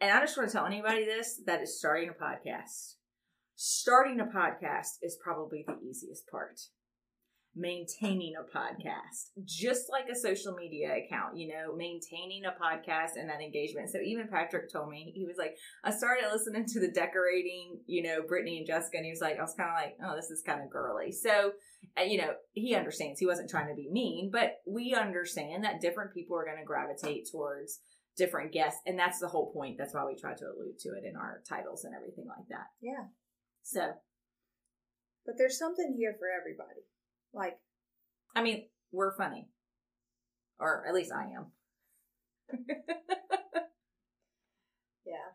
And 0.00 0.10
I 0.10 0.20
just 0.20 0.36
want 0.36 0.48
to 0.48 0.52
tell 0.56 0.66
anybody 0.66 1.04
this 1.04 1.40
that 1.46 1.60
is 1.60 1.78
starting 1.78 2.08
a 2.08 2.12
podcast. 2.12 2.94
Starting 3.54 4.18
a 4.20 4.24
podcast 4.24 4.96
is 5.02 5.18
probably 5.22 5.64
the 5.66 5.76
easiest 5.86 6.26
part. 6.28 6.58
Maintaining 7.56 8.34
a 8.36 8.56
podcast, 8.56 9.30
just 9.44 9.90
like 9.90 10.08
a 10.08 10.14
social 10.14 10.54
media 10.54 10.94
account, 10.96 11.36
you 11.36 11.48
know, 11.48 11.74
maintaining 11.74 12.44
a 12.44 12.50
podcast 12.50 13.16
and 13.16 13.28
that 13.28 13.40
engagement. 13.42 13.90
So 13.90 13.98
even 13.98 14.28
Patrick 14.28 14.72
told 14.72 14.88
me, 14.88 15.12
he 15.14 15.26
was 15.26 15.36
like, 15.36 15.56
I 15.82 15.90
started 15.90 16.30
listening 16.32 16.64
to 16.66 16.80
the 16.80 16.92
decorating, 16.92 17.80
you 17.86 18.04
know, 18.04 18.22
Brittany 18.22 18.58
and 18.58 18.66
Jessica, 18.66 18.98
and 18.98 19.04
he 19.04 19.10
was 19.10 19.20
like, 19.20 19.38
I 19.38 19.42
was 19.42 19.54
kind 19.54 19.68
of 19.68 19.74
like, 19.74 19.96
oh, 20.04 20.14
this 20.14 20.30
is 20.30 20.42
kind 20.46 20.62
of 20.62 20.70
girly. 20.70 21.10
So, 21.10 21.52
uh, 21.98 22.04
you 22.04 22.18
know, 22.18 22.34
he 22.52 22.76
understands. 22.76 23.18
He 23.18 23.26
wasn't 23.26 23.50
trying 23.50 23.68
to 23.68 23.74
be 23.74 23.88
mean, 23.90 24.30
but 24.32 24.58
we 24.64 24.94
understand 24.94 25.64
that 25.64 25.80
different 25.80 26.14
people 26.14 26.36
are 26.36 26.44
going 26.44 26.58
to 26.58 26.64
gravitate 26.64 27.28
towards 27.32 27.80
different 28.16 28.52
guests. 28.52 28.80
And 28.86 28.98
that's 28.98 29.18
the 29.18 29.28
whole 29.28 29.52
point. 29.52 29.76
That's 29.76 29.94
why 29.94 30.04
we 30.04 30.14
try 30.14 30.34
to 30.34 30.44
allude 30.44 30.78
to 30.80 30.90
it 30.90 31.04
in 31.04 31.16
our 31.16 31.42
titles 31.48 31.84
and 31.84 31.94
everything 31.94 32.26
like 32.28 32.46
that. 32.48 32.66
Yeah. 32.80 33.06
So, 33.62 33.92
But 35.26 35.34
there's 35.36 35.58
something 35.58 35.94
here 35.98 36.14
for 36.18 36.28
everybody. 36.28 36.86
Like, 37.32 37.58
I 38.34 38.42
mean, 38.42 38.68
we're 38.92 39.16
funny. 39.16 39.48
Or 40.58 40.84
at 40.86 40.94
least 40.94 41.12
I 41.12 41.24
am. 41.36 41.46
yeah. 45.06 45.30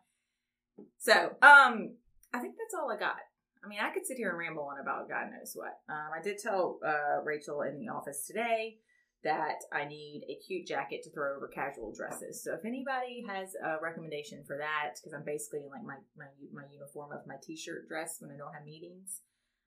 So, 0.98 1.36
um, 1.42 1.96
I 2.32 2.38
think 2.38 2.54
that's 2.56 2.74
all 2.78 2.90
I 2.92 2.98
got. 2.98 3.16
I 3.64 3.68
mean, 3.68 3.80
I 3.82 3.90
could 3.90 4.06
sit 4.06 4.16
here 4.16 4.30
and 4.30 4.38
ramble 4.38 4.62
on 4.64 4.80
about 4.80 5.08
God 5.08 5.30
knows 5.32 5.52
what. 5.54 5.80
Um, 5.88 6.10
I 6.16 6.22
did 6.22 6.38
tell 6.38 6.78
uh, 6.86 7.22
Rachel 7.24 7.62
in 7.62 7.80
the 7.80 7.88
office 7.88 8.24
today 8.26 8.76
that 9.24 9.58
I 9.72 9.84
need 9.84 10.22
a 10.28 10.38
cute 10.46 10.68
jacket 10.68 11.02
to 11.02 11.10
throw 11.10 11.34
over 11.34 11.48
casual 11.48 11.92
dresses. 11.92 12.44
So 12.44 12.54
if 12.54 12.64
anybody 12.64 13.24
has 13.26 13.54
a 13.64 13.82
recommendation 13.82 14.44
for 14.46 14.56
that, 14.58 14.94
because 14.94 15.12
I'm 15.12 15.24
basically 15.24 15.64
in 15.64 15.70
like 15.70 15.82
my, 15.82 15.96
my 16.16 16.30
my 16.52 16.62
uniform 16.72 17.10
of 17.10 17.26
my 17.26 17.34
t-shirt 17.42 17.88
dress 17.88 18.18
when 18.20 18.30
I 18.30 18.36
don't 18.36 18.54
have 18.54 18.64
meetings, 18.64 19.22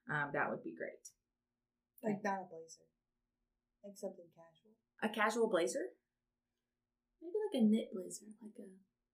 um, 0.10 0.30
that 0.32 0.50
would 0.50 0.64
be 0.64 0.74
great. 0.78 1.04
Like 2.04 2.24
not 2.24 2.44
a 2.44 2.48
blazer. 2.48 2.88
Like 3.84 3.96
something 3.98 4.28
casual. 4.36 4.74
A 5.04 5.10
casual 5.10 5.50
blazer? 5.50 5.92
Maybe 7.22 7.36
like 7.36 7.62
a 7.62 7.64
knit 7.66 7.90
blazer, 7.92 8.28
like 8.42 8.56
a 8.60 8.68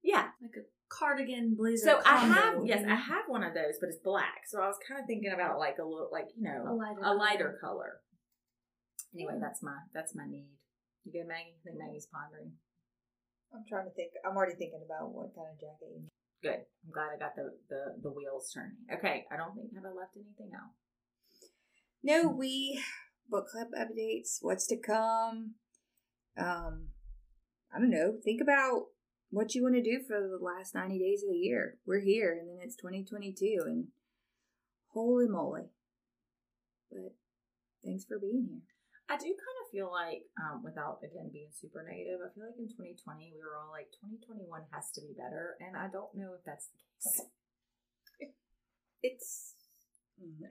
Yeah. 0.04 0.30
like 0.42 0.54
a 0.58 0.66
cardigan 0.90 1.56
blazer. 1.58 1.98
So 1.98 2.02
I 2.06 2.18
have 2.18 2.66
yes. 2.66 2.86
I 2.88 2.96
have 2.96 3.26
one 3.28 3.44
of 3.44 3.54
those, 3.54 3.78
but 3.82 3.90
it's 3.90 4.02
black. 4.04 4.46
So 4.48 4.62
I 4.62 4.68
was 4.68 4.78
kind 4.88 5.02
of 5.02 5.08
thinking 5.08 5.32
about 5.34 5.58
like 5.58 5.78
a 5.82 5.86
little 5.86 6.10
like 6.12 6.30
you 6.38 6.44
know 6.46 6.66
a 6.70 6.74
lighter, 6.74 7.02
a 7.02 7.14
lighter 7.14 7.58
color. 7.62 8.02
Anyway, 9.14 9.38
that's 9.42 9.64
my 9.64 9.78
that's 9.94 10.14
my 10.14 10.26
need. 10.30 10.50
You 11.06 11.12
good, 11.14 11.28
Maggie? 11.30 11.58
I 11.58 11.62
think 11.66 11.78
Maggie's 11.78 12.10
pondering. 12.10 12.54
I'm 13.54 13.64
trying 13.70 13.86
to 13.86 13.94
think. 13.94 14.12
I'm 14.26 14.36
already 14.36 14.58
thinking 14.58 14.82
about 14.86 15.14
what 15.14 15.34
kind 15.38 15.48
of 15.54 15.58
jacket 15.62 15.90
you 15.94 16.02
need. 16.06 16.14
Good. 16.44 16.62
I'm 16.86 16.92
glad 16.94 17.14
I 17.14 17.18
got 17.18 17.34
the 17.38 17.54
the, 17.70 17.82
the 18.06 18.12
wheels 18.14 18.52
turning. 18.54 18.78
Okay, 18.94 19.26
I 19.32 19.38
don't 19.38 19.54
think 19.56 19.74
have 19.74 19.86
I 19.86 19.94
left 19.94 20.18
anything 20.18 20.54
out. 20.54 20.74
No, 22.06 22.30
we 22.30 22.80
book 23.28 23.48
club 23.50 23.70
updates, 23.74 24.38
what's 24.42 24.68
to 24.68 24.78
come. 24.78 25.56
Um, 26.38 26.90
I 27.74 27.80
don't 27.80 27.90
know. 27.90 28.14
Think 28.24 28.42
about 28.42 28.94
what 29.32 29.56
you 29.56 29.64
want 29.64 29.74
to 29.74 29.82
do 29.82 30.06
for 30.06 30.22
the 30.22 30.38
last 30.38 30.76
90 30.76 31.00
days 31.00 31.24
of 31.24 31.34
the 31.34 31.42
year. 31.42 31.80
We're 31.84 32.06
here, 32.06 32.30
and 32.30 32.48
then 32.48 32.62
it's 32.62 32.76
2022, 32.76 33.58
and 33.66 33.88
holy 34.94 35.28
moly. 35.28 35.74
But 36.92 37.18
thanks 37.84 38.06
for 38.06 38.20
being 38.20 38.46
here. 38.54 38.62
I 39.10 39.18
do 39.18 39.26
kind 39.26 39.60
of 39.66 39.72
feel 39.74 39.90
like, 39.90 40.30
um, 40.38 40.62
without 40.62 41.02
again 41.02 41.34
being 41.34 41.50
super 41.58 41.82
negative, 41.82 42.22
I 42.22 42.30
feel 42.38 42.46
like 42.46 42.62
in 42.62 42.70
2020 42.70 43.34
we 43.34 43.42
were 43.42 43.58
all 43.58 43.74
like, 43.74 43.90
2021 43.98 44.46
has 44.78 44.94
to 44.94 45.02
be 45.02 45.18
better, 45.18 45.58
and 45.58 45.74
I 45.74 45.90
don't 45.90 46.14
know 46.14 46.38
if 46.38 46.46
that's 46.46 46.70
the 46.70 46.78
case. 46.78 48.30
It's 49.02 49.56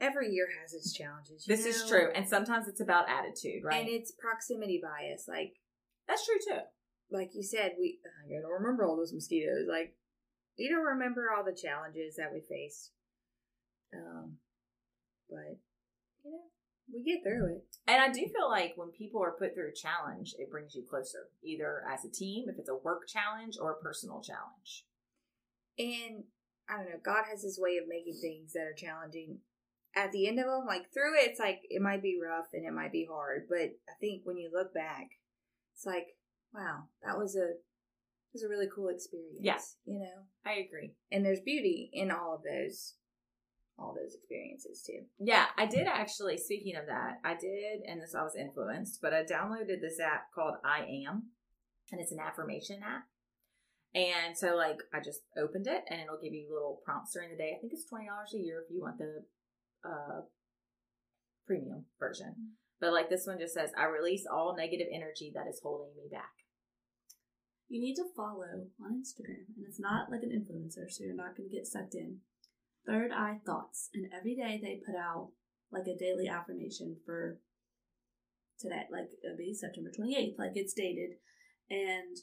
every 0.00 0.30
year 0.30 0.48
has 0.60 0.74
its 0.74 0.92
challenges. 0.92 1.44
This 1.46 1.66
is 1.66 1.88
true, 1.88 2.10
and 2.14 2.28
sometimes 2.28 2.68
it's 2.68 2.80
about 2.80 3.08
attitude, 3.08 3.64
right? 3.64 3.80
and 3.80 3.88
it's 3.88 4.12
proximity 4.12 4.80
bias. 4.82 5.26
Like 5.28 5.54
that's 6.08 6.24
true 6.24 6.38
too. 6.46 6.60
like 7.10 7.30
you 7.34 7.42
said, 7.42 7.72
we 7.78 7.98
I 8.26 8.40
don't 8.40 8.50
remember 8.50 8.84
all 8.84 8.96
those 8.96 9.12
mosquitoes. 9.12 9.66
Like 9.68 9.94
you 10.56 10.70
don't 10.70 10.84
remember 10.84 11.28
all 11.30 11.44
the 11.44 11.56
challenges 11.56 12.16
that 12.16 12.32
we 12.32 12.40
faced. 12.40 12.92
Um, 13.94 14.36
but 15.30 15.58
you 16.24 16.30
know, 16.32 16.38
we 16.92 17.02
get 17.02 17.22
through 17.22 17.56
it. 17.56 17.64
And 17.86 18.00
I 18.00 18.08
do 18.08 18.20
feel 18.26 18.48
like 18.48 18.74
when 18.76 18.90
people 18.90 19.22
are 19.22 19.32
put 19.38 19.54
through 19.54 19.70
a 19.70 19.74
challenge, 19.74 20.34
it 20.38 20.50
brings 20.50 20.74
you 20.74 20.82
closer, 20.88 21.28
either 21.42 21.82
as 21.90 22.04
a 22.04 22.10
team, 22.10 22.46
if 22.48 22.58
it's 22.58 22.68
a 22.68 22.76
work 22.76 23.06
challenge, 23.08 23.56
or 23.60 23.72
a 23.72 23.82
personal 23.82 24.20
challenge. 24.22 24.84
And 25.78 26.24
I 26.68 26.76
don't 26.76 26.90
know, 26.90 27.00
God 27.04 27.24
has 27.30 27.42
his 27.42 27.58
way 27.58 27.76
of 27.76 27.88
making 27.88 28.18
things 28.20 28.52
that 28.52 28.62
are 28.62 28.74
challenging. 28.76 29.38
At 29.96 30.12
the 30.12 30.26
end 30.26 30.38
of 30.38 30.46
them, 30.46 30.64
like 30.66 30.92
through 30.92 31.18
it, 31.20 31.30
it's 31.30 31.40
like 31.40 31.60
it 31.70 31.80
might 31.80 32.02
be 32.02 32.18
rough 32.20 32.46
and 32.52 32.66
it 32.66 32.72
might 32.72 32.92
be 32.92 33.06
hard, 33.10 33.46
but 33.48 33.58
I 33.88 33.94
think 34.00 34.22
when 34.24 34.36
you 34.36 34.50
look 34.52 34.74
back, 34.74 35.06
it's 35.74 35.86
like, 35.86 36.16
wow, 36.52 36.84
that 37.04 37.16
was 37.16 37.36
a 37.36 37.50
it 38.34 38.34
was 38.34 38.42
a 38.42 38.48
really 38.48 38.68
cool 38.74 38.88
experience. 38.88 39.38
Yeah. 39.40 39.58
you 39.84 40.00
know. 40.00 40.26
I 40.44 40.54
agree. 40.54 40.94
And 41.12 41.24
there's 41.24 41.40
beauty 41.40 41.90
in 41.92 42.10
all 42.10 42.34
of 42.34 42.42
those, 42.42 42.94
all 43.78 43.94
those 43.94 44.14
experiences 44.14 44.82
too. 44.84 45.04
Yeah, 45.20 45.46
I 45.56 45.66
did 45.66 45.86
actually. 45.86 46.38
Speaking 46.38 46.74
of 46.74 46.86
that, 46.86 47.20
I 47.24 47.36
did, 47.36 47.82
and 47.86 48.02
this 48.02 48.14
I 48.14 48.22
was 48.22 48.34
influenced, 48.34 49.00
but 49.00 49.14
I 49.14 49.22
downloaded 49.22 49.80
this 49.80 50.00
app 50.00 50.32
called 50.34 50.54
I 50.64 50.80
Am, 51.06 51.30
and 51.92 52.00
it's 52.00 52.10
an 52.10 52.18
affirmation 52.18 52.80
app. 52.82 53.04
And 53.94 54.36
so, 54.36 54.56
like, 54.56 54.78
I 54.92 54.98
just 54.98 55.20
opened 55.38 55.68
it, 55.68 55.84
and 55.88 56.00
it'll 56.00 56.18
give 56.20 56.34
you 56.34 56.48
little 56.52 56.80
prompts 56.84 57.12
during 57.14 57.30
the 57.30 57.36
day. 57.36 57.54
I 57.56 57.60
think 57.60 57.72
it's 57.72 57.88
twenty 57.88 58.08
dollars 58.08 58.34
a 58.34 58.38
year 58.38 58.64
if 58.66 58.74
you 58.74 58.82
want 58.82 58.98
the 58.98 59.22
uh, 59.84 60.22
premium 61.46 61.84
version. 61.98 62.56
But 62.80 62.92
like 62.92 63.08
this 63.08 63.26
one 63.26 63.38
just 63.38 63.54
says, 63.54 63.70
"I 63.76 63.84
release 63.84 64.26
all 64.30 64.56
negative 64.56 64.88
energy 64.92 65.32
that 65.34 65.46
is 65.48 65.60
holding 65.62 65.94
me 65.96 66.08
back." 66.10 66.44
you 67.68 67.80
need 67.80 67.96
to 67.96 68.14
follow 68.16 68.70
on 68.78 69.02
Instagram, 69.02 69.50
and 69.56 69.66
it's 69.66 69.80
not 69.80 70.10
like 70.10 70.22
an 70.22 70.30
influencer, 70.30 70.86
so 70.86 71.02
you're 71.02 71.16
not 71.16 71.36
going 71.36 71.48
to 71.48 71.54
get 71.54 71.66
sucked 71.66 71.94
in. 71.94 72.20
Third 72.86 73.10
Eye 73.10 73.40
Thoughts, 73.46 73.88
and 73.94 74.06
every 74.12 74.36
day 74.36 74.60
they 74.60 74.78
put 74.84 74.94
out 74.94 75.32
like 75.72 75.88
a 75.88 75.98
daily 75.98 76.28
affirmation 76.28 76.96
for 77.04 77.40
today, 78.60 78.84
like 78.92 79.10
it'll 79.24 79.36
be 79.36 79.50
September 79.50 79.90
28th, 79.90 80.38
like 80.38 80.54
it's 80.54 80.74
dated, 80.74 81.16
and 81.70 82.14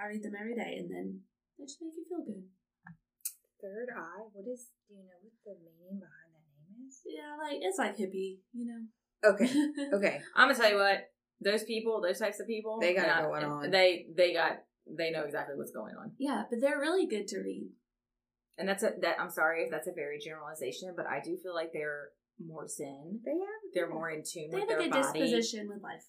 I 0.00 0.08
read 0.08 0.24
them 0.24 0.34
every 0.34 0.56
day, 0.56 0.80
and 0.80 0.90
then 0.90 1.20
they 1.58 1.66
just 1.66 1.78
make 1.78 1.94
you 1.94 2.08
feel 2.08 2.24
good. 2.24 2.48
Third 3.60 3.94
eye. 3.94 4.26
What 4.32 4.50
is? 4.50 4.74
Do 4.88 4.94
you 4.94 5.04
know 5.06 5.20
what 5.22 5.34
the 5.44 5.54
meaning 5.62 6.00
behind 6.00 6.08
that 6.08 6.27
name 6.27 6.27
is? 6.86 7.00
Yeah, 7.06 7.36
like 7.38 7.58
it's 7.60 7.78
like 7.78 7.96
hippie, 7.96 8.38
you 8.52 8.66
know. 8.66 9.30
Okay. 9.30 9.50
Okay. 9.96 10.20
I'm 10.36 10.48
gonna 10.48 10.58
tell 10.58 10.70
you 10.70 10.76
what. 10.78 11.10
Those 11.40 11.62
people, 11.62 12.00
those 12.02 12.18
types 12.18 12.40
of 12.40 12.48
people, 12.48 12.78
They 12.80 12.94
got 12.94 13.04
it 13.04 13.06
yeah, 13.08 13.22
going 13.22 13.44
on. 13.44 13.70
They 13.70 14.06
they 14.16 14.32
got 14.32 14.58
they 14.90 15.10
know 15.10 15.22
exactly 15.22 15.54
what's 15.56 15.70
going 15.70 15.94
on. 15.94 16.12
yeah, 16.18 16.42
but 16.50 16.60
they're 16.60 16.80
really 16.80 17.06
good 17.06 17.28
to 17.28 17.38
read. 17.38 17.70
And 18.58 18.68
that's 18.68 18.82
a 18.82 18.90
that 19.02 19.20
I'm 19.20 19.30
sorry 19.30 19.62
if 19.62 19.70
that's 19.70 19.86
a 19.86 19.92
very 19.94 20.18
generalization, 20.18 20.94
but 20.96 21.06
I 21.06 21.20
do 21.22 21.36
feel 21.40 21.54
like 21.54 21.70
they're 21.72 22.08
more 22.44 22.66
zen. 22.66 23.20
They 23.24 23.38
have. 23.38 23.60
They're 23.72 23.88
more 23.88 24.10
in 24.10 24.22
tune 24.26 24.50
They 24.50 24.58
with 24.58 24.68
have 24.68 24.78
a 24.78 24.82
their 24.82 24.90
good 24.90 24.90
body. 24.90 25.20
disposition 25.20 25.68
with 25.68 25.80
life. 25.82 26.02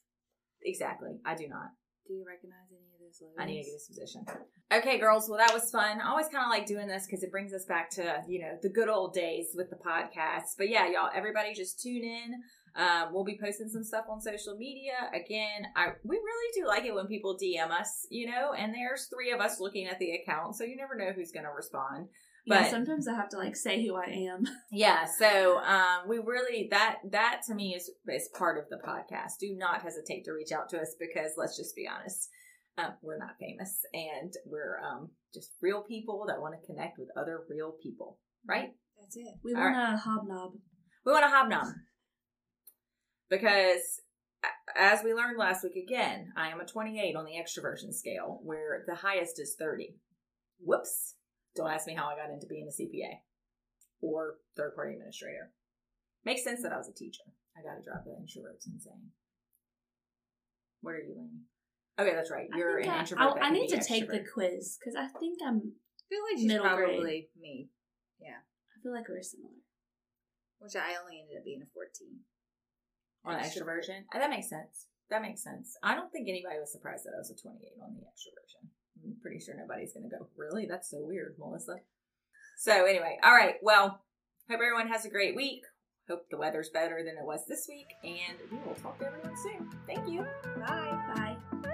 Exactly. 0.63 1.19
I 1.25 1.35
do 1.35 1.47
not. 1.47 1.77
Do 2.07 2.13
you 2.15 2.25
recognize 2.25 2.65
any 2.73 2.88
of 3.39 3.45
need 3.47 3.63
to 3.63 3.69
get 3.69 3.71
need 3.73 3.87
position. 3.87 4.25
Okay, 4.71 4.99
girls. 4.99 5.27
Well, 5.29 5.39
that 5.39 5.53
was 5.53 5.71
fun. 5.71 5.99
I 5.99 6.09
always 6.09 6.27
kind 6.27 6.43
of 6.45 6.49
like 6.49 6.65
doing 6.67 6.87
this 6.87 7.05
because 7.05 7.23
it 7.23 7.31
brings 7.31 7.53
us 7.53 7.65
back 7.65 7.89
to 7.91 8.21
you 8.27 8.41
know 8.41 8.57
the 8.61 8.69
good 8.69 8.89
old 8.89 9.13
days 9.13 9.47
with 9.55 9.69
the 9.69 9.75
podcast. 9.77 10.55
But 10.57 10.69
yeah, 10.69 10.87
y'all, 10.87 11.09
everybody 11.13 11.53
just 11.53 11.81
tune 11.81 12.03
in. 12.03 12.33
Um, 12.75 13.09
we'll 13.11 13.23
be 13.25 13.37
posting 13.41 13.67
some 13.67 13.83
stuff 13.83 14.05
on 14.09 14.21
social 14.21 14.55
media. 14.55 14.93
Again, 15.13 15.65
I 15.75 15.87
we 16.03 16.17
really 16.17 16.51
do 16.61 16.67
like 16.67 16.85
it 16.85 16.93
when 16.93 17.07
people 17.07 17.35
DM 17.41 17.71
us, 17.71 18.05
you 18.11 18.27
know, 18.29 18.53
and 18.53 18.73
there's 18.73 19.07
three 19.07 19.31
of 19.31 19.39
us 19.41 19.59
looking 19.59 19.87
at 19.87 19.97
the 19.99 20.11
account, 20.11 20.55
so 20.55 20.63
you 20.63 20.75
never 20.77 20.95
know 20.95 21.11
who's 21.15 21.31
going 21.31 21.45
to 21.45 21.51
respond. 21.51 22.07
yeah, 22.45 22.61
But- 22.61 22.69
sometimes 22.69 23.07
I 23.07 23.15
have 23.15 23.29
to 23.29 23.37
like 23.37 23.55
say 23.55 23.83
who 23.85 23.95
I 23.95 24.05
am. 24.31 24.43
Yeah, 24.71 25.05
so 25.05 25.57
um, 25.59 26.07
we 26.07 26.19
really 26.19 26.67
that 26.69 26.99
that 27.09 27.41
to 27.47 27.55
me 27.55 27.73
is 27.73 27.89
is 28.07 28.29
part 28.37 28.59
of 28.59 28.69
the 28.69 28.77
podcast. 28.87 29.39
Do 29.39 29.55
not 29.57 29.81
hesitate 29.81 30.25
to 30.25 30.31
reach 30.31 30.51
out 30.51 30.69
to 30.69 30.79
us 30.79 30.95
because 30.99 31.31
let's 31.37 31.57
just 31.57 31.75
be 31.75 31.87
honest, 31.87 32.29
um, 32.79 32.93
we're 33.01 33.17
not 33.17 33.37
famous 33.39 33.81
and 33.93 34.33
we're 34.45 34.79
um, 34.79 35.09
just 35.33 35.51
real 35.61 35.81
people 35.81 36.25
that 36.27 36.41
want 36.41 36.55
to 36.59 36.65
connect 36.65 36.97
with 36.97 37.09
other 37.17 37.41
real 37.49 37.73
people, 37.81 38.19
right? 38.47 38.69
That's 38.99 39.15
it. 39.17 39.35
We 39.43 39.53
want 39.53 39.75
a 39.75 39.97
hobnob. 39.97 40.53
We 41.05 41.11
want 41.11 41.23
to 41.23 41.29
hobnob 41.29 41.73
because 43.29 44.01
as 44.75 45.03
we 45.03 45.13
learned 45.13 45.37
last 45.37 45.63
week 45.63 45.75
again, 45.75 46.31
I 46.37 46.49
am 46.49 46.59
a 46.59 46.65
28 46.65 47.15
on 47.15 47.25
the 47.25 47.33
extroversion 47.33 47.93
scale, 47.93 48.39
where 48.43 48.83
the 48.87 48.95
highest 48.95 49.39
is 49.39 49.55
30. 49.57 49.95
Whoops! 50.59 51.15
Don't 51.55 51.71
ask 51.71 51.87
me 51.87 51.95
how 51.95 52.07
I 52.07 52.15
got 52.15 52.31
into 52.33 52.47
being 52.47 52.67
a 52.67 52.81
CPA 52.81 53.19
or 54.01 54.35
third 54.55 54.75
party 54.75 54.93
administrator. 54.93 55.51
Makes 56.25 56.43
sense 56.43 56.61
that 56.61 56.73
I 56.73 56.77
was 56.77 56.89
a 56.89 56.93
teacher. 56.93 57.23
I 57.57 57.61
got 57.61 57.75
to 57.75 57.83
drop 57.83 58.03
the 58.05 58.11
introverts 58.11 58.67
insane. 58.67 59.11
What 60.81 60.91
are 60.91 60.99
you, 60.99 61.15
Lainey? 61.17 61.43
Okay, 61.99 62.15
that's 62.15 62.31
right. 62.31 62.47
You're 62.55 62.79
I, 62.79 62.83
an 62.83 62.89
I- 62.89 62.99
introvert. 63.01 63.37
I, 63.41 63.47
I 63.47 63.49
need 63.51 63.67
to 63.69 63.81
take 63.83 64.07
the 64.09 64.23
quiz 64.33 64.77
because 64.79 64.95
I 64.95 65.07
think 65.19 65.39
I'm. 65.45 65.57
I 65.57 66.03
feel 66.09 66.23
like 66.31 66.37
she's 66.39 66.47
Middle 66.47 66.75
grade. 66.75 66.89
probably 66.89 67.29
me, 67.39 67.69
Yeah. 68.19 68.41
I 68.41 68.75
feel 68.81 68.93
like 68.93 69.07
we're 69.07 69.21
similar. 69.21 69.53
which 70.59 70.75
I 70.75 70.97
only 71.03 71.21
ended 71.21 71.37
up 71.37 71.45
being 71.45 71.61
a 71.61 71.69
14. 71.71 72.17
on 73.25 73.35
Extrovert. 73.37 73.85
extroversion. 73.85 73.99
And 74.13 74.23
that 74.23 74.29
makes 74.31 74.49
sense. 74.49 74.87
That 75.11 75.21
makes 75.21 75.43
sense. 75.43 75.77
I 75.83 75.93
don't 75.95 76.11
think 76.11 76.27
anybody 76.29 76.57
was 76.59 76.71
surprised 76.71 77.03
that 77.05 77.13
I 77.15 77.19
was 77.19 77.29
a 77.29 77.35
28 77.39 77.61
on 77.83 77.93
the 77.93 78.01
extroversion. 78.09 78.69
I'm 79.03 79.15
pretty 79.21 79.39
sure 79.39 79.53
nobody's 79.55 79.93
going 79.93 80.09
to 80.09 80.15
go, 80.17 80.27
really? 80.35 80.65
That's 80.65 80.89
so 80.89 80.97
weird, 81.01 81.35
Melissa. 81.37 81.77
So, 82.57 82.85
anyway, 82.85 83.17
all 83.23 83.31
right. 83.33 83.55
Well, 83.61 84.01
hope 84.49 84.59
everyone 84.61 84.87
has 84.89 85.05
a 85.05 85.09
great 85.09 85.35
week. 85.35 85.61
Hope 86.09 86.25
the 86.31 86.37
weather's 86.37 86.69
better 86.69 87.03
than 87.05 87.17
it 87.21 87.25
was 87.25 87.45
this 87.47 87.67
week. 87.69 87.87
And 88.03 88.37
we 88.51 88.57
will 88.65 88.75
talk 88.75 88.97
to 88.99 89.05
everyone 89.05 89.37
soon. 89.37 89.69
Thank 89.85 90.09
you. 90.09 90.25
Bye. 90.65 91.37
Bye. 91.61 91.69